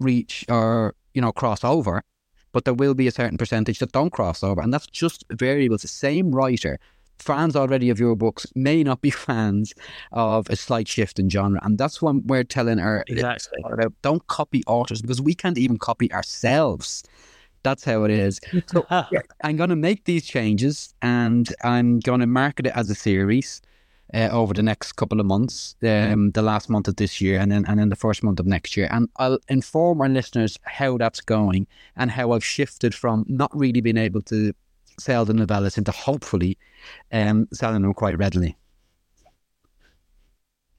reach 0.00 0.44
or, 0.48 0.94
you 1.14 1.20
know, 1.20 1.32
cross 1.32 1.64
over, 1.64 2.02
but 2.52 2.64
there 2.64 2.74
will 2.74 2.94
be 2.94 3.06
a 3.06 3.12
certain 3.12 3.38
percentage 3.38 3.78
that 3.78 3.92
don't 3.92 4.10
cross 4.10 4.42
over. 4.42 4.60
And 4.60 4.72
that's 4.72 4.86
just 4.86 5.24
variables. 5.30 5.82
The 5.82 5.88
same 5.88 6.32
writer 6.32 6.78
fans 7.18 7.56
already 7.56 7.90
of 7.90 7.98
your 7.98 8.16
books 8.16 8.46
may 8.54 8.82
not 8.82 9.00
be 9.00 9.10
fans 9.28 9.72
of 10.12 10.48
a 10.50 10.56
slight 10.56 10.88
shift 10.88 11.18
in 11.18 11.28
genre. 11.30 11.60
And 11.62 11.78
that's 11.78 12.00
what 12.00 12.24
we're 12.24 12.44
telling 12.44 12.78
our 12.78 13.04
exactly. 13.06 13.60
about 13.64 13.92
don't 14.02 14.26
copy 14.26 14.62
authors 14.66 15.02
because 15.02 15.20
we 15.20 15.34
can't 15.34 15.58
even 15.58 15.78
copy 15.78 16.12
ourselves. 16.12 17.04
That's 17.62 17.84
how 17.84 18.04
it 18.04 18.10
is. 18.10 18.40
So 18.68 18.86
I'm 19.42 19.56
going 19.56 19.70
to 19.70 19.76
make 19.76 20.04
these 20.04 20.24
changes 20.26 20.94
and 21.02 21.52
I'm 21.62 22.00
going 22.00 22.20
to 22.20 22.26
market 22.26 22.66
it 22.66 22.72
as 22.74 22.90
a 22.90 22.94
series. 22.94 23.60
Uh, 24.14 24.26
over 24.32 24.54
the 24.54 24.62
next 24.62 24.92
couple 24.92 25.20
of 25.20 25.26
months, 25.26 25.76
um, 25.82 26.30
the 26.30 26.40
last 26.40 26.70
month 26.70 26.88
of 26.88 26.96
this 26.96 27.20
year, 27.20 27.38
and 27.38 27.52
then 27.52 27.66
and 27.66 27.78
then 27.78 27.90
the 27.90 27.96
first 27.96 28.22
month 28.22 28.40
of 28.40 28.46
next 28.46 28.74
year, 28.74 28.88
and 28.90 29.06
I'll 29.16 29.38
inform 29.50 30.00
our 30.00 30.08
listeners 30.08 30.58
how 30.62 30.96
that's 30.96 31.20
going 31.20 31.66
and 31.94 32.10
how 32.10 32.32
I've 32.32 32.42
shifted 32.42 32.94
from 32.94 33.26
not 33.28 33.50
really 33.54 33.82
being 33.82 33.98
able 33.98 34.22
to 34.22 34.54
sell 34.98 35.26
the 35.26 35.34
novellas 35.34 35.76
into 35.76 35.92
hopefully 35.92 36.56
um, 37.12 37.48
selling 37.52 37.82
them 37.82 37.92
quite 37.92 38.16
readily. 38.18 38.56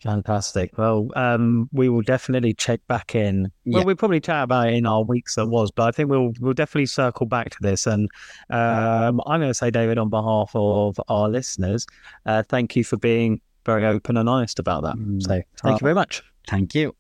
Fantastic. 0.04 0.78
Well, 0.78 1.10
um, 1.16 1.70
we 1.74 1.90
will 1.90 2.02
definitely 2.02 2.54
check 2.54 2.80
back 2.88 3.16
in. 3.16 3.52
Well, 3.66 3.84
we'll 3.84 3.98
probably 3.98 4.22
chat 4.22 4.44
about 4.44 4.70
it 4.70 4.76
in 4.76 4.86
our 4.86 5.04
weeks 5.04 5.36
that 5.36 5.48
was, 5.48 5.72
but 5.72 5.88
I 5.88 5.92
think 5.92 6.10
we'll 6.10 6.32
we'll 6.40 6.54
definitely 6.54 6.86
circle 6.86 7.26
back 7.26 7.50
to 7.50 7.58
this. 7.60 7.86
And 7.86 8.10
um, 8.50 9.22
I'm 9.26 9.42
going 9.42 9.50
to 9.50 9.54
say, 9.54 9.72
David, 9.72 9.98
on 9.98 10.10
behalf 10.10 10.52
of 10.54 11.00
our 11.10 11.28
listeners, 11.28 11.86
uh, 12.26 12.44
thank 12.44 12.76
you 12.78 12.84
for 12.86 12.96
being 12.98 13.42
very 13.66 13.86
open 13.86 14.16
and 14.16 14.30
honest 14.30 14.58
about 14.58 14.84
that. 14.84 14.96
Mm. 14.96 15.22
So, 15.22 15.42
thank 15.62 15.82
you 15.82 15.86
very 15.86 15.96
much. 15.96 16.24
Thank 16.48 16.74
you. 16.76 16.96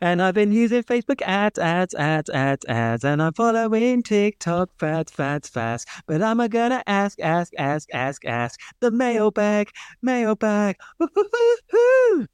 And 0.00 0.22
I've 0.22 0.34
been 0.34 0.52
using 0.52 0.82
Facebook 0.82 1.22
ads, 1.22 1.58
ads, 1.58 1.94
ads, 1.94 2.30
ads, 2.30 2.64
ads, 2.66 3.04
and 3.04 3.22
I'm 3.22 3.32
following 3.34 4.02
TikTok 4.02 4.70
fast, 4.78 5.14
fast, 5.14 5.52
fast. 5.52 5.88
But 6.06 6.22
I'm 6.22 6.38
gonna 6.48 6.82
ask, 6.86 7.18
ask, 7.20 7.52
ask, 7.58 7.88
ask, 7.92 8.24
ask 8.24 8.60
the 8.80 8.90
mailbag, 8.90 9.70
mailbag. 10.02 10.76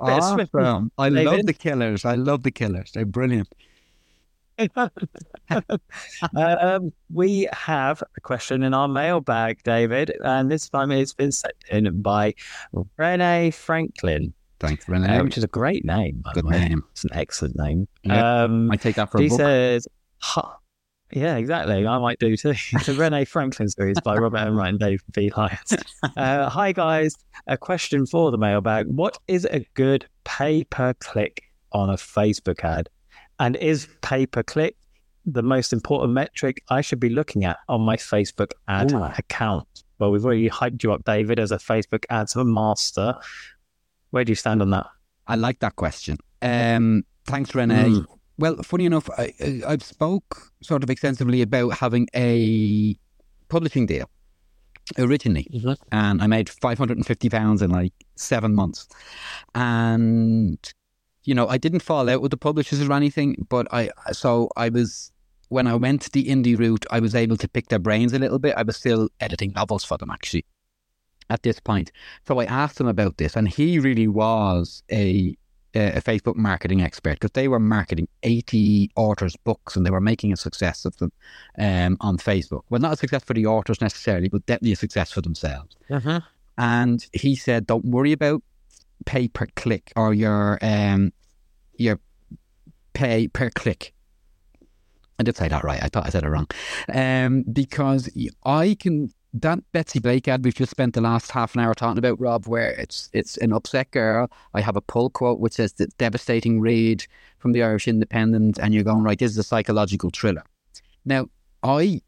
Awesome. 0.00 0.92
I 0.96 1.08
David. 1.10 1.24
love 1.26 1.46
the 1.46 1.52
killers. 1.52 2.04
I 2.04 2.14
love 2.14 2.44
the 2.44 2.52
killers. 2.52 2.92
They're 2.92 3.04
brilliant. 3.04 3.48
um, 6.36 6.92
we 7.12 7.48
have 7.52 8.02
a 8.16 8.20
question 8.20 8.62
in 8.62 8.74
our 8.74 8.88
mailbag, 8.88 9.62
David, 9.62 10.12
and 10.24 10.50
this 10.50 10.68
time 10.68 10.90
it's 10.90 11.14
been 11.14 11.32
sent 11.32 11.54
in 11.70 12.02
by 12.02 12.34
Renee 12.96 13.50
Franklin. 13.52 14.34
Thanks, 14.60 14.88
Renee. 14.88 15.18
Uh, 15.18 15.24
which 15.24 15.38
is 15.38 15.44
a 15.44 15.48
great 15.48 15.84
name. 15.84 16.22
Good 16.34 16.44
name. 16.44 16.82
It's 16.92 17.04
an 17.04 17.10
excellent 17.12 17.56
name. 17.56 17.86
Yeah, 18.02 18.42
um, 18.42 18.70
I 18.70 18.76
take 18.76 18.96
that 18.96 19.10
for 19.10 19.18
a 19.18 19.22
he 19.22 19.28
book. 19.28 19.38
says, 19.38 19.86
huh. 20.18 20.50
yeah, 21.12 21.36
exactly. 21.36 21.86
I 21.86 21.98
might 21.98 22.18
do 22.18 22.36
too. 22.36 22.54
the 22.86 22.92
a 22.92 22.94
Renee 22.94 23.24
Franklin 23.24 23.68
series 23.68 24.00
by 24.00 24.16
Robert 24.16 24.38
M. 24.38 24.56
Wright 24.56 24.70
and 24.70 24.78
Dave 24.78 25.02
B. 25.12 25.30
Lyons. 25.36 25.76
Uh, 26.16 26.48
hi, 26.48 26.72
guys. 26.72 27.14
A 27.46 27.56
question 27.56 28.04
for 28.04 28.30
the 28.30 28.38
mailbag. 28.38 28.86
What 28.88 29.18
is 29.28 29.46
a 29.50 29.64
good 29.74 30.06
pay 30.24 30.64
per 30.64 30.94
click 30.94 31.42
on 31.72 31.90
a 31.90 31.96
Facebook 31.96 32.64
ad? 32.64 32.88
And 33.38 33.54
is 33.56 33.86
pay 34.00 34.26
per 34.26 34.42
click 34.42 34.76
the 35.24 35.42
most 35.42 35.72
important 35.72 36.12
metric 36.12 36.62
I 36.70 36.80
should 36.80 36.98
be 36.98 37.10
looking 37.10 37.44
at 37.44 37.58
on 37.68 37.82
my 37.82 37.96
Facebook 37.96 38.52
ad 38.66 38.92
Ooh. 38.92 39.04
account? 39.04 39.84
Well, 39.98 40.10
we've 40.10 40.24
already 40.24 40.48
hyped 40.48 40.82
you 40.82 40.92
up, 40.92 41.04
David, 41.04 41.38
as 41.38 41.50
a 41.52 41.58
Facebook 41.58 42.04
ads 42.10 42.34
master. 42.36 43.14
Where 44.10 44.24
do 44.24 44.30
you 44.30 44.36
stand 44.36 44.62
on 44.62 44.70
that? 44.70 44.86
I 45.26 45.36
like 45.36 45.60
that 45.60 45.76
question. 45.76 46.18
Um, 46.40 47.04
thanks, 47.26 47.54
Renee. 47.54 47.90
Mm. 47.90 48.06
Well, 48.38 48.56
funny 48.62 48.86
enough, 48.86 49.10
I, 49.18 49.32
I've 49.66 49.82
spoke 49.82 50.52
sort 50.62 50.82
of 50.82 50.90
extensively 50.90 51.42
about 51.42 51.70
having 51.70 52.08
a 52.14 52.96
publishing 53.48 53.86
deal 53.86 54.08
originally, 54.96 55.48
mm-hmm. 55.52 55.72
and 55.92 56.22
I 56.22 56.26
made 56.26 56.48
five 56.48 56.78
hundred 56.78 56.98
and 56.98 57.06
fifty 57.06 57.28
pounds 57.28 57.62
in 57.62 57.70
like 57.70 57.92
seven 58.14 58.54
months, 58.54 58.88
and 59.54 60.58
you 61.24 61.34
know 61.34 61.48
I 61.48 61.58
didn't 61.58 61.80
fall 61.80 62.08
out 62.08 62.22
with 62.22 62.30
the 62.30 62.36
publishers 62.36 62.80
or 62.80 62.92
anything, 62.92 63.44
but 63.48 63.66
I 63.72 63.90
so 64.12 64.50
I 64.56 64.68
was 64.68 65.12
when 65.48 65.66
I 65.66 65.74
went 65.74 66.12
the 66.12 66.26
indie 66.26 66.58
route, 66.58 66.86
I 66.90 67.00
was 67.00 67.14
able 67.14 67.36
to 67.38 67.48
pick 67.48 67.68
their 67.68 67.78
brains 67.78 68.12
a 68.12 68.18
little 68.18 68.38
bit. 68.38 68.54
I 68.56 68.62
was 68.62 68.76
still 68.76 69.08
editing 69.18 69.52
novels 69.52 69.84
for 69.84 69.98
them 69.98 70.10
actually, 70.10 70.44
at 71.30 71.42
this 71.42 71.60
point. 71.60 71.92
So 72.26 72.38
I 72.40 72.44
asked 72.44 72.80
him 72.80 72.86
about 72.86 73.18
this, 73.18 73.36
and 73.36 73.48
he 73.48 73.78
really 73.78 74.08
was 74.08 74.82
a 74.90 75.36
a 75.74 76.00
Facebook 76.00 76.34
marketing 76.34 76.82
expert 76.82 77.14
because 77.14 77.32
they 77.32 77.46
were 77.46 77.60
marketing 77.60 78.08
80 78.22 78.90
authors' 78.96 79.36
books 79.36 79.76
and 79.76 79.84
they 79.84 79.90
were 79.90 80.00
making 80.00 80.32
a 80.32 80.36
success 80.36 80.84
of 80.84 80.96
them 80.96 81.12
um, 81.58 81.96
on 82.00 82.16
Facebook. 82.16 82.62
Well, 82.70 82.80
not 82.80 82.94
a 82.94 82.96
success 82.96 83.22
for 83.22 83.34
the 83.34 83.46
authors 83.46 83.80
necessarily, 83.80 84.28
but 84.28 84.44
definitely 84.46 84.72
a 84.72 84.76
success 84.76 85.12
for 85.12 85.20
themselves. 85.20 85.76
Uh-huh. 85.90 86.20
And 86.56 87.06
he 87.12 87.36
said, 87.36 87.66
"Don't 87.66 87.84
worry 87.84 88.12
about 88.12 88.42
pay 89.04 89.28
per 89.28 89.46
click 89.56 89.92
or 89.94 90.14
your 90.14 90.58
um, 90.62 91.12
your 91.76 92.00
pay 92.94 93.28
per 93.28 93.50
click." 93.50 93.94
I 95.20 95.24
did 95.24 95.36
say 95.36 95.48
that 95.48 95.64
right. 95.64 95.82
I 95.82 95.88
thought 95.88 96.06
I 96.06 96.10
said 96.10 96.24
it 96.24 96.28
wrong. 96.28 96.46
Um, 96.92 97.42
because 97.52 98.08
I 98.44 98.76
can 98.78 99.10
that 99.34 99.58
Betsy 99.72 99.98
Blake 99.98 100.26
ad 100.28 100.44
we've 100.44 100.54
just 100.54 100.70
spent 100.70 100.94
the 100.94 101.00
last 101.00 101.30
half 101.30 101.54
an 101.54 101.60
hour 101.60 101.74
talking 101.74 101.98
about, 101.98 102.20
Rob, 102.20 102.46
where 102.46 102.70
it's 102.70 103.10
it's 103.12 103.36
an 103.38 103.52
upset 103.52 103.90
girl. 103.90 104.30
I 104.54 104.60
have 104.60 104.76
a 104.76 104.80
pull 104.80 105.10
quote 105.10 105.40
which 105.40 105.54
says 105.54 105.74
the 105.74 105.86
devastating 105.98 106.60
read 106.60 107.04
from 107.38 107.52
the 107.52 107.62
Irish 107.62 107.88
Independent, 107.88 108.58
and 108.58 108.72
you're 108.72 108.84
going 108.84 109.02
right. 109.02 109.18
This 109.18 109.32
is 109.32 109.38
a 109.38 109.42
psychological 109.42 110.10
thriller. 110.10 110.42
Now, 111.04 111.26
I 111.62 112.02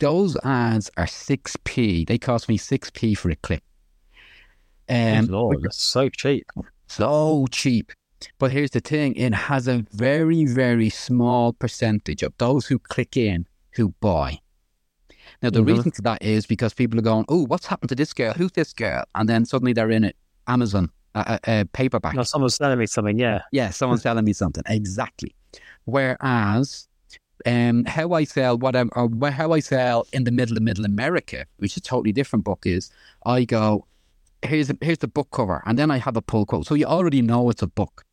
those 0.00 0.36
ads 0.44 0.90
are 0.96 1.06
six 1.06 1.56
p. 1.64 2.04
They 2.04 2.18
cost 2.18 2.48
me 2.48 2.56
six 2.56 2.90
p 2.90 3.14
for 3.14 3.30
a 3.30 3.36
click. 3.36 3.62
Um, 4.88 5.26
Lord, 5.26 5.62
that's 5.62 5.80
so 5.80 6.08
cheap. 6.08 6.46
So 6.86 7.46
cheap. 7.50 7.92
But 8.38 8.52
here's 8.52 8.70
the 8.70 8.80
thing: 8.80 9.14
it 9.16 9.34
has 9.34 9.66
a 9.66 9.84
very, 9.92 10.44
very 10.44 10.90
small 10.90 11.52
percentage 11.52 12.22
of 12.22 12.34
those 12.38 12.66
who 12.66 12.78
click 12.78 13.16
in 13.16 13.46
who 13.72 13.94
buy. 14.00 14.40
Now, 15.42 15.50
the 15.50 15.60
mm-hmm. 15.60 15.68
reason 15.68 15.90
for 15.92 16.02
that 16.02 16.22
is 16.22 16.46
because 16.46 16.74
people 16.74 16.98
are 16.98 17.02
going, 17.02 17.24
oh, 17.28 17.44
what's 17.46 17.66
happened 17.66 17.90
to 17.90 17.94
this 17.94 18.12
girl? 18.12 18.32
Who's 18.32 18.52
this 18.52 18.72
girl? 18.72 19.04
And 19.14 19.28
then 19.28 19.44
suddenly 19.44 19.72
they're 19.72 19.90
in 19.90 20.04
it, 20.04 20.16
Amazon 20.46 20.90
a, 21.16 21.40
a, 21.46 21.60
a 21.60 21.64
paperback. 21.64 22.14
No, 22.14 22.22
someone's 22.22 22.58
telling 22.58 22.78
me 22.78 22.86
something. 22.86 23.18
Yeah, 23.18 23.42
yeah, 23.52 23.70
someone's 23.70 24.02
telling 24.08 24.24
me 24.24 24.32
something 24.32 24.62
exactly. 24.66 25.34
Whereas, 25.84 26.88
um, 27.44 27.84
how 27.86 28.12
I 28.12 28.24
sell 28.24 28.58
whatever, 28.58 28.90
or 28.94 29.30
how 29.30 29.52
I 29.52 29.60
sell 29.60 30.06
in 30.12 30.24
the 30.24 30.30
middle 30.30 30.56
of 30.56 30.62
Middle 30.62 30.84
America, 30.84 31.46
which 31.58 31.72
is 31.72 31.78
a 31.78 31.80
totally 31.80 32.12
different 32.12 32.44
book, 32.44 32.64
is 32.64 32.90
I 33.24 33.44
go, 33.44 33.86
here's 34.42 34.70
a, 34.70 34.76
here's 34.80 34.98
the 34.98 35.08
book 35.08 35.28
cover, 35.32 35.62
and 35.66 35.78
then 35.78 35.90
I 35.90 35.98
have 35.98 36.16
a 36.16 36.22
pull 36.22 36.46
quote, 36.46 36.66
so 36.66 36.74
you 36.74 36.86
already 36.86 37.22
know 37.22 37.48
it's 37.50 37.62
a 37.62 37.66
book, 37.66 38.04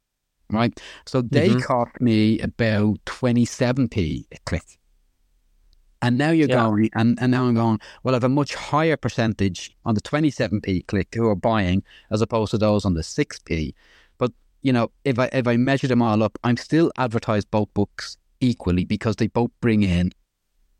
right? 0.49 0.79
So 1.05 1.21
they 1.21 1.49
Mhm. 1.49 1.63
cost 1.63 1.99
me 1.99 2.39
about 2.39 2.99
twenty 3.05 3.45
seven 3.45 3.89
p 3.89 4.25
a 4.31 4.37
click. 4.45 4.79
And 6.03 6.17
now 6.17 6.31
you're 6.31 6.49
Yeah. 6.49 6.65
going, 6.65 6.89
and, 6.93 7.17
and 7.21 7.31
now 7.31 7.45
I'm 7.45 7.55
going, 7.55 7.79
well, 8.03 8.13
I 8.13 8.17
have 8.17 8.25
a 8.25 8.29
much 8.29 8.55
higher 8.55 8.97
percentage 8.97 9.75
on 9.85 9.95
the 9.95 10.01
27p 10.01 10.85
click 10.87 11.15
who 11.15 11.27
are 11.29 11.35
buying 11.35 11.81
as 12.11 12.21
opposed 12.21 12.51
to 12.51 12.57
those 12.57 12.83
on 12.85 12.93
the 12.93 13.01
6p. 13.03 13.73
But, 14.17 14.33
you 14.61 14.73
know, 14.73 14.91
if 15.05 15.17
I 15.17 15.29
if 15.31 15.47
I 15.47 15.55
measure 15.55 15.87
them 15.87 16.01
all 16.01 16.21
up, 16.21 16.37
I'm 16.43 16.57
still 16.57 16.91
advertised 16.97 17.49
both 17.51 17.73
books 17.73 18.17
equally 18.41 18.83
because 18.83 19.15
they 19.15 19.27
both 19.27 19.51
bring 19.61 19.81
in 19.81 20.11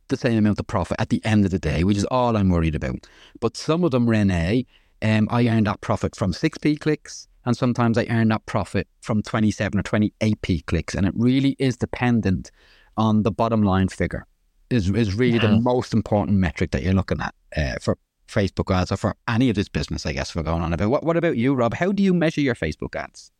the 0.09 0.17
same 0.17 0.37
amount 0.37 0.59
of 0.59 0.67
profit 0.67 0.97
at 0.99 1.09
the 1.09 1.23
end 1.23 1.45
of 1.45 1.51
the 1.51 1.59
day, 1.59 1.85
which 1.85 1.97
is 1.97 2.05
all 2.05 2.35
I'm 2.35 2.49
worried 2.49 2.75
about. 2.75 3.07
But 3.39 3.55
some 3.55 3.85
of 3.85 3.91
them, 3.91 4.09
Renee, 4.09 4.65
um, 5.01 5.29
I 5.31 5.47
earn 5.47 5.63
that 5.63 5.79
profit 5.79 6.17
from 6.17 6.33
6p 6.33 6.81
clicks, 6.81 7.29
and 7.45 7.55
sometimes 7.55 7.97
I 7.97 8.07
earn 8.09 8.27
that 8.29 8.45
profit 8.45 8.89
from 8.99 9.21
27 9.21 9.79
or 9.79 9.83
28p 9.83 10.65
clicks. 10.65 10.95
And 10.95 11.05
it 11.05 11.13
really 11.15 11.55
is 11.59 11.77
dependent 11.77 12.51
on 12.97 13.23
the 13.23 13.31
bottom 13.31 13.63
line 13.63 13.87
figure 13.87 14.27
is 14.69 14.89
is 14.89 15.13
really 15.15 15.39
the 15.39 15.59
most 15.59 15.93
important 15.93 16.37
metric 16.37 16.71
that 16.71 16.83
you're 16.83 16.93
looking 16.93 17.19
at 17.21 17.35
uh, 17.55 17.75
for 17.81 17.97
Facebook 18.27 18.73
ads 18.73 18.91
or 18.91 18.97
for 18.97 19.15
any 19.27 19.49
of 19.49 19.55
this 19.55 19.69
business, 19.69 20.05
I 20.05 20.13
guess, 20.13 20.35
we're 20.35 20.43
going 20.43 20.61
on 20.61 20.73
about. 20.73 20.89
What, 20.89 21.03
what 21.03 21.17
about 21.17 21.37
you, 21.37 21.53
Rob? 21.53 21.73
How 21.73 21.91
do 21.91 22.01
you 22.01 22.13
measure 22.13 22.41
your 22.41 22.55
Facebook 22.55 22.95
ads? 22.95 23.31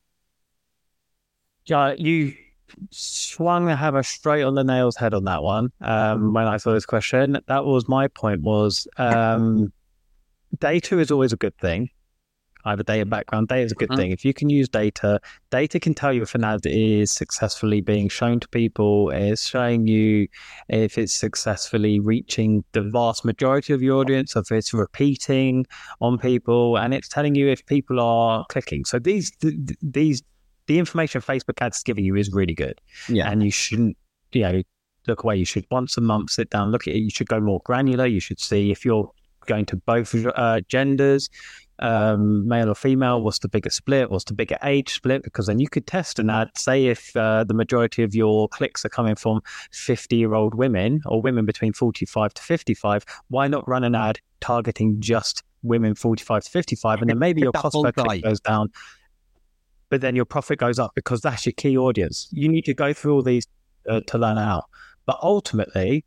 yeah. 1.65 1.93
You 1.97 2.34
swung 2.91 3.65
the 3.65 3.76
hammer 3.76 4.03
straight 4.03 4.43
on 4.43 4.55
the 4.55 4.63
nail's 4.63 4.95
head 4.95 5.13
on 5.13 5.26
that 5.26 5.43
one. 5.43 5.71
Um, 5.82 6.34
when 6.34 6.47
I 6.47 6.57
saw 6.57 6.74
this 6.74 6.86
question, 6.86 7.39
that 7.47 7.65
was 7.65 7.88
my 7.88 8.07
point. 8.07 8.41
Was 8.41 8.88
um, 8.97 9.71
data 10.59 10.99
is 10.99 11.11
always 11.11 11.34
a 11.34 11.38
good 11.38 11.57
thing. 11.57 11.89
I 12.66 12.70
have 12.72 12.80
a 12.80 12.84
data 12.84 13.05
background. 13.05 13.47
Data 13.49 13.61
is 13.64 13.72
a 13.72 13.76
good 13.76 13.89
Mhm. 13.89 13.95
thing. 13.97 14.11
If 14.11 14.24
you 14.24 14.34
can 14.34 14.49
use 14.49 14.70
data, 14.70 15.20
data 15.51 15.80
can 15.80 15.93
tell 15.93 16.14
you 16.14 16.22
if 16.22 16.34
an 16.36 16.43
ad 16.43 16.61
is 16.66 17.11
successfully 17.11 17.82
being 17.82 18.09
shown 18.09 18.39
to 18.39 18.47
people. 18.49 19.09
It's 19.09 19.47
showing 19.47 19.88
you 19.88 20.28
if 20.70 20.97
it's 20.97 21.14
successfully 21.14 21.99
reaching 21.99 22.64
the 22.72 22.82
vast 22.82 23.26
majority 23.26 23.74
of 23.74 23.82
your 23.82 23.99
audience, 23.99 24.36
if 24.36 24.51
it's 24.51 24.74
repeating 24.74 25.66
on 26.01 26.18
people, 26.18 26.78
and 26.78 26.93
it's 26.93 27.07
telling 27.07 27.36
you 27.36 27.49
if 27.49 27.66
people 27.66 27.99
are 27.99 28.45
clicking. 28.49 28.86
So 28.86 28.99
these 28.99 29.32
th- 29.32 29.53
th- 29.68 29.80
these 29.82 30.24
the 30.68 30.80
information 30.80 31.20
Facebook 31.20 31.61
ads 31.61 31.78
is 31.78 31.84
giving 31.84 32.05
you 32.05 32.16
is 32.16 32.32
really 32.32 32.53
good 32.55 32.80
Yeah. 33.09 33.30
and 33.30 33.43
you 33.43 33.51
shouldn't, 33.51 33.97
you 34.32 34.43
know, 34.43 34.61
look 35.09 35.24
away. 35.26 35.36
You 35.36 35.43
should 35.43 35.66
once 35.70 35.97
a 35.97 36.01
month 36.01 36.32
sit 36.32 36.49
down, 36.49 36.72
look 36.72 36.88
at 36.88 36.93
it. 36.95 36.99
You 36.99 37.09
should 37.09 37.28
go 37.28 37.41
more 37.41 37.59
granular. 37.66 38.05
You 38.07 38.22
should 38.22 38.39
see 38.39 38.72
if 38.72 38.86
you're 38.86 39.11
going 39.45 39.66
to 39.66 39.76
both 39.76 40.16
uh, 40.38 40.61
genders, 40.70 41.30
um, 41.80 42.47
male 42.47 42.69
or 42.69 42.76
female. 42.76 43.21
What's 43.21 43.39
the 43.39 43.49
bigger 43.49 43.69
split? 43.69 44.09
What's 44.09 44.26
the 44.26 44.34
bigger 44.34 44.57
age 44.63 44.93
split? 44.93 45.24
Because 45.24 45.47
then 45.47 45.59
you 45.59 45.67
could 45.67 45.88
test 45.88 46.19
an 46.19 46.30
ad. 46.30 46.49
Say 46.57 46.88
if 46.88 47.15
uh, 47.15 47.43
the 47.43 47.53
majority 47.53 48.03
of 48.03 48.15
your 48.15 48.47
clicks 48.49 48.86
are 48.86 48.89
coming 48.89 49.15
from 49.15 49.41
fifty-year-old 49.71 50.55
women 50.55 51.01
or 51.05 51.21
women 51.21 51.45
between 51.45 51.74
forty-five 51.74 52.34
to 52.34 52.41
fifty-five. 52.41 53.05
Why 53.30 53.47
not 53.47 53.67
run 53.67 53.84
an 53.84 53.95
ad 53.95 54.19
targeting 54.39 54.99
just 54.99 55.43
women 55.63 55.95
forty-five 55.95 56.43
to 56.43 56.49
fifty-five, 56.49 57.01
and 57.01 57.09
then 57.09 57.19
maybe 57.19 57.41
your 57.41 57.51
cost 57.51 57.76
per 57.84 57.91
guy. 57.91 58.03
click 58.03 58.24
goes 58.24 58.39
down 58.39 58.71
but 59.93 60.01
then 60.01 60.15
your 60.15 60.26
profit 60.26 60.57
goes 60.57 60.80
up 60.80 60.91
because 60.95 61.21
that's 61.21 61.45
your 61.45 61.53
key 61.53 61.78
audience. 61.78 62.28
You 62.32 62.49
need 62.49 62.65
to 62.65 62.74
go 62.74 62.93
through 62.93 63.13
all 63.13 63.21
these 63.21 63.45
uh, 63.88 64.01
to 64.07 64.17
learn 64.17 64.39
out. 64.39 64.65
But 65.05 65.19
ultimately, 65.21 66.03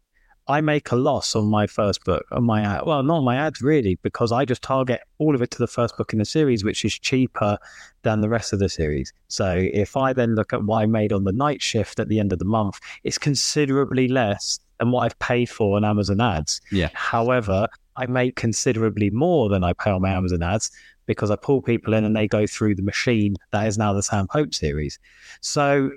I 0.48 0.60
make 0.60 0.92
a 0.92 0.96
loss 0.96 1.34
on 1.34 1.46
my 1.46 1.66
first 1.66 2.04
book, 2.04 2.24
on 2.30 2.44
my 2.44 2.62
ad. 2.62 2.82
Well, 2.86 3.02
not 3.02 3.18
on 3.18 3.24
my 3.24 3.36
ads 3.36 3.60
really, 3.60 3.96
because 4.02 4.30
I 4.30 4.44
just 4.44 4.62
target 4.62 5.00
all 5.18 5.34
of 5.34 5.42
it 5.42 5.50
to 5.52 5.58
the 5.58 5.66
first 5.66 5.96
book 5.96 6.12
in 6.12 6.18
the 6.18 6.24
series, 6.24 6.64
which 6.64 6.84
is 6.84 6.94
cheaper 6.98 7.58
than 8.02 8.20
the 8.20 8.28
rest 8.28 8.52
of 8.52 8.58
the 8.58 8.68
series. 8.68 9.12
So 9.28 9.68
if 9.72 9.96
I 9.96 10.12
then 10.12 10.34
look 10.34 10.52
at 10.52 10.62
what 10.62 10.82
I 10.82 10.86
made 10.86 11.12
on 11.12 11.24
the 11.24 11.32
night 11.32 11.62
shift 11.62 11.98
at 11.98 12.08
the 12.08 12.20
end 12.20 12.32
of 12.32 12.38
the 12.38 12.44
month, 12.44 12.78
it's 13.02 13.18
considerably 13.18 14.08
less 14.08 14.60
than 14.78 14.92
what 14.92 15.04
I've 15.04 15.18
paid 15.18 15.50
for 15.50 15.76
on 15.76 15.84
Amazon 15.84 16.20
ads. 16.20 16.60
Yeah. 16.70 16.90
However, 16.94 17.66
I 17.96 18.06
make 18.06 18.36
considerably 18.36 19.10
more 19.10 19.48
than 19.48 19.64
I 19.64 19.72
pay 19.72 19.90
on 19.90 20.02
my 20.02 20.10
Amazon 20.10 20.42
ads 20.42 20.70
because 21.06 21.30
I 21.30 21.36
pull 21.36 21.62
people 21.62 21.94
in 21.94 22.04
and 22.04 22.14
they 22.14 22.28
go 22.28 22.46
through 22.46 22.74
the 22.74 22.82
machine 22.82 23.36
that 23.52 23.66
is 23.66 23.78
now 23.78 23.92
the 23.92 24.02
Sam 24.02 24.26
Pope 24.26 24.54
series. 24.54 24.98
So 25.40 25.90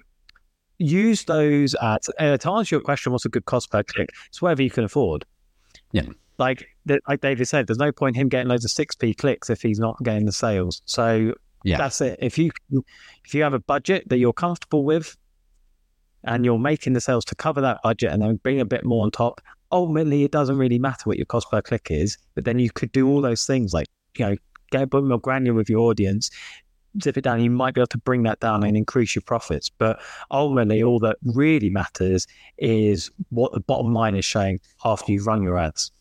use 0.79 1.25
those 1.25 1.75
ads. 1.75 2.09
Uh, 2.17 2.37
to 2.37 2.51
answer 2.51 2.75
your 2.75 2.81
question, 2.81 3.11
what's 3.11 3.25
a 3.25 3.29
good 3.29 3.45
cost 3.45 3.69
per 3.71 3.83
click? 3.83 4.09
It's 4.27 4.41
whatever 4.41 4.63
you 4.63 4.69
can 4.71 4.83
afford. 4.85 5.25
Yeah. 5.91 6.05
Like 6.37 6.67
like 7.07 7.21
David 7.21 7.47
said, 7.47 7.67
there's 7.67 7.77
no 7.77 7.91
point 7.91 8.15
him 8.15 8.29
getting 8.29 8.47
loads 8.47 8.65
of 8.65 8.71
six 8.71 8.95
p 8.95 9.13
clicks 9.13 9.49
if 9.49 9.61
he's 9.61 9.79
not 9.79 10.01
getting 10.03 10.25
the 10.25 10.31
sales. 10.31 10.81
So 10.85 11.33
Yeah. 11.63 11.77
that's 11.77 11.99
it. 12.01 12.17
If 12.21 12.37
you 12.37 12.51
if 13.25 13.33
you 13.33 13.43
have 13.43 13.53
a 13.53 13.59
budget 13.59 14.07
that 14.09 14.17
you're 14.17 14.33
comfortable 14.33 14.83
with, 14.85 15.17
and 16.23 16.43
you're 16.45 16.59
making 16.59 16.93
the 16.93 17.01
sales 17.01 17.25
to 17.25 17.35
cover 17.35 17.61
that 17.61 17.79
budget, 17.83 18.11
and 18.11 18.21
then 18.21 18.37
bring 18.37 18.59
a 18.59 18.65
bit 18.65 18.85
more 18.85 19.03
on 19.03 19.11
top, 19.11 19.41
ultimately 19.71 20.23
it 20.23 20.31
doesn't 20.31 20.57
really 20.57 20.79
matter 20.79 21.03
what 21.05 21.17
your 21.17 21.25
cost 21.25 21.51
per 21.51 21.61
click 21.61 21.87
is. 21.91 22.17
But 22.35 22.45
then 22.45 22.57
you 22.59 22.69
could 22.71 22.91
do 22.91 23.07
all 23.07 23.21
those 23.21 23.45
things 23.45 23.73
like 23.73 23.87
you 24.17 24.25
know 24.25 24.35
get 24.71 24.83
a 24.83 24.87
bit 24.87 25.03
more 25.03 25.19
granular 25.19 25.55
with 25.57 25.69
your 25.69 25.89
audience, 25.89 26.29
zip 27.01 27.17
it 27.17 27.21
down. 27.21 27.41
You 27.41 27.49
might 27.49 27.73
be 27.73 27.81
able 27.81 27.87
to 27.87 27.97
bring 27.97 28.23
that 28.23 28.39
down 28.39 28.63
and 28.63 28.75
increase 28.75 29.15
your 29.15 29.23
profits. 29.23 29.69
But 29.69 29.99
ultimately, 30.31 30.83
all 30.83 30.99
that 30.99 31.17
really 31.23 31.69
matters 31.69 32.27
is 32.57 33.11
what 33.29 33.51
the 33.53 33.59
bottom 33.59 33.93
line 33.93 34.15
is 34.15 34.25
showing 34.25 34.59
after 34.83 35.11
you've 35.11 35.27
run 35.27 35.43
your 35.43 35.57
ads. 35.57 35.91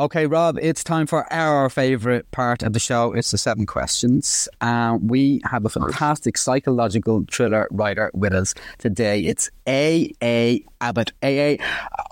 Okay, 0.00 0.26
Rob, 0.26 0.58
it's 0.62 0.82
time 0.82 1.06
for 1.06 1.30
our 1.30 1.68
favourite 1.68 2.30
part 2.30 2.62
of 2.62 2.72
the 2.72 2.78
show. 2.78 3.12
It's 3.12 3.32
the 3.32 3.36
seven 3.36 3.66
questions. 3.66 4.48
Um, 4.62 5.08
we 5.08 5.42
have 5.44 5.66
a 5.66 5.68
fantastic 5.68 6.38
psychological 6.38 7.26
thriller 7.30 7.68
writer 7.70 8.10
with 8.14 8.32
us 8.32 8.54
today. 8.78 9.20
It's 9.20 9.50
A.A. 9.66 10.64
Abbott. 10.80 11.12
A.A. 11.20 11.58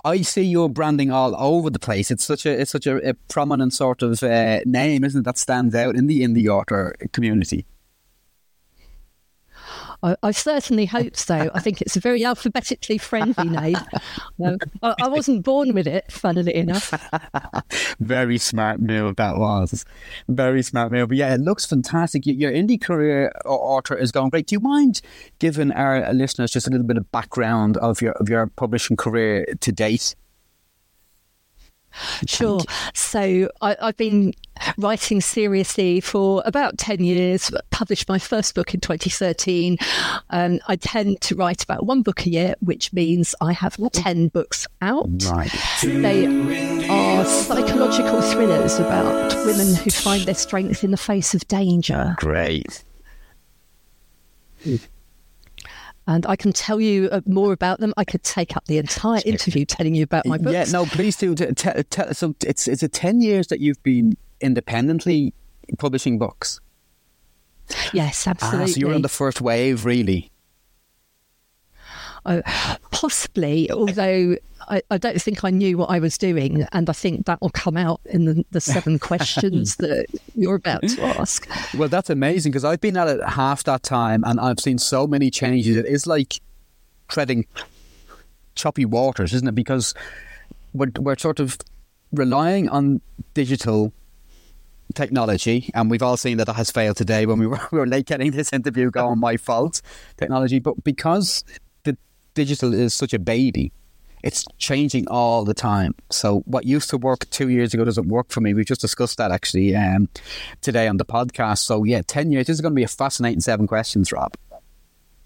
I 0.05 0.21
see 0.21 0.43
your 0.43 0.69
branding 0.69 1.09
all 1.09 1.35
over 1.35 1.71
the 1.71 1.79
place. 1.79 2.11
It's 2.11 2.23
such 2.23 2.45
a 2.45 2.61
it's 2.61 2.69
such 2.69 2.85
a, 2.85 3.09
a 3.09 3.15
prominent 3.27 3.73
sort 3.73 4.03
of 4.03 4.21
uh, 4.21 4.59
name, 4.67 5.03
isn't 5.03 5.21
it, 5.21 5.23
that 5.23 5.39
stands 5.39 5.73
out 5.73 5.95
in 5.95 6.05
the 6.05 6.21
indie 6.21 6.47
author 6.47 6.93
community. 7.11 7.65
I, 10.01 10.15
I 10.23 10.31
certainly 10.31 10.85
hope 10.85 11.17
so. 11.17 11.49
I 11.53 11.59
think 11.59 11.81
it's 11.81 11.97
a 11.97 11.99
very 11.99 12.23
alphabetically 12.23 12.97
friendly 12.97 13.49
name. 13.49 13.77
Um, 14.43 14.57
I, 14.81 14.95
I 15.03 15.07
wasn't 15.09 15.43
born 15.43 15.73
with 15.73 15.87
it, 15.87 16.11
funnily 16.11 16.55
enough. 16.55 16.93
Very 17.99 18.37
smart 18.37 18.79
move 18.79 19.17
that 19.17 19.37
was. 19.37 19.83
Very 20.27 20.63
smart 20.63 20.91
move. 20.91 21.11
Yeah, 21.11 21.33
it 21.33 21.41
looks 21.41 21.65
fantastic. 21.65 22.25
Your 22.25 22.51
indie 22.51 22.81
career 22.81 23.33
o- 23.45 23.55
author 23.55 23.95
is 23.95 24.11
going 24.11 24.29
great. 24.29 24.47
Do 24.47 24.55
you 24.55 24.59
mind 24.61 25.01
giving 25.39 25.71
our 25.73 26.13
listeners 26.13 26.51
just 26.51 26.67
a 26.67 26.69
little 26.69 26.87
bit 26.87 26.97
of 26.97 27.11
background 27.11 27.77
of 27.77 28.01
your 28.01 28.13
of 28.13 28.29
your 28.29 28.47
publishing 28.47 28.95
career 28.95 29.45
to 29.59 29.71
date? 29.71 30.15
Sure. 32.27 32.59
So 32.93 33.49
I, 33.61 33.75
I've 33.81 33.97
been 33.97 34.33
writing 34.77 35.21
seriously 35.21 36.01
for 36.01 36.43
about 36.45 36.77
10 36.77 37.03
years, 37.03 37.51
published 37.71 38.07
my 38.09 38.19
first 38.19 38.55
book 38.55 38.73
in 38.73 38.79
2013. 38.79 39.77
Um, 40.29 40.59
I 40.67 40.75
tend 40.75 41.21
to 41.21 41.35
write 41.35 41.63
about 41.63 41.85
one 41.85 42.01
book 42.01 42.25
a 42.25 42.29
year, 42.29 42.55
which 42.59 42.91
means 42.93 43.35
I 43.41 43.53
have 43.53 43.77
10 43.91 44.29
books 44.29 44.67
out. 44.81 45.09
Right. 45.25 45.51
They 45.83 46.87
are 46.89 47.25
psychological 47.25 48.21
thrillers 48.21 48.79
about 48.79 49.33
women 49.45 49.75
who 49.75 49.91
find 49.91 50.23
their 50.23 50.35
strength 50.35 50.83
in 50.83 50.91
the 50.91 50.97
face 50.97 51.33
of 51.33 51.47
danger. 51.47 52.15
Great. 52.17 52.83
And 56.09 56.25
I 56.25 56.35
can 56.35 56.51
tell 56.51 56.81
you 56.81 57.07
uh, 57.11 57.21
more 57.27 57.53
about 57.53 57.79
them. 57.79 57.93
I 57.95 58.03
could 58.03 58.23
take 58.23 58.57
up 58.57 58.65
the 58.65 58.79
entire 58.79 59.21
interview 59.25 59.63
telling 59.63 59.93
you 59.93 60.01
about 60.01 60.25
my 60.25 60.39
books. 60.39 60.53
Yeah, 60.53 60.65
no, 60.71 60.87
please 60.87 61.15
do. 61.15 61.35
T- 61.35 61.53
t- 61.53 61.83
t- 61.87 62.13
so 62.13 62.33
it's 62.43 62.67
it's 62.67 62.81
it 62.81 62.91
ten 62.93 63.21
years 63.21 63.45
that 63.47 63.59
you've 63.59 63.81
been 63.83 64.17
independently 64.41 65.35
publishing 65.77 66.17
books. 66.17 66.59
Yes, 67.93 68.25
Ah, 68.25 68.31
absolutely. 68.31 68.71
so 68.71 68.79
you're 68.79 68.95
on 68.95 69.03
the 69.03 69.07
first 69.09 69.39
wave, 69.39 69.85
really. 69.85 70.28
Uh, 72.25 72.41
possibly, 72.91 73.71
although 73.71 74.35
I, 74.69 74.81
I 74.91 74.97
don't 74.97 75.21
think 75.21 75.43
I 75.43 75.49
knew 75.49 75.77
what 75.77 75.89
I 75.89 75.99
was 75.99 76.17
doing, 76.17 76.65
and 76.71 76.89
I 76.89 76.93
think 76.93 77.25
that 77.25 77.41
will 77.41 77.49
come 77.49 77.77
out 77.77 78.01
in 78.05 78.25
the, 78.25 78.45
the 78.51 78.61
seven 78.61 78.99
questions 79.09 79.77
that 79.77 80.05
you're 80.35 80.55
about 80.55 80.83
to 80.83 81.03
ask. 81.03 81.47
Well, 81.77 81.89
that's 81.89 82.09
amazing 82.09 82.51
because 82.51 82.65
I've 82.65 82.81
been 82.81 82.97
at 82.97 83.07
it 83.07 83.23
half 83.27 83.63
that 83.63 83.83
time 83.83 84.23
and 84.25 84.39
I've 84.39 84.59
seen 84.59 84.77
so 84.77 85.07
many 85.07 85.31
changes. 85.31 85.77
It 85.77 85.85
is 85.85 86.05
like 86.05 86.39
treading 87.07 87.45
choppy 88.55 88.85
waters, 88.85 89.33
isn't 89.33 89.47
it? 89.47 89.55
Because 89.55 89.93
we're 90.73 90.91
we're 90.99 91.17
sort 91.17 91.39
of 91.39 91.57
relying 92.11 92.69
on 92.69 93.01
digital 93.33 93.93
technology, 94.93 95.69
and 95.73 95.89
we've 95.89 96.03
all 96.03 96.17
seen 96.17 96.37
that 96.37 96.45
that 96.45 96.55
has 96.55 96.71
failed 96.71 96.97
today 96.97 97.25
when 97.25 97.39
we 97.39 97.47
were, 97.47 97.59
we 97.71 97.79
were 97.79 97.87
late 97.87 98.05
getting 98.05 98.31
this 98.31 98.53
interview 98.53 98.91
going. 98.91 99.19
My 99.19 99.37
fault, 99.37 99.81
technology, 100.17 100.59
but 100.59 100.83
because 100.83 101.43
digital 102.39 102.73
is 102.73 102.93
such 102.93 103.13
a 103.13 103.19
baby, 103.19 103.73
it's 104.23 104.45
changing 104.57 105.05
all 105.09 105.43
the 105.43 105.53
time. 105.53 105.93
So 106.09 106.39
what 106.45 106.63
used 106.65 106.89
to 106.91 106.97
work 106.97 107.29
two 107.31 107.49
years 107.49 107.73
ago 107.73 107.83
doesn't 107.83 108.07
work 108.07 108.29
for 108.29 108.39
me. 108.39 108.53
We've 108.53 108.65
just 108.65 108.79
discussed 108.79 109.17
that 109.17 109.29
actually 109.29 109.75
um, 109.75 110.07
today 110.61 110.87
on 110.87 110.95
the 110.95 111.03
podcast. 111.03 111.59
So 111.59 111.83
yeah, 111.83 112.01
ten 112.07 112.31
years. 112.31 112.47
This 112.47 112.55
is 112.55 112.61
going 112.61 112.71
to 112.71 112.75
be 112.75 112.83
a 112.83 112.87
fascinating 112.87 113.41
seven 113.41 113.67
questions, 113.67 114.13
Rob. 114.13 114.35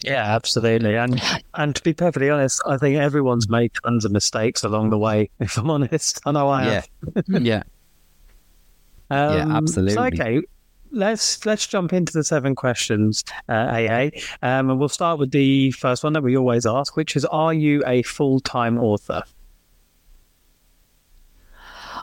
Yeah, 0.04 0.36
absolutely. 0.36 0.96
And 0.96 1.22
and 1.54 1.76
to 1.76 1.84
be 1.84 1.94
perfectly 1.94 2.32
honest, 2.32 2.64
I 2.66 2.78
think 2.78 2.98
everyone's 2.98 3.48
made 3.48 3.72
tons 3.84 4.06
of 4.06 4.12
mistakes 4.12 4.64
along 4.64 4.90
the 4.90 4.98
way. 4.98 5.30
If 5.40 5.56
I'm 5.58 5.70
honest, 5.70 6.20
I 6.26 6.32
know 6.32 6.50
I 6.50 6.64
have. 6.64 6.90
Yeah, 7.28 7.40
yeah. 7.40 7.64
Um, 9.12 9.38
yeah, 9.38 9.58
absolutely. 9.58 9.94
So, 9.94 10.04
okay, 10.06 10.42
let's 10.94 11.46
let's 11.46 11.68
jump 11.68 11.92
into 11.92 12.14
the 12.14 12.24
seven 12.24 12.56
questions, 12.56 13.24
uh, 13.50 13.52
AA, 13.52 14.10
um, 14.42 14.70
and 14.70 14.80
we'll 14.80 14.90
start 14.90 15.20
with 15.20 15.32
the 15.32 15.72
first 15.72 16.04
one 16.04 16.14
that 16.14 16.24
we 16.24 16.38
always 16.38 16.66
ask, 16.66 16.96
which 16.96 17.16
is: 17.16 17.26
Are 17.26 17.54
you 17.54 17.84
a 17.86 18.04
full 18.04 18.40
time 18.40 18.78
author? 18.78 19.24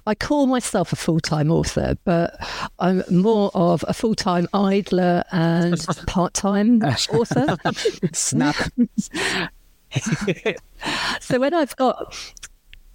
I 0.06 0.14
call 0.14 0.46
myself 0.46 0.92
a 0.92 0.96
full 0.96 1.20
time 1.20 1.50
author, 1.50 1.96
but 2.04 2.34
I'm 2.78 3.02
more 3.10 3.50
of 3.54 3.84
a 3.86 3.94
full 3.94 4.14
time 4.14 4.48
idler 4.52 5.24
and 5.32 5.78
part 6.06 6.34
time 6.34 6.82
author. 6.82 7.56
Snap. 8.12 8.56
so 11.20 11.38
when 11.38 11.52
I've 11.52 11.76
got 11.76 12.14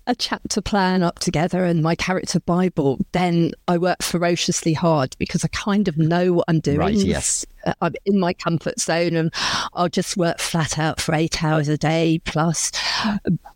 a 0.08 0.16
chapter 0.16 0.62
plan 0.62 1.03
up 1.03 1.20
together 1.20 1.66
and 1.66 1.82
my 1.82 1.95
character 1.95 2.39
Bible, 2.39 2.99
then 3.12 3.51
I 3.68 3.78
work 3.78 4.01
ferociously 4.01 4.74
hard 4.74 5.16
because 5.18 5.43
I 5.43 5.47
kind 5.49 5.88
of 5.88 5.97
know 5.97 6.34
what 6.34 6.45
I'm 6.47 6.60
doing. 6.60 6.78
Right, 6.78 6.93
yes. 6.93 7.45
Uh, 7.66 7.74
I'm 7.82 7.93
in 8.06 8.20
my 8.20 8.34
comfort 8.34 8.80
zone 8.80 9.16
and 9.16 9.34
I'll 9.74 9.89
just 9.89 10.16
work 10.16 10.39
flat 10.39 10.78
out 10.78 11.01
for 11.01 11.16
eight 11.16 11.43
hours 11.43 11.68
a 11.68 11.78
day 11.78 12.22
plus. 12.26 12.72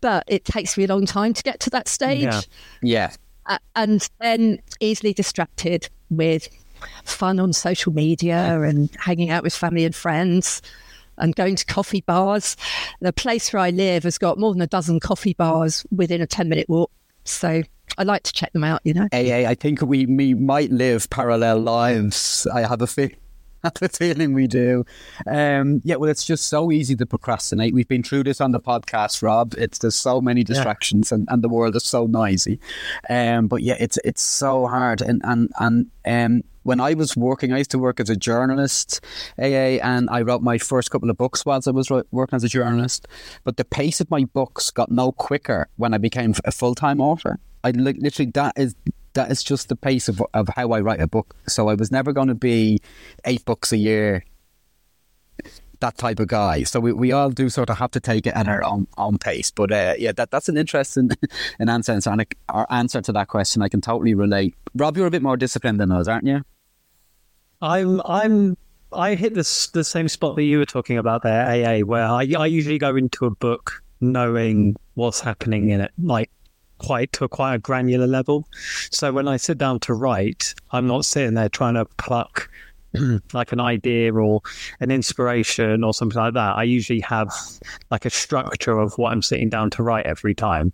But 0.00 0.24
it 0.26 0.44
takes 0.44 0.76
me 0.76 0.84
a 0.84 0.88
long 0.88 1.06
time 1.06 1.34
to 1.34 1.42
get 1.42 1.60
to 1.60 1.70
that 1.70 1.88
stage. 1.88 2.22
Yeah. 2.22 2.40
yeah. 2.82 3.12
Uh, 3.46 3.58
and 3.76 4.08
then 4.20 4.60
easily 4.80 5.12
distracted 5.12 5.88
with 6.10 6.48
fun 7.04 7.38
on 7.38 7.52
social 7.52 7.92
media 7.92 8.60
and 8.62 8.90
hanging 8.98 9.30
out 9.30 9.42
with 9.42 9.54
family 9.54 9.84
and 9.84 9.94
friends 9.94 10.62
and 11.20 11.34
going 11.36 11.56
to 11.56 11.64
coffee 11.64 12.02
bars. 12.02 12.56
The 13.00 13.12
place 13.12 13.52
where 13.52 13.60
I 13.60 13.70
live 13.70 14.04
has 14.04 14.18
got 14.18 14.38
more 14.38 14.52
than 14.52 14.62
a 14.62 14.66
dozen 14.66 15.00
coffee 15.00 15.34
bars 15.34 15.86
within 15.90 16.20
a 16.20 16.26
10 16.26 16.48
minute 16.48 16.68
walk. 16.68 16.90
So 17.24 17.62
I 17.98 18.02
like 18.02 18.22
to 18.24 18.32
check 18.32 18.52
them 18.52 18.64
out, 18.64 18.80
you 18.84 18.94
know. 18.94 19.08
AA, 19.12 19.48
I 19.48 19.54
think 19.54 19.82
we, 19.82 20.06
we 20.06 20.34
might 20.34 20.70
live 20.70 21.08
parallel 21.10 21.60
lives. 21.60 22.46
I 22.52 22.62
have 22.62 22.82
a 22.82 22.86
feeling. 22.86 23.16
A 23.82 23.88
feeling 23.90 24.32
we 24.32 24.46
do. 24.46 24.86
Um, 25.26 25.82
yeah, 25.84 25.96
well, 25.96 26.08
it's 26.08 26.24
just 26.24 26.46
so 26.46 26.72
easy 26.72 26.96
to 26.96 27.04
procrastinate. 27.04 27.74
We've 27.74 27.86
been 27.86 28.02
through 28.02 28.24
this 28.24 28.40
on 28.40 28.52
the 28.52 28.60
podcast, 28.60 29.22
Rob. 29.22 29.54
It's 29.58 29.78
there's 29.78 29.94
so 29.94 30.22
many 30.22 30.42
distractions, 30.42 31.10
yeah. 31.10 31.16
and, 31.16 31.28
and 31.30 31.42
the 31.42 31.50
world 31.50 31.76
is 31.76 31.84
so 31.84 32.06
noisy. 32.06 32.58
Um, 33.10 33.48
but 33.48 33.62
yeah, 33.62 33.76
it's 33.78 33.98
it's 34.02 34.22
so 34.22 34.66
hard. 34.66 35.02
And 35.02 35.20
and 35.24 35.50
and 35.58 35.90
um, 36.06 36.42
when 36.62 36.80
I 36.80 36.94
was 36.94 37.16
working, 37.16 37.52
I 37.52 37.58
used 37.58 37.70
to 37.72 37.78
work 37.78 38.00
as 38.00 38.10
a 38.10 38.16
journalist, 38.16 39.00
AA, 39.38 39.78
and 39.82 40.08
I 40.10 40.22
wrote 40.22 40.42
my 40.42 40.58
first 40.58 40.90
couple 40.90 41.10
of 41.10 41.16
books 41.16 41.44
whilst 41.46 41.68
I 41.68 41.70
was 41.70 41.90
working 41.90 42.36
as 42.36 42.44
a 42.44 42.48
journalist. 42.48 43.06
But 43.44 43.56
the 43.56 43.64
pace 43.64 44.00
of 44.00 44.10
my 44.10 44.24
books 44.24 44.70
got 44.70 44.90
no 44.90 45.12
quicker 45.12 45.68
when 45.76 45.94
I 45.94 45.98
became 45.98 46.34
a 46.44 46.52
full 46.52 46.74
time 46.74 47.00
author. 47.00 47.38
I 47.62 47.72
literally 47.72 48.30
that 48.32 48.54
is 48.56 48.74
that 49.14 49.30
is 49.30 49.42
just 49.42 49.68
the 49.68 49.76
pace 49.76 50.08
of, 50.08 50.22
of 50.34 50.48
how 50.48 50.70
I 50.70 50.80
write 50.80 51.00
a 51.00 51.06
book. 51.06 51.34
So 51.48 51.68
I 51.68 51.74
was 51.74 51.90
never 51.90 52.12
going 52.12 52.28
to 52.28 52.34
be 52.34 52.80
eight 53.24 53.44
books 53.44 53.72
a 53.72 53.76
year, 53.76 54.24
that 55.80 55.98
type 55.98 56.20
of 56.20 56.28
guy. 56.28 56.62
So 56.62 56.80
we, 56.80 56.92
we 56.92 57.12
all 57.12 57.30
do 57.30 57.48
sort 57.48 57.70
of 57.70 57.78
have 57.78 57.90
to 57.92 58.00
take 58.00 58.26
it 58.26 58.34
at 58.34 58.48
our 58.48 58.62
own, 58.64 58.86
own 58.96 59.18
pace. 59.18 59.50
But 59.50 59.72
uh, 59.72 59.94
yeah, 59.98 60.12
that, 60.12 60.30
that's 60.30 60.48
an 60.48 60.56
interesting 60.56 61.10
an 61.58 61.68
answer. 61.68 61.92
And 61.92 62.26
our 62.48 62.66
answer 62.70 63.00
to 63.02 63.12
that 63.12 63.28
question, 63.28 63.62
I 63.62 63.68
can 63.68 63.80
totally 63.80 64.14
relate. 64.14 64.54
Rob, 64.74 64.96
you're 64.96 65.06
a 65.06 65.10
bit 65.10 65.22
more 65.22 65.36
disciplined 65.36 65.80
than 65.80 65.90
us, 65.92 66.08
aren't 66.08 66.26
you? 66.26 66.42
I'm 67.62 68.00
I'm 68.06 68.56
I 68.92 69.14
hit 69.14 69.34
this 69.34 69.68
the 69.68 69.84
same 69.84 70.08
spot 70.08 70.36
that 70.36 70.44
you 70.44 70.58
were 70.58 70.66
talking 70.66 70.96
about 70.96 71.22
there, 71.22 71.44
AA, 71.46 71.80
where 71.84 72.04
I 72.04 72.26
I 72.38 72.46
usually 72.46 72.78
go 72.78 72.96
into 72.96 73.26
a 73.26 73.30
book 73.30 73.82
knowing 74.00 74.76
what's 74.94 75.20
happening 75.20 75.68
in 75.68 75.82
it, 75.82 75.90
like 76.02 76.30
quite 76.78 77.12
to 77.12 77.28
quite 77.28 77.54
a 77.54 77.58
granular 77.58 78.06
level. 78.06 78.48
So 78.90 79.12
when 79.12 79.28
I 79.28 79.36
sit 79.36 79.58
down 79.58 79.80
to 79.80 79.94
write, 79.94 80.54
I'm 80.72 80.86
not 80.86 81.04
sitting 81.04 81.34
there 81.34 81.48
trying 81.48 81.74
to 81.74 81.84
pluck 81.98 82.48
like 83.32 83.52
an 83.52 83.60
idea 83.60 84.12
or 84.12 84.40
an 84.80 84.90
inspiration 84.90 85.84
or 85.84 85.94
something 85.94 86.20
like 86.20 86.34
that. 86.34 86.56
I 86.56 86.64
usually 86.64 87.00
have 87.00 87.32
like 87.90 88.04
a 88.04 88.10
structure 88.10 88.78
of 88.78 88.96
what 88.98 89.12
I'm 89.12 89.22
sitting 89.22 89.48
down 89.48 89.70
to 89.70 89.82
write 89.82 90.06
every 90.06 90.34
time. 90.34 90.72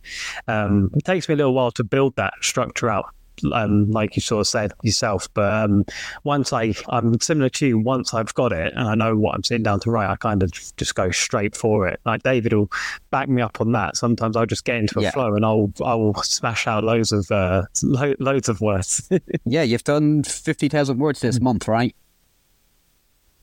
Um, 0.49 0.91
it 0.95 1.05
takes 1.05 1.29
me 1.29 1.35
a 1.35 1.37
little 1.37 1.55
while 1.55 1.71
to 1.73 1.85
build 1.85 2.17
that 2.17 2.35
structure 2.41 2.89
out 2.89 3.07
um, 3.53 3.91
like 3.91 4.17
you 4.17 4.23
sort 4.23 4.41
of 4.41 4.47
said 4.47 4.73
yourself. 4.83 5.29
But 5.35 5.53
um, 5.53 5.85
once 6.25 6.53
I, 6.53 6.75
I'm 6.89 7.21
similar 7.21 7.49
to 7.51 7.67
you. 7.67 7.79
Once 7.79 8.15
I've 8.15 8.33
got 8.35 8.53
it 8.53 8.73
and 8.75 8.89
I 8.89 8.95
know 8.95 9.17
what 9.17 9.35
I'm 9.35 9.45
sitting 9.45 9.63
down 9.63 9.81
to 9.81 9.91
write, 9.91 10.11
I 10.11 10.17
kind 10.17 10.43
of 10.43 10.51
just 10.77 10.95
go 10.95 11.11
straight 11.11 11.57
for 11.57 11.87
it. 11.87 12.01
Like 12.05 12.23
David 12.23 12.53
will 12.53 12.71
back 13.11 13.29
me 13.29 13.43
up 13.43 13.61
on 13.61 13.73
that. 13.73 13.97
Sometimes 13.97 14.37
I'll 14.37 14.47
just 14.47 14.65
get 14.65 14.77
into 14.77 14.99
a 14.99 15.03
yeah. 15.03 15.11
flow 15.11 15.35
and 15.35 15.45
I'll 15.45 15.73
I 15.85 15.95
will 15.95 16.15
smash 16.23 16.67
out 16.67 16.85
loads 16.85 17.13
of 17.13 17.31
uh, 17.31 17.63
lo- 17.83 18.15
loads 18.19 18.49
of 18.49 18.61
words. 18.61 19.09
yeah, 19.45 19.63
you've 19.63 19.85
done 19.85 20.23
fifty 20.25 20.69
thousand 20.69 20.99
words 20.99 21.21
this 21.21 21.41
month, 21.41 21.69
right? 21.69 21.95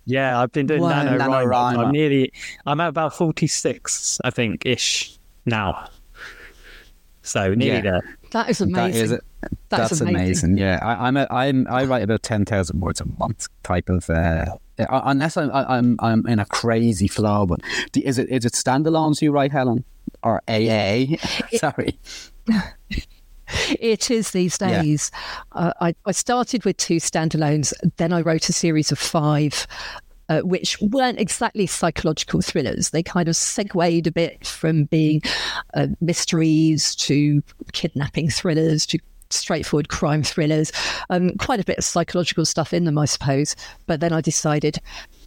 Yeah, 0.05 0.39
I've 0.39 0.51
been 0.51 0.67
doing 0.67 0.81
wow. 0.81 1.03
NaNoWriMo. 1.03 1.77
I'm 1.77 1.91
nearly, 1.91 2.33
I'm 2.65 2.79
at 2.81 2.89
about 2.89 3.15
46, 3.15 4.19
I 4.23 4.29
think, 4.29 4.65
ish 4.65 5.17
now. 5.45 5.87
So 7.21 7.53
nearly 7.53 7.75
yeah. 7.77 7.81
there. 7.81 8.17
That 8.31 8.49
is 8.49 8.59
amazing. 8.59 9.09
That 9.09 9.15
is, 9.15 9.21
that's, 9.69 9.89
that's 9.89 10.01
amazing. 10.01 10.15
amazing. 10.15 10.57
Yeah, 10.57 10.79
I, 10.81 11.07
am 11.07 11.17
a, 11.17 11.27
I'm 11.29 11.67
I 11.69 11.85
write 11.85 12.03
about 12.03 12.21
ten 12.23 12.45
thousand 12.45 12.81
words 12.81 12.99
a 12.99 13.05
month 13.17 13.47
type 13.63 13.89
of. 13.89 14.09
Uh, 14.09 14.45
unless 14.77 15.37
I'm 15.37 15.49
I'm 15.51 15.95
I'm 15.99 16.27
in 16.27 16.39
a 16.39 16.45
crazy 16.45 17.07
flow, 17.07 17.45
but 17.45 17.61
is 17.95 18.17
it 18.17 18.29
is 18.29 18.45
it 18.45 18.53
standalones 18.53 19.21
you 19.21 19.31
write, 19.31 19.51
Helen, 19.51 19.85
or 20.21 20.41
AA? 20.47 21.15
Sorry. 21.53 21.97
It 23.79 24.09
is 24.11 24.31
these 24.31 24.57
days. 24.57 25.11
Yeah. 25.13 25.61
Uh, 25.61 25.73
I, 25.81 25.95
I 26.05 26.11
started 26.11 26.65
with 26.65 26.77
two 26.77 26.97
standalones, 26.97 27.73
then 27.97 28.13
I 28.13 28.21
wrote 28.21 28.49
a 28.49 28.53
series 28.53 28.91
of 28.91 28.99
five, 28.99 29.67
uh, 30.29 30.41
which 30.41 30.79
weren't 30.81 31.19
exactly 31.19 31.65
psychological 31.67 32.41
thrillers. 32.41 32.91
They 32.91 33.03
kind 33.03 33.27
of 33.27 33.35
segued 33.35 34.07
a 34.07 34.11
bit 34.11 34.45
from 34.45 34.85
being 34.85 35.21
uh, 35.73 35.87
mysteries 36.01 36.95
to 36.95 37.43
kidnapping 37.73 38.29
thrillers 38.29 38.85
to 38.87 38.99
straightforward 39.29 39.89
crime 39.89 40.23
thrillers. 40.23 40.71
Um, 41.09 41.31
quite 41.37 41.59
a 41.59 41.65
bit 41.65 41.77
of 41.77 41.83
psychological 41.83 42.45
stuff 42.45 42.73
in 42.73 42.85
them, 42.85 42.97
I 42.97 43.05
suppose. 43.05 43.55
But 43.85 43.99
then 43.99 44.13
I 44.13 44.21
decided 44.21 44.79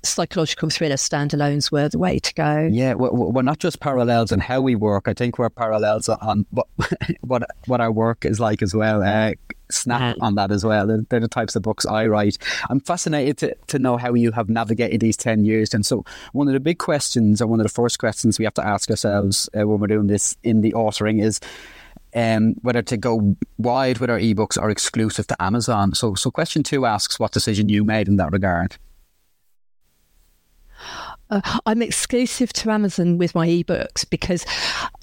psychological 0.03 0.71
thriller 0.71 0.97
standalones 0.97 1.71
were 1.71 1.89
the 1.89 1.99
way 1.99 2.19
to 2.19 2.35
go. 2.35 2.69
Yeah, 2.71 2.95
we're, 2.95 3.11
we're 3.11 3.43
not 3.43 3.59
just 3.59 3.81
parallels 3.81 4.33
in 4.33 4.41
how 4.41 4.61
we 4.61 4.75
work. 4.75 5.09
I 5.09 5.15
think 5.15 5.39
we're 5.39 5.51
parallels 5.51 6.09
on 6.09 6.47
what 6.51 6.67
what, 7.21 7.43
what 7.67 7.81
our 7.81 7.93
work 7.93 8.25
is 8.25 8.41
like 8.41 8.63
as 8.63 8.75
well. 8.75 9.03
Uh, 9.03 9.33
snap 9.71 10.17
on 10.21 10.35
that 10.37 10.51
as 10.51 10.65
well. 10.65 10.87
They're, 10.87 11.05
they're, 11.09 11.21
the 11.21 11.29
types 11.29 11.57
of 11.57 11.63
books 11.63 11.87
I 11.87 12.07
write. 12.07 12.39
I'm 12.71 12.81
fascinated 12.81 13.39
to, 13.39 13.57
to 13.69 13.79
know 13.79 13.97
how 13.97 14.15
you 14.15 14.33
have 14.33 14.49
navigated 14.49 15.01
these 15.01 15.17
10 15.17 15.45
years. 15.45 15.75
And 15.75 15.85
so, 15.85 16.05
one 16.33 16.47
of 16.47 16.55
the 16.55 16.61
big 16.61 16.79
questions, 16.79 17.41
or 17.43 17.47
one 17.47 17.61
of 17.61 17.65
the 17.65 17.73
first 17.73 17.99
questions 17.99 18.39
we 18.39 18.45
have 18.45 18.55
to 18.55 18.67
ask 18.67 18.91
ourselves 18.91 19.49
uh, 19.59 19.67
when 19.67 19.81
we're 19.81 19.89
doing 19.89 20.07
this 20.07 20.37
in 20.43 20.61
the 20.61 20.73
authoring 20.73 21.23
is 21.23 21.41
um, 22.15 22.55
whether 22.63 22.83
to 22.83 22.97
go 22.97 23.37
wide 23.59 23.99
with 23.99 24.11
our 24.11 24.19
ebooks 24.19 24.61
or 24.61 24.71
exclusive 24.71 25.27
to 25.27 25.43
Amazon. 25.43 25.95
So, 25.95 26.15
so 26.15 26.31
question 26.31 26.63
two 26.63 26.87
asks 26.87 27.19
what 27.19 27.33
decision 27.33 27.69
you 27.69 27.85
made 27.85 28.09
in 28.09 28.17
that 28.17 28.33
regard. 28.33 28.77
Uh, 31.31 31.41
I'm 31.67 31.83
exclusive 31.83 32.53
to 32.55 32.71
Amazon 32.71 33.19
with 33.19 33.35
my 33.35 33.49
ebooks 33.49 34.09
because 34.09 34.45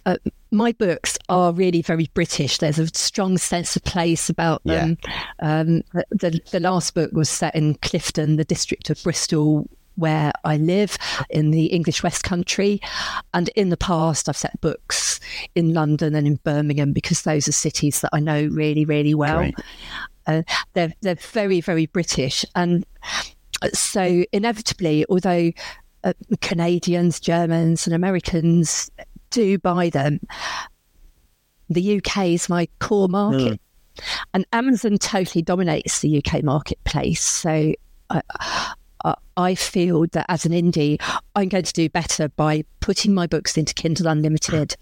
uh, 0.05 0.17
my 0.51 0.71
books 0.71 1.17
are 1.30 1.51
really 1.51 1.82
very 1.82 2.09
British. 2.13 2.59
There's 2.59 2.80
a 2.80 2.88
strong 2.88 3.38
sense 3.38 3.76
of 3.76 3.84
place 3.84 4.30
about 4.30 4.63
them. 4.63 4.97
Yeah. 5.05 5.61
Um, 5.61 5.84
the, 6.11 6.39
the 6.51 6.59
last 6.59 6.93
book 6.93 7.11
was 7.11 7.30
set 7.30 7.55
in 7.55 7.76
Clifton, 7.76 8.38
the 8.38 8.45
district 8.45 8.89
of 8.89 9.01
Bristol, 9.03 9.67
where 9.95 10.32
I 10.43 10.57
live 10.57 10.97
in 11.30 11.51
the 11.51 11.67
English 11.67 12.03
West 12.03 12.24
Country. 12.24 12.82
And 13.34 13.49
in 13.49 13.69
the 13.69 13.78
past, 13.78 14.30
I've 14.30 14.38
set 14.38 14.59
books 14.61 15.19
in 15.55 15.74
London 15.74 16.15
and 16.15 16.26
in 16.26 16.39
Birmingham 16.43 16.93
because 16.93 17.24
those 17.24 17.47
are 17.47 17.53
cities 17.53 18.01
that 18.01 18.09
I 18.13 18.19
know 18.19 18.47
really, 18.51 18.86
really 18.86 19.13
well. 19.13 19.51
Uh, 20.26 20.43
they're, 20.74 20.93
they're 21.01 21.15
very, 21.15 21.61
very 21.61 21.86
British. 21.86 22.45
And 22.55 22.86
so, 23.74 24.24
inevitably, 24.32 25.05
although 25.09 25.51
uh, 26.03 26.14
Canadians, 26.41 27.20
Germans, 27.20 27.88
and 27.88 27.95
Americans 27.95 28.89
do 29.30 29.57
buy 29.57 29.89
them. 29.89 30.20
The 31.70 31.97
UK 31.97 32.28
is 32.28 32.49
my 32.49 32.68
core 32.80 33.07
market, 33.07 33.59
mm. 33.59 34.03
and 34.34 34.45
Amazon 34.51 34.97
totally 34.97 35.41
dominates 35.41 35.99
the 36.01 36.24
UK 36.24 36.43
marketplace. 36.43 37.22
So 37.22 37.74
I, 38.09 38.22
I 39.36 39.55
feel 39.55 40.05
that 40.11 40.26
as 40.30 40.45
an 40.45 40.51
indie, 40.51 41.01
I'm 41.36 41.49
going 41.49 41.64
to 41.64 41.74
do 41.74 41.89
better 41.89 42.30
by 42.30 42.64
putting 42.80 43.14
my 43.14 43.28
books 43.28 43.57
into 43.57 43.74
Kindle 43.74 44.07
Unlimited 44.07 44.76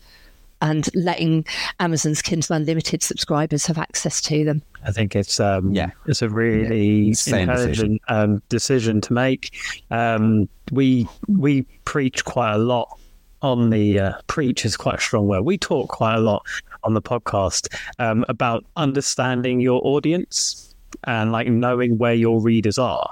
and 0.62 0.88
letting 0.96 1.46
Amazon's 1.80 2.22
Kindle 2.22 2.56
Unlimited 2.56 3.04
subscribers 3.04 3.66
have 3.66 3.78
access 3.78 4.22
to 4.22 4.44
them. 4.46 4.62
I 4.86 4.92
think 4.92 5.16
it's 5.16 5.40
um, 5.40 5.74
yeah, 5.74 5.92
it's 6.08 6.22
a 6.22 6.30
really 6.30 7.14
yeah. 7.28 7.38
intelligent 7.38 7.48
decision. 7.48 8.00
Um, 8.08 8.42
decision. 8.50 9.02
to 9.02 9.14
make. 9.14 9.56
Um, 9.90 10.48
we 10.72 11.08
we 11.28 11.64
preach 11.86 12.24
quite 12.26 12.54
a 12.54 12.58
lot 12.58 12.98
on 13.42 13.70
the 13.70 14.00
uh, 14.00 14.14
preach 14.28 14.66
is 14.66 14.78
quite 14.78 14.96
a 14.96 15.02
strong 15.02 15.28
word. 15.28 15.42
We 15.42 15.58
talk 15.58 15.90
quite 15.90 16.16
a 16.16 16.20
lot 16.20 16.46
on 16.84 16.94
the 16.94 17.02
podcast 17.02 17.68
um, 18.00 18.26
about 18.30 18.66
understanding 18.76 19.60
your 19.60 19.82
audience 19.84 20.76
and 21.06 21.32
like 21.32 21.48
knowing 21.48 21.98
where 21.98 22.14
your 22.14 22.42
readers 22.42 22.78
are 22.78 23.10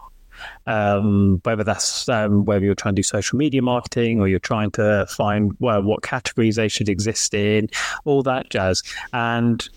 um, 0.69 1.41
whether 1.43 1.63
that's 1.63 2.07
um, 2.07 2.45
whether 2.45 2.63
you're 2.63 2.75
trying 2.75 2.93
to 2.93 2.99
do 2.99 3.03
social 3.03 3.37
media 3.37 3.61
marketing 3.61 4.21
or 4.21 4.27
you're 4.27 4.39
trying 4.39 4.69
to 4.71 5.07
find 5.09 5.51
well, 5.59 5.81
what 5.81 6.03
categories 6.03 6.57
they 6.57 6.67
should 6.67 6.87
exist 6.87 7.33
in, 7.33 7.67
all 8.05 8.21
that 8.23 8.49
jazz. 8.51 8.83
And 9.11 9.67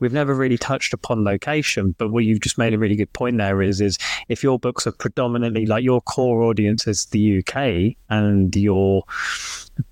we've 0.00 0.12
never 0.12 0.34
really 0.34 0.58
touched 0.58 0.92
upon 0.92 1.22
location, 1.22 1.94
but 1.98 2.10
what 2.10 2.24
you've 2.24 2.40
just 2.40 2.58
made 2.58 2.74
a 2.74 2.78
really 2.78 2.96
good 2.96 3.12
point 3.12 3.38
there 3.38 3.62
is 3.62 3.80
is 3.80 3.96
if 4.28 4.42
your 4.42 4.58
books 4.58 4.88
are 4.88 4.92
predominantly 4.92 5.66
like 5.66 5.84
your 5.84 6.00
core 6.00 6.42
audience 6.42 6.84
is 6.86 7.06
the 7.06 7.38
UK 7.38 7.96
and 8.10 8.54
your 8.56 9.04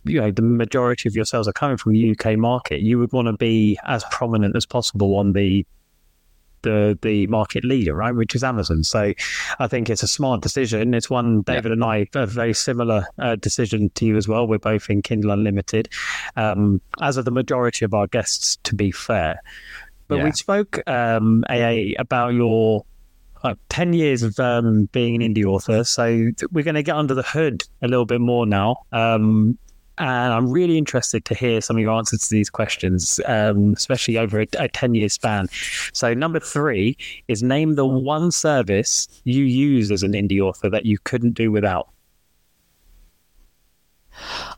you 0.04 0.20
know 0.20 0.32
the 0.32 0.42
majority 0.42 1.08
of 1.08 1.14
your 1.14 1.24
sales 1.24 1.46
are 1.46 1.52
coming 1.52 1.76
from 1.76 1.92
the 1.92 2.10
UK 2.10 2.36
market, 2.36 2.80
you 2.80 2.98
would 2.98 3.12
want 3.12 3.26
to 3.26 3.32
be 3.32 3.78
as 3.86 4.04
prominent 4.10 4.56
as 4.56 4.66
possible 4.66 5.14
on 5.16 5.34
the 5.34 5.64
the 6.62 6.98
the 7.02 7.26
market 7.26 7.64
leader, 7.64 7.94
right, 7.94 8.14
which 8.14 8.34
is 8.34 8.44
Amazon. 8.44 8.84
So 8.84 9.12
I 9.58 9.66
think 9.66 9.90
it's 9.90 10.02
a 10.02 10.08
smart 10.08 10.40
decision. 10.40 10.94
It's 10.94 11.10
one 11.10 11.42
David 11.42 11.66
yeah. 11.66 11.72
and 11.72 11.84
I 11.84 12.06
a 12.14 12.26
very 12.26 12.54
similar 12.54 13.06
uh, 13.18 13.36
decision 13.36 13.90
to 13.94 14.06
you 14.06 14.16
as 14.16 14.28
well. 14.28 14.46
We're 14.46 14.58
both 14.58 14.90
in 14.90 15.02
Kindle 15.02 15.30
Unlimited, 15.30 15.88
um, 16.36 16.80
as 17.00 17.18
are 17.18 17.22
the 17.22 17.30
majority 17.30 17.84
of 17.84 17.94
our 17.94 18.06
guests. 18.06 18.58
To 18.64 18.74
be 18.74 18.90
fair, 18.90 19.40
but 20.08 20.18
yeah. 20.18 20.24
we 20.24 20.32
spoke 20.32 20.86
um, 20.88 21.44
AA 21.48 21.92
about 21.98 22.34
your 22.34 22.84
uh, 23.44 23.54
10 23.68 23.92
years 23.92 24.22
of 24.22 24.38
um, 24.40 24.86
being 24.86 25.22
an 25.22 25.34
indie 25.34 25.44
author. 25.44 25.84
So 25.84 26.30
we're 26.50 26.64
going 26.64 26.74
to 26.74 26.82
get 26.82 26.96
under 26.96 27.14
the 27.14 27.22
hood 27.22 27.62
a 27.82 27.88
little 27.88 28.06
bit 28.06 28.20
more 28.20 28.46
now. 28.46 28.84
Um, 28.92 29.58
and 29.98 30.32
I'm 30.32 30.50
really 30.50 30.78
interested 30.78 31.24
to 31.26 31.34
hear 31.34 31.60
some 31.60 31.76
of 31.76 31.82
your 31.82 31.92
answers 31.92 32.28
to 32.28 32.34
these 32.34 32.50
questions, 32.50 33.20
um, 33.26 33.74
especially 33.74 34.18
over 34.18 34.40
a, 34.40 34.46
a 34.58 34.68
10 34.68 34.94
year 34.94 35.08
span. 35.08 35.48
So, 35.92 36.14
number 36.14 36.40
three 36.40 36.96
is 37.28 37.42
name 37.42 37.74
the 37.74 37.86
one 37.86 38.30
service 38.30 39.08
you 39.24 39.44
use 39.44 39.90
as 39.90 40.02
an 40.02 40.12
indie 40.12 40.40
author 40.40 40.70
that 40.70 40.86
you 40.86 40.98
couldn't 41.04 41.32
do 41.32 41.50
without. 41.50 41.88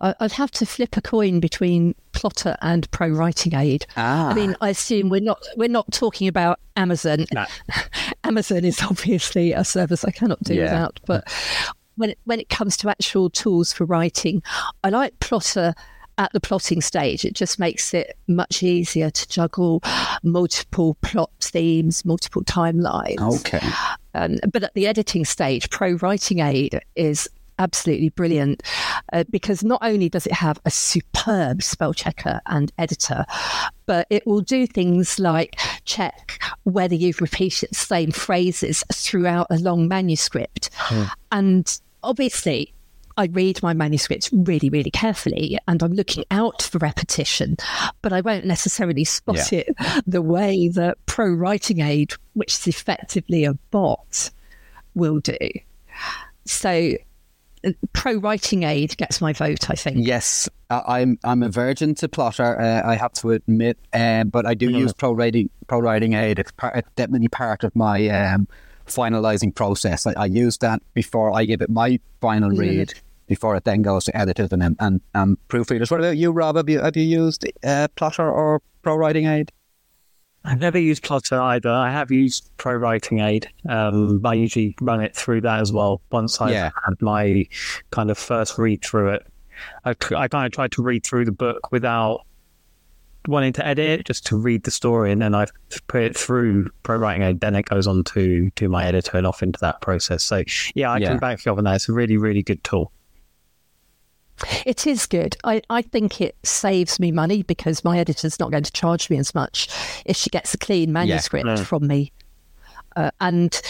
I'd 0.01 0.33
have 0.33 0.51
to 0.53 0.67
flip 0.67 0.97
a 0.97 1.03
coin 1.03 1.41
between 1.41 1.95
Plottr 2.13 2.57
and 2.63 2.91
Pro 2.91 3.09
Writing 3.09 3.55
Aid. 3.55 3.87
Ah. 3.97 4.31
I 4.31 4.35
mean, 4.35 4.57
I 4.61 4.71
assume 4.71 5.11
we're 5.11 5.21
not 5.21 5.43
we're 5.57 5.69
not 5.69 5.91
talking 5.93 6.29
about 6.29 6.59
Amazon. 6.77 7.27
No. 7.33 7.45
Amazon 8.25 8.65
is 8.65 8.83
obviously 8.83 9.53
a 9.53 9.65
service 9.65 10.05
I 10.05 10.11
cannot 10.11 10.43
do 10.43 10.55
yeah. 10.55 10.65
without, 10.65 11.01
but 11.07 11.25
when 12.01 12.11
it, 12.11 12.19
when 12.25 12.41
it 12.41 12.49
comes 12.49 12.77
to 12.79 12.89
actual 12.89 13.29
tools 13.29 13.73
for 13.73 13.85
writing, 13.85 14.43
I 14.83 14.89
like 14.89 15.19
Plottr 15.21 15.75
at 16.19 16.33
the 16.33 16.41
plotting 16.41 16.81
stage. 16.81 17.25
It 17.25 17.35
just 17.35 17.59
makes 17.59 17.95
it 17.95 18.17
much 18.27 18.63
easier 18.63 19.11
to 19.11 19.29
juggle 19.29 19.83
multiple 20.23 20.97
plot 21.03 21.31
themes, 21.41 22.05
multiple 22.05 22.43
timelines. 22.43 23.41
Okay. 23.41 23.67
Um, 24.15 24.39
but 24.53 24.65
at 24.65 24.75
the 24.75 24.87
editing 24.87 25.25
stage, 25.25 25.71
Pro 25.71 25.93
Writing 25.93 26.41
Aid 26.41 26.81
is 26.97 27.29
absolutely 27.59 28.09
brilliant 28.09 28.63
uh, 29.13 29.25
because 29.31 29.63
not 29.63 29.81
only 29.83 30.09
does 30.09 30.27
it 30.27 30.33
have 30.33 30.59
a 30.65 30.71
superb 30.71 31.63
spell 31.63 31.93
checker 31.93 32.41
and 32.47 32.73
editor, 32.79 33.25
but 33.87 34.07
it 34.11 34.27
will 34.27 34.41
do 34.41 34.67
things 34.67 35.19
like 35.19 35.59
check 35.85 36.43
whether 36.65 36.95
you've 36.95 37.21
repeated 37.21 37.69
the 37.71 37.75
same 37.75 38.11
phrases 38.11 38.83
throughout 38.93 39.47
a 39.51 39.59
long 39.59 39.89
manuscript. 39.89 40.71
Hmm. 40.75 41.05
And 41.31 41.81
obviously, 42.03 42.73
I 43.17 43.27
read 43.27 43.63
my 43.63 43.75
manuscripts 43.75 44.31
really, 44.33 44.71
really 44.71 44.91
carefully 44.91 45.59
and 45.69 45.83
I'm 45.83 45.93
looking 45.93 46.25
out 46.31 46.63
for 46.63 46.79
repetition, 46.79 47.57
but 48.03 48.13
I 48.13 48.21
won't 48.21 48.47
necessarily 48.47 49.05
spot 49.05 49.53
yeah. 49.53 49.61
it 49.61 49.77
the 50.07 50.23
way 50.23 50.69
that 50.69 50.99
Pro 51.07 51.29
Writing 51.31 51.81
Aid, 51.81 52.15
which 52.35 52.55
is 52.55 52.67
effectively 52.67 53.45
a 53.45 53.55
bot, 53.71 54.31
will 54.95 55.21
do. 55.21 55.37
So, 56.47 56.95
Pro 57.93 58.15
Writing 58.15 58.63
Aid 58.63 58.97
gets 58.97 59.21
my 59.21 59.35
vote, 59.35 59.69
I 59.69 59.75
think. 59.75 60.07
Yes, 60.07 60.49
I'm 60.71 61.19
I'm 61.23 61.43
a 61.43 61.51
virgin 61.51 61.95
to 61.97 62.09
Plottr. 62.09 62.59
uh, 62.59 62.89
I 62.89 62.97
have 62.97 63.13
to 63.15 63.33
admit, 63.33 63.77
um, 63.93 64.29
but 64.29 64.47
I 64.47 64.55
do 64.55 64.69
mm-hmm. 64.69 64.79
use 64.79 64.93
Pro 64.95 65.13
Writing 65.13 65.51
Pro 65.67 65.81
Writing 65.81 66.15
Aid. 66.15 66.39
It's, 66.39 66.53
part, 66.53 66.77
it's 66.77 66.89
definitely 66.97 67.29
part 67.29 67.65
of 67.65 67.77
my 67.77 68.09
um, 68.09 68.49
finalizing 68.91 69.55
process. 69.55 70.07
I, 70.07 70.13
I, 70.17 70.27
use 70.27 70.59
that 70.59 70.83
before 70.95 71.33
I 71.33 71.45
give 71.45 71.63
it 71.63 71.71
my 71.71 71.99
final 72.21 72.51
read, 72.51 72.95
before 73.27 73.57
it 73.57 73.65
then 73.65 73.83
goes 73.83 74.05
to 74.05 74.17
editors 74.17 74.53
and 74.53 74.77
and, 74.79 75.01
and 75.15 75.37
proofreaders. 75.49 75.91
What 75.91 76.01
about 76.01 76.17
you, 76.17 76.33
Rob? 76.33 76.57
Have 76.57 76.69
you 76.69 76.81
have 76.81 76.97
you 76.97 77.05
used 77.05 77.45
uh, 77.65 77.89
Plottr 77.97 78.21
or 78.21 78.61
Pro 78.83 78.97
Writing 78.97 79.27
Aid? 79.27 79.53
I've 80.45 80.61
never 80.61 80.79
used 80.79 81.05
Plottr 81.05 81.39
either. 81.39 81.71
I 81.71 81.91
have 81.91 82.11
used 82.11 82.51
Pro 82.57 82.75
Writing 82.75 83.21
Aid. 83.21 83.49
Um, 83.69 84.25
I 84.25 84.35
usually 84.35 84.75
run 84.81 85.01
it 85.01 85.15
through 85.15 85.43
that 85.43 85.61
as 85.61 85.73
well. 85.73 86.01
Once 86.11 86.41
I've 86.41 86.53
yeah. 86.53 86.71
had 86.85 87.01
my 87.01 87.47
kind 87.91 88.11
of 88.11 88.17
first 88.17 88.57
read 88.57 88.83
through 88.83 89.11
it, 89.11 89.27
I, 89.85 89.91
I 90.17 90.29
kind 90.29 90.47
of 90.47 90.53
tried 90.53 90.73
to 90.73 90.83
read 90.83 91.05
through 91.05 91.27
the 91.27 91.33
book 91.33 91.71
without 91.71 92.25
wanting 93.27 93.53
to 93.55 93.67
edit 93.67 94.05
just 94.05 94.27
to 94.27 94.37
read 94.37 94.65
the 94.65 94.71
story, 94.71 95.13
and 95.13 95.21
then 95.21 95.35
I 95.35 95.47
put 95.87 96.03
it 96.03 96.17
through 96.17 96.71
Pro 96.83 96.97
Writing 96.97 97.23
Aid. 97.23 97.41
Then 97.41 97.55
it 97.55 97.67
goes 97.67 97.87
on 97.87 98.05
to 98.05 98.51
to 98.57 98.69
my 98.69 98.85
editor 98.85 99.17
and 99.17 99.27
off 99.27 99.43
into 99.43 99.59
that 99.61 99.81
process. 99.81 100.23
So 100.25 100.43
yeah, 100.75 100.93
I 100.93 100.99
yeah. 100.99 101.09
can 101.09 101.19
back 101.19 101.45
you 101.45 101.53
up 101.53 101.59
on 101.59 101.65
that. 101.65 101.77
It's 101.77 101.89
a 101.89 101.93
really 101.93 102.17
really 102.17 102.43
good 102.43 102.63
tool. 102.65 102.93
It 104.65 104.87
is 104.87 105.07
good. 105.07 105.37
I, 105.45 105.61
I 105.69 105.83
think 105.83 106.21
it 106.21 106.35
saves 106.45 106.99
me 106.99 107.13
money 107.13 107.43
because 107.43 107.85
my 107.85 107.99
editor's 107.99 108.41
not 108.41 108.51
going 108.51 108.63
to 108.63 108.73
charge 108.73 109.11
me 109.11 109.19
as 109.19 109.35
much 109.35 109.69
if 110.07 110.17
she 110.17 110.31
gets 110.31 110.55
a 110.55 110.59
clean 110.59 110.93
manuscript 110.93 111.47
yeah. 111.47 111.63
from 111.63 111.87
me. 111.87 112.13
Uh, 112.97 113.11
and 113.21 113.61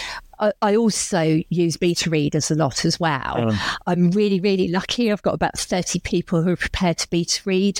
I, 0.61 0.75
also 0.75 1.41
use 1.49 1.77
beta 1.77 2.09
readers 2.09 2.49
a 2.49 2.55
lot 2.55 2.85
as 2.85 2.99
well. 2.99 3.49
Um, 3.49 3.59
I'm 3.85 4.11
really, 4.11 4.39
really 4.39 4.67
lucky. 4.67 5.11
I've 5.11 5.21
got 5.21 5.35
about 5.35 5.57
30 5.57 5.99
people 5.99 6.41
who 6.41 6.51
are 6.51 6.57
prepared 6.57 6.97
to 6.99 7.09
beta 7.09 7.41
read. 7.45 7.79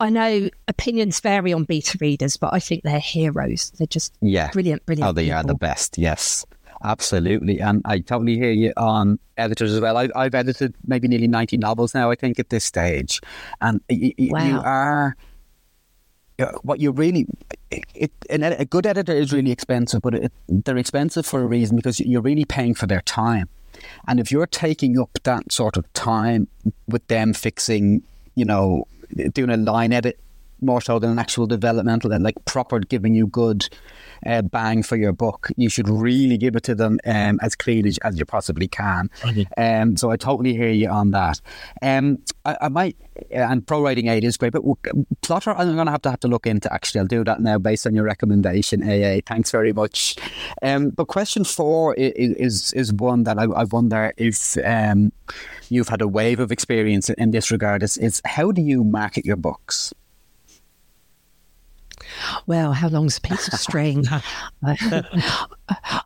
I 0.00 0.08
know 0.08 0.48
opinions 0.68 1.20
vary 1.20 1.52
on 1.52 1.64
beta 1.64 1.98
readers, 2.00 2.36
but 2.36 2.54
I 2.54 2.60
think 2.60 2.82
they're 2.82 2.98
heroes. 2.98 3.70
They're 3.72 3.86
just 3.86 4.14
yeah. 4.20 4.50
brilliant, 4.50 4.86
brilliant. 4.86 5.08
Oh, 5.08 5.12
they 5.12 5.24
people. 5.24 5.38
are 5.38 5.42
the 5.42 5.54
best. 5.54 5.98
Yes. 5.98 6.46
Absolutely. 6.82 7.60
And 7.60 7.82
I 7.84 7.98
totally 7.98 8.36
hear 8.36 8.52
you 8.52 8.72
on 8.76 9.18
editors 9.36 9.74
as 9.74 9.80
well. 9.80 9.98
I, 9.98 10.24
have 10.24 10.34
edited 10.34 10.74
maybe 10.86 11.08
nearly 11.08 11.28
90 11.28 11.58
novels 11.58 11.94
now, 11.94 12.10
I 12.10 12.14
think, 12.14 12.38
at 12.38 12.48
this 12.48 12.64
stage. 12.64 13.20
And 13.60 13.82
y- 13.90 14.14
y- 14.18 14.28
wow. 14.30 14.46
you 14.46 14.60
are 14.60 15.16
what 16.62 16.80
you 16.80 16.90
really 16.90 17.26
it, 17.70 18.10
a 18.30 18.64
good 18.64 18.86
editor 18.86 19.12
is 19.12 19.32
really 19.32 19.50
expensive, 19.50 20.02
but 20.02 20.14
it, 20.14 20.32
they're 20.48 20.76
expensive 20.76 21.24
for 21.24 21.40
a 21.42 21.46
reason 21.46 21.76
because 21.76 22.00
you're 22.00 22.20
really 22.20 22.44
paying 22.44 22.74
for 22.74 22.86
their 22.86 23.02
time. 23.02 23.48
And 24.08 24.20
if 24.20 24.30
you're 24.30 24.46
taking 24.46 24.98
up 24.98 25.10
that 25.24 25.52
sort 25.52 25.76
of 25.76 25.90
time 25.92 26.48
with 26.88 27.06
them 27.06 27.32
fixing, 27.32 28.02
you 28.34 28.44
know, 28.44 28.86
doing 29.32 29.50
a 29.50 29.56
line 29.56 29.92
edit 29.92 30.18
more 30.62 30.80
so 30.80 30.98
than 30.98 31.10
an 31.10 31.18
actual 31.18 31.46
developmental, 31.46 32.12
and 32.12 32.24
like 32.24 32.36
proper 32.44 32.80
giving 32.80 33.14
you 33.14 33.26
good 33.26 33.68
uh, 34.26 34.42
bang 34.42 34.82
for 34.82 34.96
your 34.96 35.12
buck. 35.12 35.50
You 35.56 35.68
should 35.68 35.88
really 35.88 36.36
give 36.36 36.56
it 36.56 36.62
to 36.64 36.74
them 36.74 36.98
um, 37.06 37.38
as 37.42 37.54
clean 37.54 37.86
as, 37.86 37.98
as, 37.98 38.18
you 38.18 38.24
possibly 38.24 38.68
can. 38.68 39.10
Um, 39.56 39.96
so 39.96 40.10
I 40.10 40.16
totally 40.16 40.54
hear 40.54 40.70
you 40.70 40.88
on 40.88 41.10
that. 41.12 41.40
Um, 41.82 42.18
I, 42.44 42.56
I, 42.62 42.68
might, 42.68 42.96
and 43.30 43.66
Pro 43.66 43.82
Writing 43.82 44.08
Aid 44.08 44.24
is 44.24 44.36
great, 44.36 44.52
but 44.52 44.62
Plottr 45.22 45.54
I'm 45.56 45.74
going 45.74 45.86
to 45.86 45.92
have 45.92 46.02
to 46.02 46.10
have 46.10 46.20
to 46.20 46.28
look 46.28 46.46
into. 46.46 46.72
Actually, 46.72 47.00
I'll 47.00 47.06
do 47.06 47.24
that 47.24 47.40
now 47.40 47.58
based 47.58 47.86
on 47.86 47.94
your 47.94 48.04
recommendation. 48.04 48.82
AA, 48.82 49.20
thanks 49.26 49.50
very 49.50 49.72
much. 49.72 50.16
Um, 50.62 50.90
but 50.90 51.06
question 51.06 51.44
four 51.44 51.94
is 51.94 52.34
is, 52.34 52.72
is 52.72 52.92
one 52.92 53.24
that 53.24 53.38
I, 53.38 53.44
I 53.44 53.64
wonder 53.64 54.12
if 54.16 54.56
um, 54.64 55.12
you've 55.68 55.88
had 55.88 56.02
a 56.02 56.08
wave 56.08 56.40
of 56.40 56.52
experience 56.52 57.10
in 57.10 57.30
this 57.30 57.50
regard. 57.50 57.82
Is, 57.82 57.96
is 57.98 58.20
how 58.24 58.52
do 58.52 58.62
you 58.62 58.84
market 58.84 59.24
your 59.24 59.36
books? 59.36 59.92
Well, 62.46 62.72
how 62.72 62.88
long's 62.88 63.18
a 63.18 63.20
piece 63.20 63.48
of 63.48 63.58
string? 63.58 64.06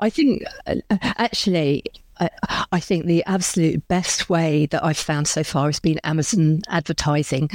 I 0.00 0.10
think 0.10 0.44
uh, 0.66 0.74
actually 1.00 1.84
I, 2.20 2.30
I 2.72 2.80
think 2.80 3.06
the 3.06 3.24
absolute 3.24 3.86
best 3.88 4.28
way 4.28 4.66
that 4.66 4.84
I've 4.84 4.98
found 4.98 5.26
so 5.26 5.42
far 5.42 5.66
has 5.66 5.80
been 5.80 5.98
Amazon 6.04 6.62
advertising. 6.68 7.50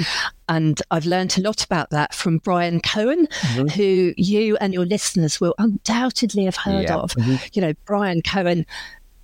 And 0.47 0.81
I've 0.91 1.05
learned 1.05 1.37
a 1.37 1.41
lot 1.41 1.63
about 1.63 1.89
that 1.91 2.13
from 2.13 2.39
Bryan 2.39 2.81
Cohen, 2.81 3.27
mm-hmm. 3.27 3.67
who 3.67 4.13
you 4.17 4.57
and 4.57 4.73
your 4.73 4.85
listeners 4.85 5.39
will 5.39 5.55
undoubtedly 5.57 6.45
have 6.45 6.57
heard 6.57 6.89
yeah. 6.89 6.97
of. 6.97 7.11
Mm-hmm. 7.13 7.35
You 7.53 7.61
know, 7.61 7.73
Bryan 7.85 8.21
Cohen, 8.21 8.65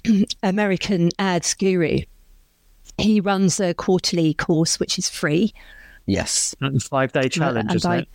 American 0.43 1.09
ads 1.19 1.53
guru. 1.53 1.99
He 2.97 3.19
runs 3.19 3.59
a 3.59 3.73
quarterly 3.73 4.33
course 4.33 4.79
which 4.79 4.97
is 4.97 5.09
free. 5.09 5.53
Yes. 6.05 6.55
Five 6.89 7.11
day 7.11 7.27
challenge, 7.27 7.69
and 7.69 7.75
isn't 7.75 7.91
I, 7.91 7.97
it? 7.97 8.07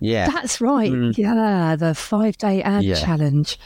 Yeah. 0.00 0.28
That's 0.30 0.60
right. 0.60 0.92
Mm. 0.92 1.16
Yeah, 1.16 1.76
the 1.76 1.94
five 1.94 2.36
day 2.36 2.62
ad 2.62 2.84
yeah. 2.84 2.94
challenge. 2.96 3.58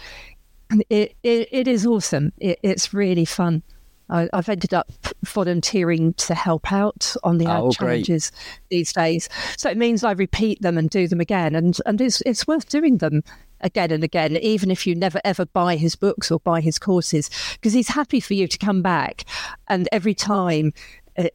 It, 0.90 1.16
it, 1.22 1.48
it 1.50 1.68
is 1.68 1.86
awesome. 1.86 2.32
It, 2.38 2.58
it's 2.62 2.92
really 2.92 3.24
fun. 3.24 3.62
I, 4.10 4.28
have 4.32 4.48
ended 4.48 4.72
up 4.72 4.90
volunteering 5.24 6.14
to 6.14 6.34
help 6.34 6.72
out 6.72 7.14
on 7.22 7.38
the 7.38 7.46
ad 7.46 7.60
oh, 7.60 7.70
challenges 7.70 8.30
great. 8.30 8.60
these 8.70 8.92
days. 8.92 9.28
So 9.56 9.70
it 9.70 9.76
means 9.76 10.02
I 10.02 10.12
repeat 10.12 10.62
them 10.62 10.78
and 10.78 10.88
do 10.88 11.08
them 11.08 11.20
again, 11.20 11.54
and 11.54 11.76
and 11.84 12.00
it's 12.00 12.22
it's 12.24 12.46
worth 12.46 12.68
doing 12.68 12.98
them 12.98 13.22
again 13.60 13.90
and 13.90 14.04
again, 14.04 14.36
even 14.36 14.70
if 14.70 14.86
you 14.86 14.94
never 14.94 15.20
ever 15.24 15.44
buy 15.46 15.76
his 15.76 15.96
books 15.96 16.30
or 16.30 16.40
buy 16.40 16.60
his 16.60 16.78
courses, 16.78 17.28
because 17.54 17.72
he's 17.72 17.88
happy 17.88 18.20
for 18.20 18.34
you 18.34 18.48
to 18.48 18.58
come 18.58 18.82
back, 18.82 19.24
and 19.68 19.88
every 19.92 20.14
time 20.14 20.72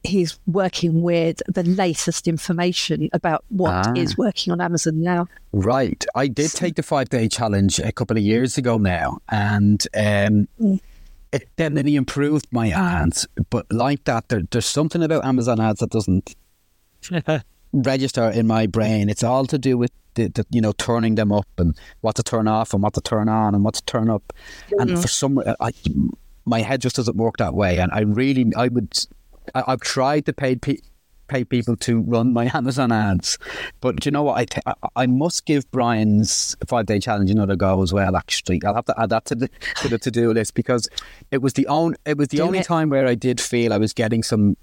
he's 0.02 0.38
working 0.46 1.02
with 1.02 1.42
the 1.46 1.62
latest 1.62 2.26
information 2.26 3.08
about 3.12 3.44
what 3.48 3.86
ah. 3.86 3.92
is 3.94 4.16
working 4.16 4.52
on 4.52 4.60
Amazon 4.60 5.02
now. 5.02 5.26
Right. 5.52 6.04
I 6.14 6.28
did 6.28 6.50
take 6.52 6.76
the 6.76 6.82
five 6.82 7.08
day 7.08 7.28
challenge 7.28 7.78
a 7.78 7.92
couple 7.92 8.16
of 8.16 8.22
years 8.22 8.56
ago 8.56 8.78
now, 8.78 9.18
and 9.28 9.86
um, 9.94 10.48
mm. 10.60 10.80
it 11.32 11.48
definitely 11.56 11.96
improved 11.96 12.46
my 12.50 12.70
ads. 12.70 13.26
But 13.50 13.70
like 13.70 14.04
that, 14.04 14.28
there, 14.28 14.42
there's 14.50 14.66
something 14.66 15.02
about 15.02 15.24
Amazon 15.24 15.60
ads 15.60 15.80
that 15.80 15.90
doesn't 15.90 16.34
register 17.72 18.30
in 18.30 18.46
my 18.46 18.66
brain. 18.66 19.08
It's 19.08 19.22
all 19.22 19.46
to 19.46 19.58
do 19.58 19.76
with 19.76 19.92
the, 20.14 20.28
the, 20.28 20.46
you 20.50 20.60
know 20.60 20.72
turning 20.72 21.16
them 21.16 21.32
up 21.32 21.48
and 21.58 21.76
what 22.00 22.14
to 22.16 22.22
turn 22.22 22.48
off 22.48 22.72
and 22.72 22.82
what 22.82 22.94
to 22.94 23.00
turn 23.00 23.28
on 23.28 23.54
and 23.54 23.64
what 23.64 23.74
to 23.74 23.84
turn 23.84 24.08
up. 24.08 24.32
Mm-hmm. 24.70 24.80
And 24.80 24.98
for 24.98 25.08
some, 25.08 25.42
I, 25.60 25.72
my 26.46 26.60
head 26.60 26.80
just 26.80 26.96
doesn't 26.96 27.16
work 27.16 27.36
that 27.38 27.54
way. 27.54 27.78
And 27.78 27.90
I 27.92 28.00
really, 28.00 28.50
I 28.56 28.68
would 28.68 28.94
I, 29.54 29.64
have 29.68 29.80
tried 29.80 30.26
to 30.26 30.32
pay 30.32 30.56
pe- 30.56 30.78
pay 31.28 31.44
people 31.44 31.76
to 31.76 32.00
run 32.00 32.32
my 32.32 32.50
Amazon 32.54 32.92
ads, 32.92 33.38
but 33.80 34.04
you 34.04 34.12
know 34.12 34.22
what? 34.22 34.38
I, 34.38 34.44
t- 34.44 34.60
I 34.96 35.06
must 35.06 35.46
give 35.46 35.70
Bryan's 35.70 36.56
five 36.66 36.86
day 36.86 36.98
challenge 36.98 37.30
another 37.30 37.56
go 37.56 37.82
as 37.82 37.92
well. 37.92 38.16
Actually, 38.16 38.60
I'll 38.64 38.74
have 38.74 38.84
to 38.86 39.00
add 39.00 39.10
that 39.10 39.24
to 39.26 39.34
the 39.34 39.50
to 39.82 39.88
the 39.88 39.98
to 39.98 40.10
do 40.10 40.32
list 40.32 40.54
because 40.54 40.88
it 41.30 41.38
was 41.38 41.54
the 41.54 41.66
only 41.66 41.96
it 42.04 42.16
was 42.16 42.28
the 42.28 42.38
do 42.38 42.44
only 42.44 42.60
it. 42.60 42.66
time 42.66 42.90
where 42.90 43.06
I 43.06 43.14
did 43.14 43.40
feel 43.40 43.72
I 43.72 43.78
was 43.78 43.92
getting 43.92 44.22
some 44.22 44.56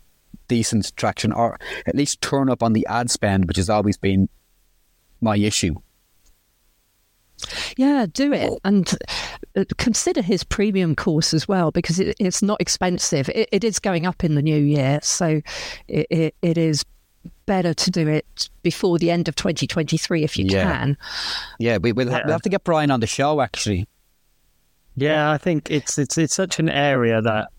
decent 0.48 0.96
traction, 0.98 1.32
or 1.32 1.58
at 1.86 1.96
least 1.96 2.22
turn 2.22 2.50
up 2.50 2.62
on 2.62 2.74
the 2.74 2.86
ad 2.88 3.10
spend, 3.10 3.46
which 3.48 3.58
has 3.58 3.70
always 3.70 3.98
been 3.98 4.30
my 5.22 5.38
issue. 5.38 5.76
Yeah, 7.78 8.06
do 8.12 8.34
it 8.34 8.60
and 8.64 8.94
uh, 9.56 9.66
consider 9.78 10.22
his 10.22 10.44
premium 10.44 10.96
course 10.96 11.34
as 11.34 11.48
well 11.48 11.72
because 11.72 12.00
it, 12.00 12.16
it's 12.20 12.42
not 12.42 12.62
expensive. 12.62 13.30
It, 13.30 13.50
it 13.52 13.64
is 13.64 13.80
going 13.80 14.06
up 14.06 14.24
in 14.24 14.36
the 14.36 14.42
new 14.42 14.62
year, 14.62 15.00
so 15.02 15.42
it, 15.88 16.36
it 16.42 16.58
is 16.58 16.86
better 17.46 17.74
to 17.74 17.92
do 17.92 18.08
it 18.08 18.50
before 18.64 18.98
the 18.98 19.12
end 19.12 19.28
of 19.28 19.36
2023 19.36 20.24
if 20.24 20.38
you 20.38 20.46
yeah. 20.48 20.64
can. 20.64 20.98
Yeah, 21.60 21.78
we, 21.78 21.92
will 21.92 22.10
have, 22.10 22.24
we'll 22.26 22.34
have 22.34 22.42
to 22.44 22.50
get 22.50 22.64
Bryan 22.64 22.92
on 22.92 23.00
the 23.00 23.08
show 23.08 23.42
actually. 23.42 23.88
Yeah, 24.96 25.32
I 25.32 25.38
think 25.38 25.72
it's 25.72 25.98
it's 25.98 26.18
it's 26.18 26.36
such 26.36 26.60
an 26.60 26.68
area 26.70 27.22
that 27.22 27.50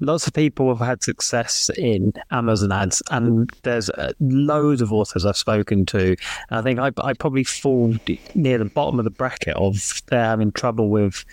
lots 0.00 0.26
of 0.26 0.32
people 0.32 0.74
have 0.74 0.86
had 0.86 1.02
success 1.02 1.70
in 1.76 2.12
Amazon 2.30 2.72
ads, 2.72 3.02
and 3.10 3.50
there's 3.62 3.90
uh, 3.90 4.12
loads 4.20 4.80
of 4.80 4.92
authors 4.92 5.26
I've 5.26 5.36
spoken 5.36 5.86
to. 5.86 6.16
I 6.50 6.62
think 6.62 6.78
I, 6.78 6.90
I 7.02 7.12
probably 7.14 7.44
fall 7.44 7.94
near 8.34 8.58
the 8.58 8.64
bottom 8.64 8.98
of 8.98 9.04
the 9.04 9.10
bracket 9.10 9.56
of 9.56 10.02
they're 10.06 10.24
having 10.24 10.52
trouble 10.52 10.88
with. 10.88 11.24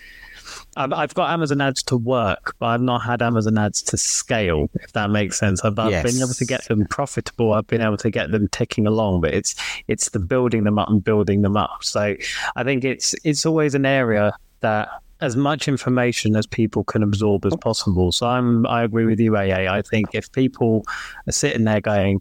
I've 0.76 1.14
got 1.14 1.30
Amazon 1.30 1.60
ads 1.60 1.82
to 1.84 1.96
work, 1.96 2.54
but 2.58 2.66
I've 2.66 2.80
not 2.80 3.02
had 3.02 3.20
Amazon 3.20 3.58
ads 3.58 3.82
to 3.82 3.96
scale, 3.96 4.70
if 4.74 4.92
that 4.92 5.10
makes 5.10 5.38
sense. 5.38 5.64
I've, 5.64 5.78
I've 5.78 5.90
yes. 5.90 6.04
been 6.04 6.22
able 6.22 6.34
to 6.34 6.44
get 6.44 6.64
them 6.64 6.86
profitable. 6.86 7.52
I've 7.52 7.66
been 7.66 7.80
able 7.80 7.96
to 7.98 8.10
get 8.10 8.30
them 8.30 8.48
ticking 8.48 8.86
along, 8.86 9.20
but 9.20 9.34
it's 9.34 9.54
it's 9.88 10.10
the 10.10 10.18
building 10.18 10.64
them 10.64 10.78
up 10.78 10.88
and 10.88 11.02
building 11.02 11.42
them 11.42 11.56
up. 11.56 11.82
So 11.82 12.16
I 12.56 12.64
think 12.64 12.84
it's 12.84 13.14
it's 13.24 13.44
always 13.44 13.74
an 13.74 13.86
area 13.86 14.34
that 14.60 14.88
as 15.20 15.36
much 15.36 15.68
information 15.68 16.36
as 16.36 16.46
people 16.46 16.84
can 16.84 17.02
absorb 17.02 17.44
as 17.44 17.54
possible. 17.56 18.12
So 18.12 18.26
I'm 18.26 18.66
I 18.66 18.82
agree 18.82 19.06
with 19.06 19.20
you, 19.20 19.36
AA. 19.36 19.72
I 19.72 19.82
think 19.82 20.14
if 20.14 20.30
people 20.32 20.84
are 21.26 21.32
sitting 21.32 21.64
there 21.64 21.80
going, 21.80 22.20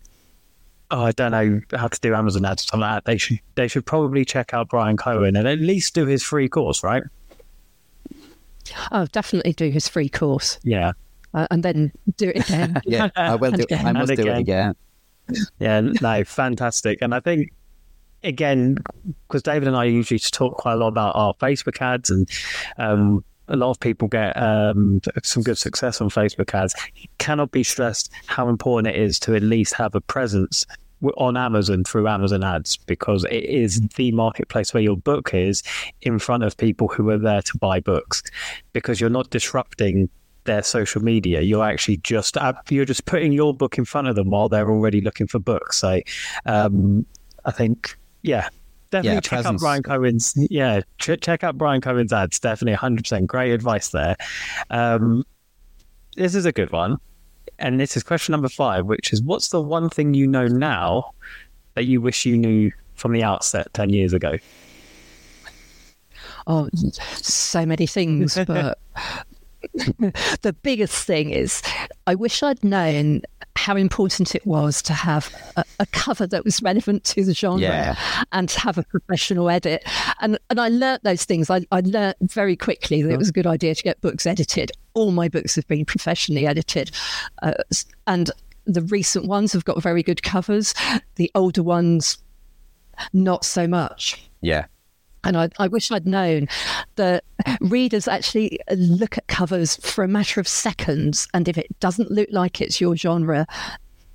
"Oh, 0.92 1.04
I 1.04 1.12
don't 1.12 1.32
know 1.32 1.62
how 1.78 1.88
to 1.88 2.00
do 2.00 2.14
Amazon 2.14 2.46
ads," 2.46 2.64
or 2.64 2.68
something 2.68 2.82
like 2.82 2.96
that, 3.04 3.06
they 3.06 3.18
should 3.18 3.40
they 3.56 3.68
should 3.68 3.86
probably 3.86 4.26
check 4.26 4.54
out 4.54 4.70
Bryan 4.70 4.98
Cohen 4.98 5.36
and 5.36 5.48
at 5.48 5.60
least 5.60 5.94
do 5.94 6.06
his 6.06 6.24
free 6.24 6.50
course, 6.50 6.84
right? 6.84 7.04
Oh, 8.92 9.06
definitely 9.08 9.54
do 9.54 9.70
his 9.70 9.88
free 9.88 10.10
course. 10.10 10.60
Yeah, 10.64 10.94
uh, 11.34 11.48
and 11.52 11.64
then 11.64 11.92
do 12.18 12.30
it 12.30 12.50
again. 12.50 12.82
yeah, 12.86 13.10
I 13.16 13.36
will 13.36 13.52
do. 13.52 13.64
Again. 13.64 13.86
I 13.86 13.92
must 13.92 14.16
do 14.16 14.28
it 14.28 14.38
again. 14.38 14.76
Yeah, 15.60 15.82
no, 16.02 16.24
fantastic. 16.24 17.00
And 17.02 17.14
I 17.14 17.20
think 17.20 17.52
again, 18.24 18.78
because 19.28 19.44
David 19.44 19.68
and 19.68 19.78
I 19.78 19.86
usually 19.86 20.20
talk 20.20 20.58
quite 20.58 20.74
a 20.74 20.78
lot 20.78 20.90
about 20.90 21.16
our 21.16 21.34
Facebook 21.36 21.82
ads, 21.82 22.10
and 22.10 22.30
um, 22.78 23.24
a 23.48 23.56
lot 23.56 23.72
of 23.72 23.80
people 23.80 24.08
get 24.08 24.36
um, 24.38 25.02
some 25.24 25.44
good 25.44 25.58
success 25.58 26.02
on 26.02 26.10
Facebook 26.10 26.54
ads. 26.54 26.76
It 26.96 27.10
cannot 27.18 27.52
be 27.52 27.64
stressed 27.64 28.12
how 28.26 28.50
important 28.50 28.96
it 28.96 29.02
is 29.02 29.20
to 29.20 29.36
at 29.36 29.44
least 29.44 29.74
have 29.74 29.96
a 29.96 30.02
presence 30.02 30.66
on 31.18 31.38
Amazon 31.38 31.84
through 31.84 32.08
Amazon 32.08 32.44
ads 32.44 32.78
because 32.78 33.24
it 33.26 33.44
is 33.44 33.82
the 33.96 34.12
marketplace 34.12 34.74
where 34.74 34.82
your 34.82 34.98
book 34.98 35.34
is 35.34 35.62
in 36.02 36.18
front 36.18 36.44
of 36.44 36.58
people 36.58 36.88
who 36.88 37.10
are 37.10 37.20
there 37.20 37.42
to 37.44 37.58
buy 37.60 37.80
books 37.80 38.24
because 38.74 39.00
you're 39.00 39.10
not 39.10 39.30
disrupting 39.30 40.10
their 40.46 40.64
social 40.64 41.04
media 41.04 41.42
you're 41.42 41.64
actually 41.64 41.98
just 41.98 42.38
you're 42.70 42.86
just 42.86 43.06
putting 43.06 43.34
your 43.34 43.54
book 43.54 43.78
in 43.78 43.84
front 43.84 44.08
of 44.08 44.16
them 44.16 44.30
while 44.30 44.48
they're 44.48 44.72
already 44.72 45.02
looking 45.02 45.28
for 45.28 45.40
books 45.40 45.78
so 45.78 46.00
um, 46.46 47.06
I 47.46 47.52
think 47.52 47.98
yeah, 48.28 48.50
definitely 48.92 49.16
yeah, 49.16 49.20
check 49.22 49.30
presence. 49.30 49.56
out 49.56 49.60
Bryan 49.60 49.84
Cohen's. 49.84 50.34
Yeah, 50.50 50.82
ch- 51.00 51.20
check 51.22 51.44
out 51.44 51.58
Bryan 51.58 51.82
Cohen's 51.82 52.14
ads. 52.14 52.40
Definitely, 52.40 52.74
hundred 52.74 53.04
percent. 53.04 53.28
Great 53.28 53.52
advice 53.52 53.90
there. 53.90 54.16
Um, 54.70 55.24
this 56.16 56.36
is 56.36 56.46
a 56.46 56.52
good 56.52 56.72
one, 56.72 56.98
and 57.60 57.80
this 57.80 57.96
is 57.98 58.04
question 58.04 58.34
number 58.34 58.50
five, 58.50 58.86
which 58.86 59.14
is: 59.14 59.22
What's 59.22 59.50
the 59.50 59.62
one 59.62 59.90
thing 59.90 60.14
you 60.14 60.28
know 60.28 60.48
now 60.48 61.12
that 61.76 61.86
you 61.86 62.02
wish 62.02 62.26
you 62.26 62.38
knew 62.38 62.72
from 62.96 63.14
the 63.14 63.24
outset 63.24 63.74
ten 63.74 63.90
years 63.90 64.14
ago? 64.14 64.38
Oh, 66.48 66.70
so 66.74 67.66
many 67.66 67.88
things, 67.88 68.38
but 68.48 68.80
the 70.42 70.56
biggest 70.62 71.06
thing 71.06 71.30
is 71.30 71.62
I 72.06 72.16
wish 72.16 72.44
I'd 72.44 72.64
known 72.64 73.22
how 73.56 73.76
important 73.76 74.36
it 74.36 74.46
was 74.46 74.82
to 74.84 74.94
have 74.94 75.34
a, 75.58 75.64
a 75.80 75.86
cover 75.88 76.28
that 76.28 76.46
was 76.46 76.62
relevant 76.62 77.04
to 77.04 77.26
the 77.26 77.34
genre 77.34 77.60
yeah. 77.60 77.96
and 78.32 78.48
to 78.50 78.60
have 78.60 78.78
a 78.78 78.84
professional 78.84 79.50
edit. 79.50 79.84
And 80.22 80.38
and 80.50 80.60
I 80.60 80.70
learnt 80.70 81.04
those 81.04 81.26
things. 81.26 81.50
I, 81.50 81.66
I 81.72 81.82
learnt 81.82 82.18
very 82.22 82.56
quickly 82.56 83.02
that 83.02 83.12
it 83.12 83.18
was 83.18 83.30
a 83.30 83.34
good 83.34 83.48
idea 83.48 83.76
to 83.76 83.84
get 83.84 84.00
books 84.02 84.26
edited. 84.26 84.72
All 84.94 85.12
my 85.12 85.28
books 85.28 85.56
have 85.56 85.68
been 85.68 85.86
professionally 85.86 86.46
edited. 86.46 86.92
Uh, 87.42 87.54
and 88.06 88.32
the 88.66 88.82
recent 88.84 89.26
ones 89.26 89.54
have 89.54 89.66
got 89.66 89.82
very 89.82 90.04
good 90.04 90.24
covers. 90.24 90.74
The 91.16 91.32
older 91.36 91.64
ones, 91.64 92.18
not 93.14 93.44
so 93.44 93.68
much. 93.68 94.30
Yeah. 94.42 94.66
And 95.28 95.38
I, 95.38 95.50
I, 95.60 95.68
wish 95.68 95.92
I'd 95.92 96.08
known 96.08 96.48
that 96.96 97.24
readers 97.60 98.08
actually 98.08 98.60
look 98.76 99.18
at 99.18 99.28
covers 99.28 99.76
for 99.78 100.04
a 100.04 100.08
matter 100.08 100.40
of 100.40 100.48
seconds. 100.48 101.28
And 101.34 101.48
if 101.48 101.58
it 101.58 101.80
doesn't 101.80 102.12
look 102.12 102.30
like 102.32 102.62
it's 102.62 102.80
your 102.82 102.96
genre, 102.96 103.46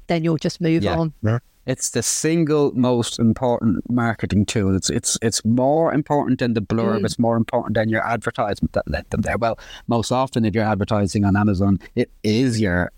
then 0.07 0.25
you'll 0.25 0.37
just 0.37 0.61
move 0.61 0.83
yeah. 0.83 0.97
on. 0.97 1.13
Yeah. 1.23 1.39
It's 1.65 1.91
the 1.91 2.03
single 2.03 2.73
most 2.73 3.21
important 3.21 3.89
marketing 3.89 4.47
tool. 4.47 4.75
It's 4.75 4.91
it's 4.91 5.17
it's 5.23 5.45
more 5.45 5.95
important 5.95 6.41
than 6.41 6.55
the 6.55 6.61
blurb. 6.61 7.01
Mm. 7.01 7.05
It's 7.05 7.21
more 7.21 7.37
important 7.37 7.75
than 7.75 7.89
your 7.89 8.05
advertisement 8.05 8.73
that 8.73 8.91
led 8.91 9.09
them 9.11 9.21
there. 9.21 9.39
Well, 9.39 9.59
most 9.87 10.11
often 10.11 10.45
if 10.45 10.57
you're 10.57 10.65
advertising 10.65 11.25
on 11.25 11.37
Amazon, 11.37 11.79
it 11.95 12.11
is 12.25 12.61
your 12.61 12.91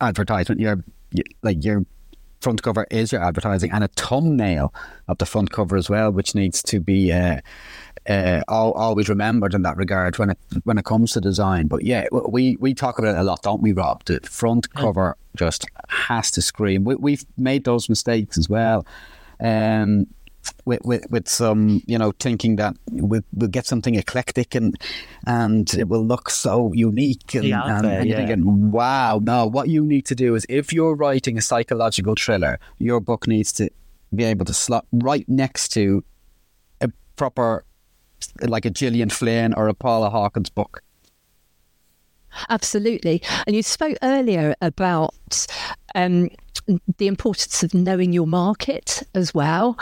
advertisement. 0.00 0.58
Your 0.58 0.82
like 1.42 1.62
your 1.62 1.84
front 2.40 2.62
cover 2.62 2.86
is 2.90 3.12
your 3.12 3.22
advertising 3.22 3.70
and 3.70 3.84
a 3.84 3.88
thumbnail 3.88 4.72
of 5.08 5.18
the 5.18 5.26
front 5.26 5.50
cover 5.50 5.76
as 5.76 5.90
well, 5.90 6.10
which 6.10 6.34
needs 6.34 6.62
to 6.64 6.80
be 6.80 7.12
uh, 7.12 7.40
uh, 8.08 8.42
always 8.48 9.08
remembered 9.08 9.54
in 9.54 9.62
that 9.62 9.76
regard 9.76 10.18
when 10.18 10.30
it 10.30 10.38
when 10.64 10.78
it 10.78 10.84
comes 10.84 11.12
to 11.12 11.20
design. 11.20 11.66
But 11.66 11.84
yeah, 11.84 12.06
we 12.28 12.56
we 12.56 12.74
talk 12.74 12.98
about 12.98 13.16
it 13.16 13.18
a 13.18 13.22
lot, 13.22 13.42
don't 13.42 13.62
we, 13.62 13.72
Rob? 13.72 14.04
The 14.04 14.20
front 14.22 14.72
cover 14.74 15.16
just 15.36 15.66
has 15.88 16.30
to 16.32 16.42
scream. 16.42 16.84
We, 16.84 16.94
we've 16.94 17.24
made 17.36 17.64
those 17.64 17.88
mistakes 17.88 18.38
as 18.38 18.48
well. 18.48 18.86
Um, 19.40 20.06
with, 20.64 20.80
with, 20.84 21.10
with 21.10 21.28
some, 21.28 21.82
you 21.86 21.98
know, 21.98 22.12
thinking 22.18 22.56
that 22.56 22.76
we'll, 22.90 23.22
we'll 23.34 23.48
get 23.48 23.66
something 23.66 23.94
eclectic 23.94 24.54
and 24.54 24.76
and 25.26 25.74
it 25.74 25.88
will 25.88 26.04
look 26.04 26.30
so 26.30 26.72
unique. 26.72 27.34
And, 27.34 27.44
Yeah, 27.44 27.76
and, 27.76 27.84
there, 27.84 28.00
and 28.00 28.08
you're 28.08 28.18
yeah. 28.18 28.26
thinking, 28.26 28.70
wow, 28.70 29.20
no, 29.22 29.46
what 29.46 29.68
you 29.68 29.84
need 29.84 30.06
to 30.06 30.14
do 30.14 30.34
is 30.34 30.46
if 30.48 30.72
you're 30.72 30.94
writing 30.94 31.38
a 31.38 31.42
psychological 31.42 32.14
thriller, 32.14 32.58
your 32.78 33.00
book 33.00 33.26
needs 33.26 33.52
to 33.54 33.70
be 34.14 34.24
able 34.24 34.44
to 34.46 34.54
slot 34.54 34.86
right 34.92 35.28
next 35.28 35.68
to 35.70 36.02
a 36.80 36.90
proper, 37.16 37.64
like 38.42 38.64
a 38.64 38.70
Gillian 38.70 39.10
Flynn 39.10 39.54
or 39.54 39.68
a 39.68 39.74
Paula 39.74 40.10
Hawkins 40.10 40.50
book. 40.50 40.82
Absolutely. 42.48 43.22
And 43.46 43.56
you 43.56 43.62
spoke 43.62 43.96
earlier 44.02 44.54
about 44.60 45.46
um, 45.94 46.30
the 46.98 47.06
importance 47.06 47.62
of 47.62 47.74
knowing 47.74 48.12
your 48.12 48.26
market 48.26 49.02
as 49.14 49.34
well. 49.34 49.78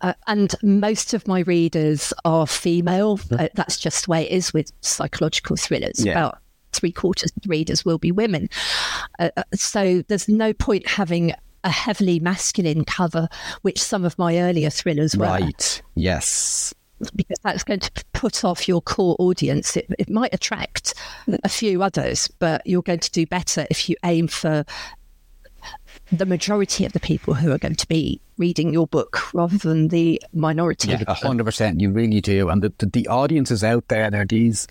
Uh, 0.00 0.12
and 0.26 0.54
most 0.62 1.14
of 1.14 1.26
my 1.26 1.40
readers 1.40 2.12
are 2.24 2.46
female. 2.46 3.18
Uh, 3.30 3.48
that's 3.54 3.78
just 3.78 4.04
the 4.04 4.10
way 4.10 4.24
it 4.24 4.32
is 4.32 4.52
with 4.52 4.70
psychological 4.82 5.56
thrillers. 5.56 6.04
Yeah. 6.04 6.12
About 6.12 6.38
three 6.72 6.92
quarters 6.92 7.32
of 7.34 7.42
the 7.42 7.48
readers 7.48 7.84
will 7.84 7.98
be 7.98 8.12
women. 8.12 8.48
Uh, 9.18 9.30
uh, 9.36 9.42
so 9.54 10.02
there's 10.08 10.28
no 10.28 10.52
point 10.52 10.86
having 10.86 11.32
a 11.64 11.70
heavily 11.70 12.20
masculine 12.20 12.84
cover, 12.84 13.28
which 13.62 13.80
some 13.82 14.04
of 14.04 14.18
my 14.18 14.38
earlier 14.38 14.70
thrillers 14.70 15.16
were 15.16 15.26
Right. 15.26 15.82
Yes. 15.94 16.74
because 17.14 17.38
that's 17.42 17.64
going 17.64 17.80
to 17.80 17.90
put 18.12 18.44
off 18.44 18.68
your 18.68 18.80
core 18.82 19.16
audience. 19.18 19.76
It, 19.76 19.86
it 19.98 20.08
might 20.10 20.32
attract 20.32 20.94
a 21.42 21.48
few 21.48 21.82
others, 21.82 22.28
but 22.38 22.64
you're 22.66 22.82
going 22.82 23.00
to 23.00 23.10
do 23.10 23.26
better 23.26 23.66
if 23.70 23.88
you 23.88 23.96
aim 24.04 24.28
for 24.28 24.64
the 26.12 26.26
majority 26.26 26.84
of 26.84 26.92
the 26.92 27.00
people 27.00 27.34
who 27.34 27.50
are 27.50 27.58
going 27.58 27.74
to 27.74 27.88
be 27.88 28.20
reading 28.38 28.72
your 28.72 28.86
book 28.86 29.32
rather 29.34 29.58
than 29.58 29.88
the 29.88 30.22
minority. 30.32 30.88
Yeah, 30.88 31.02
a 31.06 31.14
hundred 31.14 31.44
percent. 31.44 31.80
You 31.80 31.90
really 31.90 32.20
do, 32.20 32.48
and 32.48 32.62
the, 32.62 32.72
the 32.78 32.86
the 32.86 33.08
audiences 33.08 33.64
out 33.64 33.88
there, 33.88 34.10
they're 34.10 34.24
these 34.26 34.66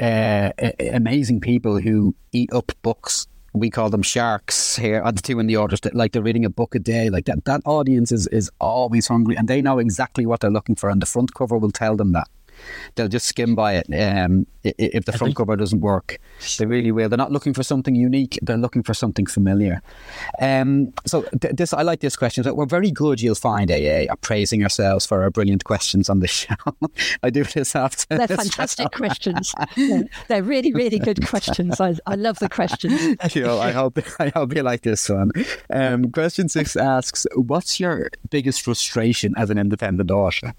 uh, 0.00 0.52
amazing 0.92 1.40
people 1.40 1.80
who 1.80 2.14
eat 2.32 2.52
up 2.52 2.72
books. 2.82 3.26
We 3.52 3.70
call 3.70 3.88
them 3.88 4.02
sharks 4.02 4.76
here. 4.76 5.00
And 5.04 5.16
the 5.16 5.22
two 5.22 5.38
in 5.38 5.46
the 5.46 5.56
orders 5.56 5.80
that 5.82 5.94
like 5.94 6.10
they're 6.10 6.22
reading 6.22 6.44
a 6.44 6.50
book 6.50 6.74
a 6.74 6.80
day. 6.80 7.08
Like 7.08 7.26
that. 7.26 7.44
That 7.44 7.60
audience 7.64 8.10
is 8.10 8.26
is 8.28 8.50
always 8.60 9.06
hungry, 9.06 9.36
and 9.36 9.46
they 9.46 9.62
know 9.62 9.78
exactly 9.78 10.26
what 10.26 10.40
they're 10.40 10.50
looking 10.50 10.74
for, 10.74 10.90
and 10.90 11.00
the 11.00 11.06
front 11.06 11.34
cover 11.34 11.56
will 11.56 11.70
tell 11.70 11.96
them 11.96 12.12
that. 12.12 12.28
They'll 12.94 13.08
just 13.08 13.26
skim 13.26 13.54
by 13.54 13.74
it. 13.74 13.86
Um, 13.92 14.46
i- 14.64 14.68
i- 14.68 14.90
if 14.94 15.04
the 15.04 15.12
front 15.12 15.36
cover 15.36 15.56
doesn't 15.56 15.80
work, 15.80 16.18
they 16.58 16.66
really 16.66 16.92
will. 16.92 17.08
They're 17.08 17.16
not 17.16 17.32
looking 17.32 17.54
for 17.54 17.62
something 17.62 17.94
unique. 17.94 18.38
They're 18.42 18.56
looking 18.56 18.82
for 18.82 18.94
something 18.94 19.26
familiar. 19.26 19.82
Um, 20.40 20.92
so 21.06 21.22
th- 21.40 21.54
this, 21.54 21.72
I 21.72 21.82
like 21.82 22.00
this 22.00 22.16
question. 22.16 22.44
So 22.44 22.54
we're 22.54 22.66
very 22.66 22.90
good. 22.90 23.20
You'll 23.20 23.34
find 23.34 23.70
AA 23.70 24.06
at 24.10 24.20
praising 24.20 24.62
ourselves 24.62 25.06
for 25.06 25.22
our 25.22 25.30
brilliant 25.30 25.64
questions 25.64 26.08
on 26.08 26.20
the 26.20 26.26
show. 26.40 26.54
I 27.22 27.30
do 27.30 27.44
this 27.44 27.74
after. 27.76 28.16
They're 28.16 28.26
this 28.26 28.36
fantastic 28.40 28.92
questions. 28.92 29.52
Yeah, 29.76 30.02
They're 30.28 30.42
really, 30.42 30.72
really 30.72 30.98
good 30.98 31.26
questions. 31.26 31.80
I, 31.80 31.94
I 32.06 32.14
love 32.14 32.38
the 32.38 32.48
questions. 32.48 33.16
you 33.34 33.42
know, 33.42 33.58
I 33.58 33.72
hope 33.72 33.98
I 34.20 34.28
hope 34.34 34.54
you 34.54 34.62
like 34.62 34.82
this 34.82 35.08
one. 35.08 35.30
Um, 35.70 36.10
question 36.12 36.48
six 36.48 36.76
asks, 36.76 37.26
"What's 37.34 37.80
your 37.80 38.08
biggest 38.30 38.62
frustration 38.62 39.34
as 39.36 39.50
an 39.50 39.58
independent 39.58 40.10
author?" 40.10 40.54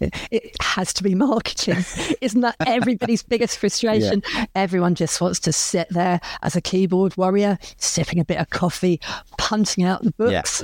It 0.00 0.56
has 0.62 0.92
to 0.94 1.02
be 1.02 1.14
marketing. 1.14 1.84
Isn't 2.20 2.40
that 2.42 2.56
everybody's 2.66 3.22
biggest 3.22 3.58
frustration? 3.58 4.22
Everyone 4.54 4.94
just 4.94 5.20
wants 5.20 5.40
to 5.40 5.52
sit 5.52 5.88
there 5.90 6.20
as 6.42 6.54
a 6.56 6.60
keyboard 6.60 7.16
warrior, 7.16 7.58
sipping 7.78 8.20
a 8.20 8.24
bit 8.24 8.38
of 8.38 8.50
coffee, 8.50 9.00
punting 9.38 9.84
out 9.84 10.02
the 10.02 10.12
books. 10.12 10.62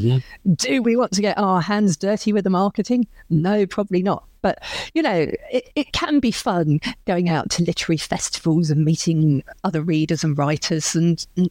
Do 0.55 0.83
we 0.83 0.97
want 0.97 1.13
to 1.13 1.21
get 1.21 1.39
our 1.39 1.61
hands 1.61 1.97
dirty 1.97 2.33
with 2.33 2.45
the 2.45 2.51
marketing? 2.51 3.07
No, 3.31 3.67
probably 3.67 4.03
not. 4.03 4.25
But, 4.43 4.63
you 4.93 5.01
know, 5.01 5.27
it, 5.51 5.71
it 5.75 5.93
can 5.93 6.21
be 6.21 6.31
fun 6.31 6.79
going 7.07 7.31
out 7.31 7.49
to 7.53 7.65
literary 7.65 7.97
festivals 7.97 8.69
and 8.69 8.85
meeting 8.85 9.43
other 9.65 9.81
readers 9.81 10.23
and 10.23 10.37
writers. 10.37 10.95
And, 10.95 11.27
and 11.39 11.51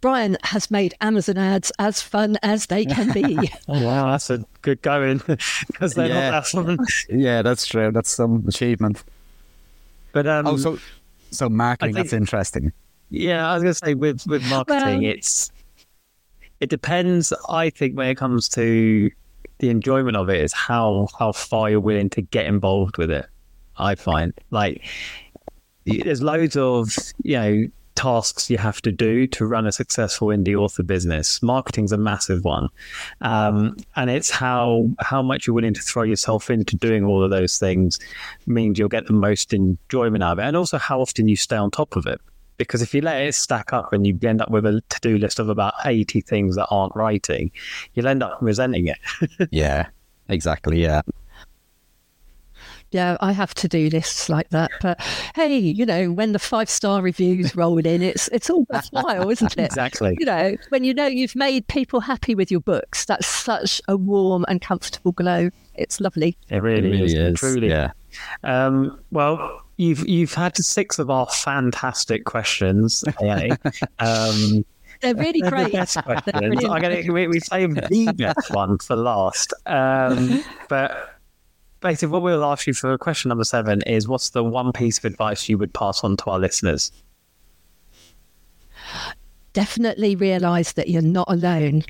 Bryan 0.00 0.36
has 0.44 0.70
made 0.70 0.94
Amazon 1.00 1.38
ads 1.38 1.72
as 1.78 2.00
fun 2.02 2.36
as 2.42 2.66
they 2.66 2.84
can 2.84 3.12
be. 3.12 3.36
Oh, 3.68 3.84
wow, 3.84 4.10
that's 4.10 4.30
a 4.30 4.44
good 4.62 4.82
going 4.82 5.18
because 5.68 5.94
they're 5.94 6.08
Yeah. 6.08 6.30
not 6.30 6.44
that 6.44 6.46
fun. 6.46 6.78
Yeah, 7.08 7.42
that's 7.42 7.66
true. 7.66 7.90
That's 7.92 8.10
some 8.10 8.44
achievement. 8.46 9.02
But 10.12 10.26
um, 10.26 10.46
Oh, 10.46 10.56
so 10.56 10.78
so 11.30 11.48
marketing. 11.48 11.94
think- 11.94 12.06
that's 12.06 12.12
interesting. 12.12 12.72
Yeah, 13.10 13.48
I 13.50 13.54
was 13.54 13.62
going 13.62 13.74
to 13.74 13.78
say 13.86 13.94
with 13.94 14.26
with 14.26 14.48
marketing, 14.48 15.02
Well- 15.02 15.12
it's 15.12 15.50
it 16.60 16.68
depends. 16.68 17.32
I 17.48 17.70
think 17.70 17.96
when 17.96 18.08
it 18.08 18.16
comes 18.16 18.48
to 18.50 19.10
the 19.58 19.68
enjoyment 19.70 20.16
of 20.16 20.28
it, 20.28 20.40
is 20.42 20.52
how 20.52 21.08
how 21.18 21.32
far 21.32 21.70
you're 21.70 21.80
willing 21.80 22.10
to 22.10 22.22
get 22.22 22.46
involved 22.46 22.98
with 22.98 23.10
it. 23.10 23.26
I 23.78 23.94
find 23.94 24.32
like 24.50 24.84
there's 25.86 26.22
loads 26.22 26.56
of 26.56 26.94
you 27.22 27.34
know 27.36 27.64
tasks 28.00 28.48
you 28.48 28.56
have 28.56 28.80
to 28.80 28.90
do 28.90 29.26
to 29.26 29.44
run 29.44 29.66
a 29.66 29.72
successful 29.72 30.28
indie 30.28 30.56
author 30.56 30.82
business. 30.82 31.42
Marketing's 31.42 31.92
a 31.92 31.98
massive 31.98 32.46
one, 32.46 32.70
um, 33.20 33.76
and 33.94 34.08
it's 34.08 34.30
how 34.30 34.88
how 35.00 35.20
much 35.20 35.46
you're 35.46 35.52
willing 35.52 35.74
to 35.74 35.82
throw 35.82 36.02
yourself 36.02 36.48
into 36.48 36.76
doing 36.76 37.04
all 37.04 37.22
of 37.22 37.28
those 37.28 37.58
things 37.58 37.98
means 38.46 38.78
you'll 38.78 38.88
get 38.88 39.06
the 39.06 39.12
most 39.12 39.52
enjoyment 39.52 40.24
out 40.24 40.32
of 40.32 40.38
it, 40.38 40.44
and 40.44 40.56
also 40.56 40.78
how 40.78 40.98
often 41.02 41.28
you 41.28 41.36
stay 41.36 41.56
on 41.56 41.70
top 41.70 41.94
of 41.94 42.06
it. 42.06 42.22
Because 42.56 42.80
if 42.80 42.94
you 42.94 43.02
let 43.02 43.20
it 43.20 43.34
stack 43.34 43.74
up 43.74 43.92
and 43.92 44.06
you 44.06 44.18
end 44.22 44.40
up 44.40 44.50
with 44.50 44.64
a 44.64 44.82
to 44.88 45.00
do 45.02 45.18
list 45.18 45.38
of 45.38 45.50
about 45.50 45.74
80 45.84 46.22
things 46.22 46.56
that 46.56 46.68
aren't 46.70 46.96
writing, 46.96 47.50
you'll 47.92 48.08
end 48.08 48.22
up 48.22 48.38
resenting 48.40 48.86
it. 48.86 48.98
yeah, 49.50 49.88
exactly. 50.28 50.80
Yeah. 50.80 51.02
Yeah, 52.92 53.16
I 53.20 53.32
have 53.32 53.54
to 53.54 53.68
do 53.68 53.88
lists 53.88 54.28
like 54.28 54.48
that. 54.50 54.70
But 54.80 55.00
hey, 55.34 55.56
you 55.58 55.86
know, 55.86 56.10
when 56.10 56.32
the 56.32 56.38
five 56.38 56.68
star 56.68 57.02
reviews 57.02 57.54
roll 57.54 57.78
in, 57.78 58.02
it's 58.02 58.28
it's 58.28 58.50
all 58.50 58.66
worthwhile, 58.68 59.30
isn't 59.30 59.52
it? 59.56 59.64
Exactly. 59.66 60.16
You 60.18 60.26
know, 60.26 60.56
when 60.70 60.82
you 60.84 60.92
know 60.92 61.06
you've 61.06 61.36
made 61.36 61.66
people 61.68 62.00
happy 62.00 62.34
with 62.34 62.50
your 62.50 62.60
books, 62.60 63.04
that's 63.04 63.26
such 63.26 63.80
a 63.86 63.96
warm 63.96 64.44
and 64.48 64.60
comfortable 64.60 65.12
glow. 65.12 65.50
It's 65.74 66.00
lovely. 66.00 66.36
It 66.48 66.62
really, 66.62 67.00
is. 67.14 67.38
Truly. 67.38 67.68
Yeah. 67.68 67.92
Um, 68.42 68.98
well, 69.12 69.62
you've 69.76 70.06
you've 70.08 70.34
had 70.34 70.56
six 70.56 70.98
of 70.98 71.10
our 71.10 71.26
fantastic 71.26 72.24
questions. 72.24 73.04
AA. 73.20 73.54
um, 74.00 74.64
They're 75.00 75.14
really 75.14 75.40
they're 75.40 75.50
the 75.50 75.56
great. 75.56 75.72
best 75.72 75.94
They're 75.94 76.02
questions. 76.02 76.38
brilliant. 76.40 76.70
I'm 76.70 76.82
gonna, 76.82 77.12
we, 77.12 77.28
we 77.28 77.40
saved 77.40 77.76
the 77.88 78.12
best 78.12 78.50
one 78.52 78.78
for 78.78 78.96
last. 78.96 79.54
Um, 79.66 80.42
but 80.68 81.19
basically, 81.80 82.08
what 82.12 82.22
we'll 82.22 82.44
ask 82.44 82.66
you 82.66 82.74
for 82.74 82.96
question 82.98 83.28
number 83.28 83.44
seven 83.44 83.82
is: 83.82 84.08
What's 84.08 84.30
the 84.30 84.44
one 84.44 84.72
piece 84.72 84.98
of 84.98 85.04
advice 85.04 85.48
you 85.48 85.58
would 85.58 85.72
pass 85.74 86.04
on 86.04 86.16
to 86.18 86.30
our 86.30 86.38
listeners? 86.38 86.92
Definitely 89.52 90.14
realise 90.16 90.72
that 90.72 90.88
you're 90.88 91.02
not 91.02 91.30
alone. 91.30 91.82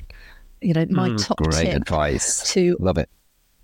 You 0.61 0.73
know, 0.73 0.85
my 0.89 1.15
top 1.15 1.37
Great 1.37 1.67
tip 1.67 1.75
advice. 1.75 2.51
to 2.53 2.77
Love 2.79 2.97
it. 2.97 3.09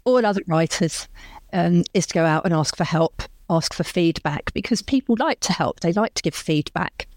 all 0.05 0.25
other 0.25 0.41
writers 0.47 1.07
um, 1.53 1.84
is 1.93 2.05
to 2.07 2.13
go 2.13 2.25
out 2.25 2.45
and 2.45 2.53
ask 2.53 2.75
for 2.75 2.84
help, 2.84 3.23
ask 3.49 3.73
for 3.73 3.84
feedback, 3.84 4.53
because 4.53 4.82
people 4.82 5.15
like 5.19 5.39
to 5.41 5.53
help. 5.53 5.80
They 5.80 5.93
like 5.93 6.13
to 6.15 6.23
give 6.23 6.36
feedback. 6.36 7.07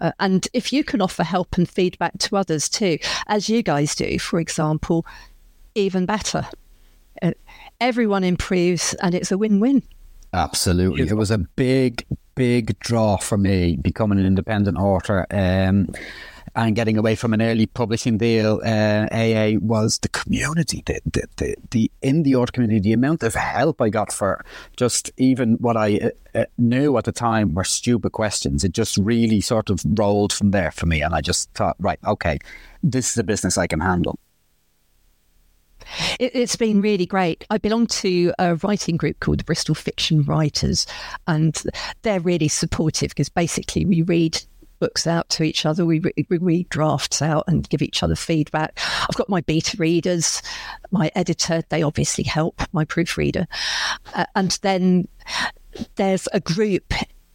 Uh, 0.00 0.12
and 0.20 0.46
if 0.52 0.72
you 0.72 0.84
can 0.84 1.00
offer 1.00 1.24
help 1.24 1.56
and 1.58 1.68
feedback 1.68 2.16
to 2.18 2.36
others 2.36 2.68
too, 2.68 2.98
as 3.26 3.48
you 3.48 3.62
guys 3.62 3.94
do, 3.94 4.18
for 4.18 4.38
example, 4.38 5.04
even 5.74 6.06
better. 6.06 6.46
Uh, 7.22 7.32
everyone 7.80 8.24
improves 8.24 8.94
and 8.94 9.14
it's 9.14 9.32
a 9.32 9.38
win 9.38 9.60
win. 9.60 9.82
Absolutely. 10.32 11.08
It 11.08 11.14
was 11.14 11.30
a 11.30 11.38
big, 11.38 12.04
big 12.34 12.78
draw 12.80 13.16
for 13.16 13.38
me 13.38 13.76
becoming 13.76 14.18
an 14.18 14.26
independent 14.26 14.76
author 14.76 15.26
um, 15.30 15.88
and 16.54 16.76
getting 16.76 16.98
away 16.98 17.14
from 17.14 17.32
an 17.32 17.40
early 17.40 17.66
publishing 17.66 18.18
deal. 18.18 18.60
Uh, 18.64 19.06
AA 19.10 19.52
was 19.60 19.98
the 20.00 20.08
community, 20.10 20.82
the, 20.84 21.00
the, 21.06 21.22
the, 21.36 21.56
the 21.70 21.90
indie 22.02 22.34
author 22.34 22.52
community, 22.52 22.80
the 22.80 22.92
amount 22.92 23.22
of 23.22 23.34
help 23.34 23.80
I 23.80 23.88
got 23.88 24.12
for 24.12 24.44
just 24.76 25.10
even 25.16 25.54
what 25.54 25.76
I 25.76 25.96
uh, 25.96 26.10
uh, 26.34 26.44
knew 26.58 26.96
at 26.98 27.04
the 27.04 27.12
time 27.12 27.54
were 27.54 27.64
stupid 27.64 28.12
questions. 28.12 28.64
It 28.64 28.72
just 28.72 28.98
really 28.98 29.40
sort 29.40 29.70
of 29.70 29.80
rolled 29.84 30.32
from 30.32 30.50
there 30.50 30.70
for 30.70 30.84
me. 30.84 31.00
And 31.00 31.14
I 31.14 31.22
just 31.22 31.50
thought, 31.54 31.76
right, 31.78 31.98
okay, 32.06 32.38
this 32.82 33.10
is 33.12 33.18
a 33.18 33.24
business 33.24 33.56
I 33.56 33.66
can 33.66 33.80
handle. 33.80 34.18
It, 36.18 36.34
it's 36.34 36.56
been 36.56 36.80
really 36.80 37.06
great. 37.06 37.44
I 37.50 37.58
belong 37.58 37.86
to 37.86 38.32
a 38.38 38.56
writing 38.56 38.96
group 38.96 39.20
called 39.20 39.40
the 39.40 39.44
Bristol 39.44 39.74
Fiction 39.74 40.22
Writers, 40.22 40.86
and 41.26 41.60
they're 42.02 42.20
really 42.20 42.48
supportive 42.48 43.10
because 43.10 43.28
basically 43.28 43.84
we 43.84 44.02
read 44.02 44.42
books 44.78 45.06
out 45.06 45.28
to 45.30 45.42
each 45.42 45.66
other. 45.66 45.84
We, 45.84 46.00
we 46.28 46.38
read 46.38 46.68
drafts 46.68 47.20
out 47.20 47.44
and 47.46 47.68
give 47.68 47.82
each 47.82 48.02
other 48.02 48.14
feedback. 48.14 48.78
I've 49.02 49.16
got 49.16 49.28
my 49.28 49.40
beta 49.40 49.76
readers, 49.76 50.42
my 50.90 51.10
editor, 51.14 51.62
they 51.68 51.82
obviously 51.82 52.24
help, 52.24 52.62
my 52.72 52.84
proofreader. 52.84 53.46
Uh, 54.14 54.26
and 54.34 54.58
then 54.62 55.08
there's 55.96 56.28
a 56.32 56.40
group 56.40 56.94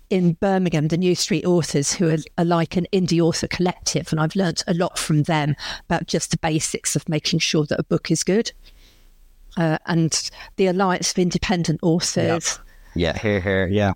in 0.09 0.33
Birmingham, 0.33 0.89
the 0.89 0.97
New 0.97 1.15
Street 1.15 1.45
Authors, 1.45 1.93
who 1.93 2.09
are, 2.09 2.17
are, 2.37 2.45
like 2.45 2.75
an 2.77 2.87
indie 2.93 3.19
author 3.19 3.47
collective. 3.47 4.11
And 4.11 4.19
I've 4.19 4.35
learnt 4.35 4.63
a 4.67 4.73
lot 4.73 4.99
from 4.99 5.23
them 5.23 5.55
about 5.89 6.07
just 6.07 6.31
the 6.31 6.37
basics 6.37 6.95
of 6.95 7.07
making 7.09 7.39
sure 7.39 7.65
that 7.65 7.79
a 7.79 7.83
book 7.83 8.11
is 8.11 8.23
good. 8.23 8.51
Uh, 9.57 9.77
and 9.85 10.29
the 10.55 10.67
Alliance 10.67 11.11
of 11.11 11.19
Independent 11.19 11.79
Authors. 11.83 12.59
Yeah, 12.95 13.17
here, 13.17 13.39
here, 13.39 13.67
yeah. 13.67 13.93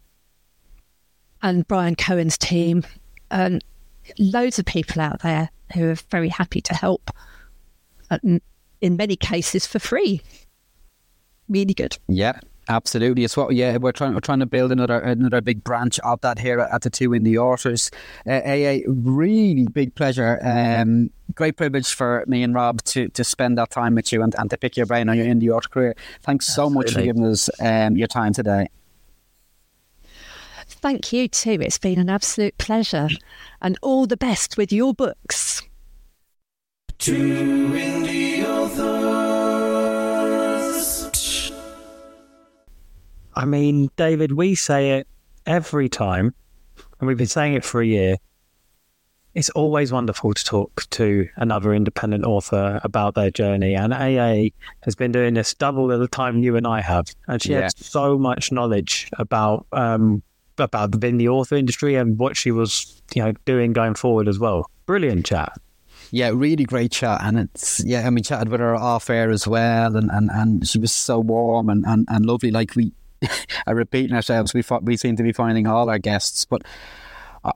And 1.41 1.67
Bryan 1.67 1.95
Cohen's 1.95 2.37
team. 2.37 2.83
And 3.29 3.63
loads 4.17 4.59
of 4.59 4.65
people 4.65 5.01
out 5.01 5.21
there 5.21 5.49
who 5.73 5.89
are 5.89 5.95
very 5.95 6.29
happy 6.29 6.61
to 6.61 6.73
help, 6.73 7.11
in 8.23 8.41
many 8.81 9.15
cases 9.15 9.67
for 9.67 9.79
free. 9.79 10.21
Really 11.49 11.73
good. 11.73 11.97
Yeah, 12.07 12.39
Absolutely, 12.69 13.23
it's 13.23 13.37
what 13.37 13.53
yeah 13.55 13.77
we're 13.77 13.93
trying 13.93 14.13
we're 14.13 14.19
trying 14.19 14.39
to 14.39 14.45
build 14.45 14.73
another 14.73 14.99
another 14.99 15.39
big 15.39 15.63
branch 15.63 15.99
of 15.99 16.19
that 16.21 16.39
here 16.39 16.59
at 16.59 16.81
the 16.81 16.89
two 16.89 17.11
indie 17.11 17.37
authors. 17.37 17.89
Uh, 18.25 18.41
a, 18.43 18.81
a 18.81 18.83
really 18.87 19.65
big 19.71 19.95
pleasure, 19.95 20.37
um, 20.43 21.09
great 21.33 21.55
privilege 21.55 21.93
for 21.93 22.25
me 22.27 22.43
and 22.43 22.53
Rob 22.53 22.83
to, 22.83 23.07
to 23.09 23.23
spend 23.23 23.57
that 23.57 23.71
time 23.71 23.95
with 23.95 24.11
you 24.11 24.21
and, 24.21 24.35
and 24.37 24.49
to 24.49 24.57
pick 24.57 24.75
your 24.75 24.85
brain 24.85 25.07
on 25.07 25.17
your 25.17 25.25
indie 25.25 25.49
author 25.49 25.69
career. 25.69 25.95
Thanks 26.23 26.45
so 26.47 26.63
Absolutely. 26.63 26.75
much 26.75 26.93
for 26.93 27.01
giving 27.01 27.25
us 27.25 27.49
um, 27.61 27.95
your 27.95 28.07
time 28.07 28.33
today. 28.33 28.67
Thank 30.67 31.13
you 31.13 31.29
too. 31.29 31.59
It's 31.61 31.77
been 31.77 31.99
an 31.99 32.09
absolute 32.09 32.57
pleasure, 32.57 33.07
and 33.61 33.77
all 33.81 34.05
the 34.05 34.17
best 34.17 34.57
with 34.57 34.73
your 34.73 34.93
books. 34.93 35.61
Two 36.97 37.13
indie 37.13 38.36
authors. 38.36 38.36
I 43.37 43.45
mean, 43.45 43.91
David, 43.97 44.31
we 44.31 44.55
say 44.55 44.97
it 44.97 45.07
every 45.45 45.89
time, 45.89 46.33
and 46.99 47.07
we've 47.07 47.17
been 47.17 47.27
saying 47.27 47.53
it 47.53 47.63
for 47.63 47.81
a 47.81 47.85
year. 47.85 48.17
It's 49.35 49.51
always 49.51 49.91
wonderful 49.91 50.33
to 50.33 50.43
talk 50.43 50.89
to 50.89 51.29
another 51.35 51.71
independent 51.75 52.25
author 52.25 52.81
about 52.83 53.13
their 53.13 53.29
journey. 53.29 53.75
And 53.75 53.93
AA 53.93 54.49
has 54.81 54.95
been 54.95 55.11
doing 55.11 55.35
this 55.35 55.53
double 55.53 55.87
the 55.87 56.07
time 56.07 56.41
you 56.41 56.55
and 56.55 56.65
I 56.65 56.81
have. 56.81 57.05
And 57.27 57.39
she 57.39 57.51
yeah. 57.51 57.61
has 57.61 57.75
so 57.77 58.17
much 58.17 58.51
knowledge 58.51 59.07
about 59.19 59.67
um, 59.71 60.23
about 60.57 60.99
the 60.99 61.29
author 61.29 61.55
industry 61.55 61.93
and 61.93 62.17
what 62.17 62.35
she 62.35 62.49
was, 62.49 62.99
you 63.13 63.23
know, 63.23 63.33
doing 63.45 63.71
going 63.73 63.93
forward 63.93 64.27
as 64.27 64.39
well. 64.39 64.71
Brilliant 64.87 65.27
chat. 65.27 65.53
Yeah, 66.09 66.31
really 66.33 66.63
great 66.63 66.91
chat. 66.91 67.21
And 67.23 67.37
it's, 67.37 67.83
yeah, 67.85 68.07
I 68.07 68.09
mean, 68.09 68.23
chatted 68.23 68.49
with 68.49 68.61
her 68.61 68.75
off 68.75 69.11
air 69.11 69.29
as 69.29 69.47
well. 69.47 69.95
And, 69.95 70.09
and, 70.09 70.31
and 70.31 70.67
she 70.67 70.79
was 70.79 70.91
so 70.91 71.19
warm 71.19 71.69
and, 71.69 71.85
and, 71.85 72.07
and 72.09 72.25
lovely. 72.25 72.49
Like, 72.49 72.75
we, 72.75 72.91
are 73.67 73.75
repeating 73.75 74.15
ourselves. 74.15 74.53
We 74.53 74.63
we 74.81 74.97
seem 74.97 75.15
to 75.15 75.23
be 75.23 75.33
finding 75.33 75.67
all 75.67 75.89
our 75.89 75.99
guests, 75.99 76.45
but 76.45 76.63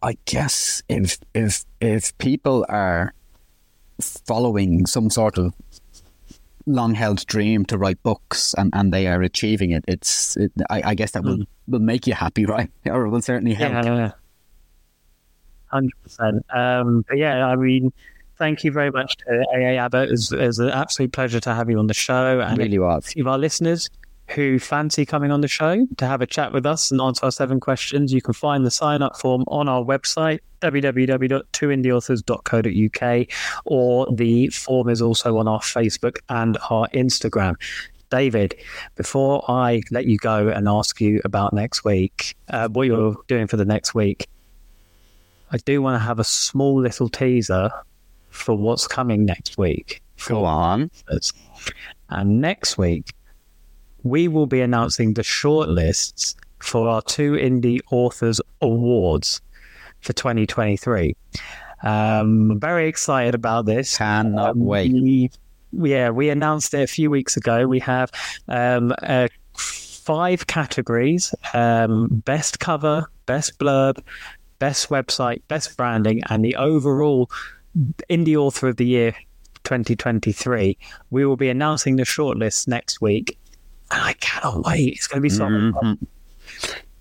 I 0.01 0.17
guess 0.25 0.81
if 0.89 1.17
if 1.33 1.65
if 1.79 2.17
people 2.17 2.65
are 2.69 3.13
following 3.99 4.85
some 4.85 5.09
sort 5.09 5.37
of 5.37 5.53
long 6.65 6.93
held 6.93 7.25
dream 7.25 7.65
to 7.65 7.77
write 7.77 8.01
books 8.03 8.53
and, 8.57 8.71
and 8.73 8.93
they 8.93 9.07
are 9.07 9.21
achieving 9.21 9.71
it, 9.71 9.83
it's 9.87 10.37
it, 10.37 10.51
I, 10.69 10.81
I, 10.91 10.95
guess 10.95 11.11
that 11.11 11.23
will, 11.23 11.37
mm. 11.37 11.47
will 11.67 11.79
make 11.79 12.07
you 12.07 12.13
happy, 12.13 12.45
right? 12.55 12.69
Or 12.85 13.05
it 13.05 13.09
will 13.09 13.21
certainly 13.21 13.53
help. 13.53 13.71
Yeah, 13.71 14.11
hundred 15.67 16.03
percent. 16.03 16.45
Um, 16.49 17.03
but 17.07 17.17
yeah, 17.17 17.45
I 17.45 17.55
mean, 17.55 17.91
thank 18.37 18.63
you 18.63 18.71
very 18.71 18.91
much 18.91 19.17
to 19.17 19.45
AA 19.53 19.83
Abbott. 19.83 20.11
It's, 20.11 20.31
it's 20.31 20.59
an 20.59 20.69
absolute 20.69 21.11
pleasure 21.11 21.39
to 21.41 21.53
have 21.53 21.69
you 21.69 21.79
on 21.79 21.87
the 21.87 21.93
show. 21.93 22.39
And 22.39 22.57
really 22.57 22.79
was. 22.79 23.13
Our 23.25 23.37
listeners 23.37 23.89
who 24.31 24.59
fancy 24.59 25.05
coming 25.05 25.31
on 25.31 25.39
the 25.41 25.47
show 25.47 25.87
to 25.97 26.05
have 26.05 26.21
a 26.21 26.27
chat 26.27 26.53
with 26.53 26.65
us 26.65 26.89
and 26.91 27.01
answer 27.01 27.25
our 27.25 27.31
seven 27.31 27.59
questions, 27.59 28.13
you 28.13 28.21
can 28.21 28.33
find 28.33 28.65
the 28.65 28.71
sign 28.71 29.01
up 29.01 29.17
form 29.17 29.43
on 29.47 29.67
our 29.69 29.83
website, 29.83 30.39
www.twoindieauthors.co.uk, 30.61 33.27
or 33.65 34.07
the 34.13 34.47
form 34.49 34.89
is 34.89 35.01
also 35.01 35.37
on 35.37 35.47
our 35.47 35.59
Facebook 35.59 36.17
and 36.29 36.57
our 36.69 36.87
Instagram. 36.89 37.55
David, 38.09 38.55
before 38.95 39.43
I 39.49 39.81
let 39.89 40.05
you 40.05 40.17
go 40.17 40.49
and 40.49 40.67
ask 40.67 40.99
you 40.99 41.21
about 41.23 41.53
next 41.53 41.85
week, 41.85 42.35
uh, 42.49 42.67
what 42.67 42.87
you're 42.87 43.15
doing 43.27 43.47
for 43.47 43.55
the 43.57 43.65
next 43.65 43.95
week, 43.95 44.27
I 45.51 45.57
do 45.57 45.81
want 45.81 45.95
to 45.95 45.99
have 45.99 46.19
a 46.19 46.23
small 46.23 46.79
little 46.79 47.09
teaser 47.09 47.71
for 48.29 48.55
what's 48.55 48.87
coming 48.87 49.25
next 49.25 49.57
week. 49.57 50.01
Go 50.25 50.45
on. 50.45 50.91
And 52.09 52.41
next 52.41 52.77
week, 52.77 53.13
we 54.03 54.27
will 54.27 54.47
be 54.47 54.61
announcing 54.61 55.13
the 55.13 55.21
shortlists 55.21 56.35
for 56.59 56.87
our 56.87 57.01
two 57.01 57.33
Indie 57.33 57.79
Authors 57.91 58.41
Awards 58.61 59.41
for 60.01 60.13
2023. 60.13 61.15
Um, 61.83 62.51
I'm 62.51 62.59
very 62.59 62.87
excited 62.87 63.35
about 63.35 63.65
this. 63.65 63.97
Cannot 63.97 64.51
um, 64.51 64.65
wait. 64.65 64.93
We, 64.93 65.31
yeah, 65.71 66.09
we 66.09 66.29
announced 66.29 66.73
it 66.73 66.81
a 66.81 66.87
few 66.87 67.09
weeks 67.09 67.37
ago. 67.37 67.67
We 67.67 67.79
have 67.79 68.11
um, 68.47 68.93
uh, 69.01 69.27
five 69.55 70.47
categories 70.47 71.33
um, 71.53 72.07
best 72.09 72.59
cover, 72.59 73.05
best 73.25 73.57
blurb, 73.57 74.03
best 74.59 74.89
website, 74.89 75.41
best 75.47 75.75
branding, 75.77 76.21
and 76.29 76.43
the 76.43 76.55
overall 76.55 77.29
Indie 78.09 78.35
Author 78.35 78.69
of 78.69 78.77
the 78.77 78.85
Year 78.85 79.13
2023. 79.63 80.77
We 81.09 81.25
will 81.25 81.37
be 81.37 81.49
announcing 81.49 81.95
the 81.95 82.03
shortlist 82.03 82.67
next 82.67 83.01
week 83.01 83.37
and 83.91 84.01
I 84.01 84.13
cannot 84.13 84.63
wait. 84.63 84.93
It's 84.93 85.07
going 85.07 85.17
to 85.17 85.21
be 85.21 85.29
so 85.29 85.45
mm-hmm. 85.45 86.03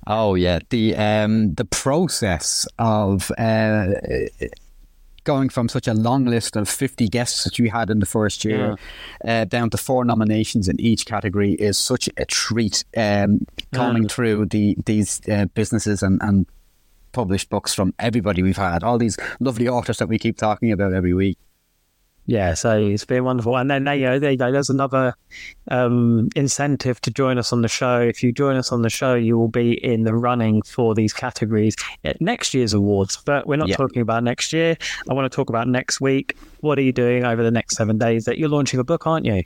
Oh 0.07 0.35
yeah, 0.35 0.59
the 0.71 0.97
um, 0.97 1.55
the 1.55 1.65
process 1.65 2.67
of 2.79 3.31
uh, 3.39 3.87
going 5.25 5.49
from 5.51 5.69
such 5.69 5.87
a 5.87 5.95
long 5.95 6.25
list 6.25 6.57
of 6.57 6.69
50 6.69 7.09
guests 7.09 7.45
that 7.45 7.59
you 7.59 7.71
had 7.71 7.91
in 7.91 8.01
the 8.01 8.07
first 8.07 8.45
year 8.45 8.77
yeah. 9.23 9.43
uh, 9.43 9.45
down 9.45 9.71
to 9.71 9.77
four 9.77 10.05
nominations 10.05 10.69
in 10.69 10.81
each 10.81 11.05
category 11.05 11.53
is 11.53 11.77
such 11.79 12.09
a 12.17 12.25
treat. 12.25 12.85
Um, 12.97 13.47
coming 13.73 14.09
through 14.09 14.47
the 14.47 14.77
these 14.87 15.21
uh, 15.29 15.47
businesses 15.55 16.03
and, 16.03 16.21
and 16.23 16.47
published 17.13 17.51
books 17.51 17.75
from 17.75 17.95
everybody 17.99 18.43
we've 18.43 18.57
had, 18.57 18.83
all 18.83 18.99
these 18.99 19.19
lovely 19.39 19.69
authors 19.69 19.99
that 19.99 20.09
we 20.09 20.19
keep 20.19 20.39
talking 20.39 20.73
about 20.73 20.93
every 20.93 21.15
week 21.15 21.39
yeah, 22.27 22.55
so 22.55 22.79
it's 22.79 23.05
been 23.05 23.25
wonderful. 23.25 23.57
And 23.57 23.71
then 23.71 23.87
you 23.87 24.05
know, 24.07 24.19
there 24.19 24.31
you 24.31 24.37
go. 24.37 24.53
There's 24.53 24.71
another 24.71 25.15
um, 25.71 26.29
incentive 26.37 27.01
to 27.03 27.11
join 27.11 27.39
us 27.39 27.53
on 27.53 27.63
the 27.63 27.69
show. 27.69 28.01
If 28.01 28.23
you 28.23 28.33
join 28.33 28.57
us 28.57 28.73
on 28.73 28.83
the 28.83 28.91
show, 28.91 29.15
you 29.15 29.37
will 29.37 29.49
be 29.49 29.73
in 29.85 30.05
the 30.05 30.15
running 30.15 30.63
for 30.63 30.95
these 30.95 31.13
categories 31.13 31.75
at 32.05 32.21
next 32.21 32.55
year's 32.55 32.73
awards. 32.73 33.21
But 33.25 33.47
we're 33.47 33.57
not 33.57 33.69
yeah. 33.69 33.77
talking 33.77 34.03
about 34.03 34.23
next 34.23 34.53
year. 34.53 34.77
I 35.09 35.15
want 35.15 35.31
to 35.31 35.35
talk 35.35 35.49
about 35.49 35.67
next 35.67 36.01
week. 36.01 36.37
What 36.61 36.79
are 36.79 36.83
you 36.83 36.93
doing 36.93 37.25
over 37.25 37.43
the 37.43 37.51
next 37.51 37.77
seven 37.77 37.99
days? 37.99 38.27
That 38.27 38.39
you're 38.39 38.49
launching 38.49 38.79
a 38.79 38.85
book, 38.85 39.07
aren't 39.07 39.27
you? 39.27 39.43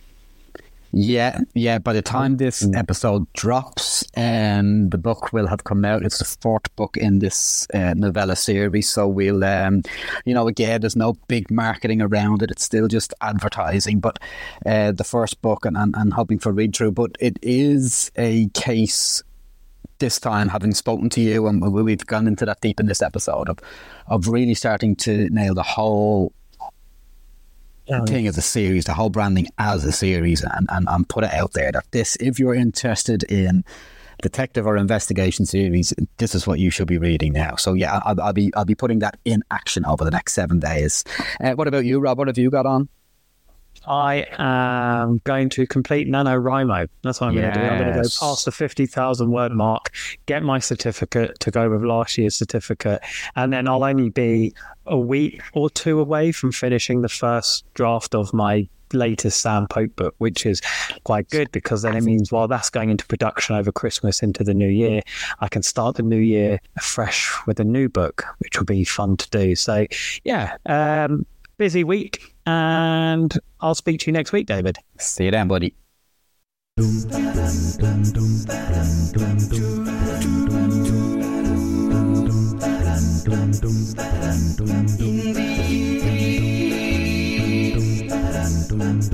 Yeah, 0.97 1.41
yeah. 1.55 1.79
By 1.79 1.93
the 1.93 2.03
time 2.03 2.37
this 2.37 2.63
mm. 2.63 2.77
episode 2.77 3.27
drops, 3.33 4.05
um, 4.17 4.91
the 4.91 4.99
book 4.99 5.33
will 5.33 5.49
have 5.49 5.65
come 5.65 5.85
out. 5.85 6.05
It's 6.05 6.19
the 6.19 6.25
fourth 6.25 6.75
book 6.77 6.97
in 6.97 7.19
this 7.19 7.67
uh, 7.75 7.95
novella 7.95 8.37
series. 8.37 8.89
So 8.89 9.09
we'll, 9.09 9.43
um, 9.43 9.83
you 10.25 10.35
know, 10.35 10.47
again, 10.47 10.83
there's 10.83 10.95
no 10.95 11.15
big 11.27 11.51
marketing 11.51 12.01
around 12.01 12.43
it. 12.43 12.53
It's 12.53 12.63
still 12.63 12.87
just 12.87 13.13
advertising. 13.21 13.99
But 13.99 14.21
uh, 14.65 14.93
the 14.93 15.03
first 15.03 15.43
book 15.43 15.65
and, 15.65 15.77
and, 15.77 15.97
and 15.97 16.13
hoping 16.13 16.39
for 16.39 16.53
read 16.53 16.77
through. 16.77 16.93
But 16.93 17.17
it 17.19 17.39
is 17.43 18.13
a 18.17 18.47
case 18.51 19.21
this 19.99 20.21
time, 20.21 20.49
having 20.49 20.75
spoken 20.75 21.09
to 21.11 21.21
you, 21.21 21.47
and 21.49 21.61
we've 21.73 22.07
gone 22.07 22.29
into 22.29 22.45
that 22.45 22.61
deep 22.61 22.79
in 22.79 22.87
this 22.87 23.03
episode 23.03 23.49
of 23.49 23.59
of 24.07 24.29
really 24.29 24.55
starting 24.55 24.95
to 24.97 25.29
nail 25.31 25.55
the 25.55 25.63
whole 25.63 26.33
thing 28.07 28.27
as 28.27 28.39
a 28.39 28.43
series, 28.43 28.85
the 28.85 28.95
whole 28.95 29.11
branding 29.11 29.49
as 29.59 29.85
a 29.85 29.93
series, 29.93 30.43
and, 30.43 30.67
and, 30.71 30.87
and 30.89 31.09
put 31.09 31.25
it 31.25 31.33
out 31.33 31.53
there 31.53 31.73
that 31.73 31.85
this, 31.91 32.17
if 32.17 32.39
you're 32.39 32.55
interested 32.55 33.23
in 33.25 33.65
detective 34.23 34.67
or 34.67 34.77
investigation 34.77 35.45
series, 35.45 35.93
this 36.17 36.35
is 36.35 36.47
what 36.47 36.59
you 36.59 36.71
should 36.71 36.89
be 36.89 36.99
reading 36.99 37.33
now. 37.33 37.57
So 37.57 37.75
yeah, 37.75 38.01
I'll, 38.05 38.21
I'll 38.21 38.33
be 38.33 38.53
I'll 38.55 38.65
be 38.65 38.75
putting 38.75 39.01
that 39.01 39.19
in 39.25 39.43
action 39.51 39.85
over 39.85 40.05
the 40.05 40.11
next 40.11 40.33
seven 40.33 40.61
days. 40.61 41.05
Uh, 41.43 41.53
what 41.53 41.69
about 41.69 41.85
you, 41.85 42.01
Rob? 42.01 42.19
What 42.19 42.29
have 42.29 42.39
you 42.39 42.51
got 42.51 42.67
on? 42.67 42.89
I 43.87 44.27
am 44.39 45.21
going 45.25 45.49
to 45.51 45.67
complete 45.67 46.09
NaNoWriMo. 46.09 46.89
That's 47.03 47.21
what 47.21 47.29
I'm 47.29 47.35
yes. 47.35 47.43
going 47.43 47.55
to 47.55 47.61
do. 47.61 47.67
I'm 47.67 47.79
going 47.79 48.03
to 48.03 48.09
go 48.09 48.09
past 48.21 48.45
the 48.45 48.53
50,000 48.53 49.31
word 49.31 49.53
mark, 49.53 49.93
get 50.27 50.43
my 50.43 50.59
certificate 50.59 51.39
to 51.41 51.51
go 51.51 51.71
with 51.71 51.83
last 51.83 52.19
year's 52.19 52.35
certificate, 52.35 53.03
and 53.37 53.53
then 53.53 53.69
I'll 53.69 53.85
only 53.85 54.11
be 54.11 54.55
a 54.87 54.99
week 54.99 55.43
or 55.53 55.71
two 55.71 56.01
away 56.01 56.33
from 56.33 56.53
finishing 56.53 57.03
the 57.03 57.09
first 57.09 57.65
draft 57.75 58.15
of 58.15 58.33
my 58.33 58.69
latest 58.93 59.41
Sam 59.41 59.67
Pope 59.67 59.95
book, 59.97 60.15
which 60.19 60.47
is 60.47 60.61
quite 61.05 61.29
good 61.31 61.51
because 61.53 61.83
then 61.83 61.97
it 61.97 62.03
means 62.03 62.31
while 62.31 62.49
that's 62.49 62.71
going 62.71 62.91
into 62.91 63.07
production 63.07 63.57
over 63.57 63.73
Christmas 63.73 64.23
into 64.23 64.45
the 64.45 64.55
new 64.55 64.69
year, 64.69 65.03
I 65.41 65.49
can 65.49 65.63
start 65.63 65.97
the 65.97 66.03
new 66.03 66.19
year 66.19 66.61
fresh 66.81 67.33
with 67.47 67.59
a 67.61 67.65
new 67.65 67.89
book, 67.89 68.25
which 68.39 68.59
will 68.59 68.67
be 68.67 68.85
fun 68.85 69.17
to 69.17 69.31
do. 69.31 69.57
So, 69.57 69.87
yeah, 70.23 70.57
um, 70.67 71.27
busy 71.59 71.85
week 71.85 72.34
and 72.47 73.37
I'll 73.61 73.75
speak 73.75 74.01
to 74.01 74.07
you 74.07 74.13
next 74.13 74.33
week, 74.33 74.47
David. 74.47 74.79
See 74.99 75.25
you 75.25 75.31
then, 75.31 75.49
buddy. 75.49 75.75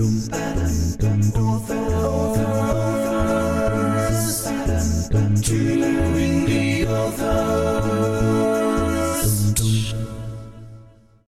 Indeed. 0.03 0.70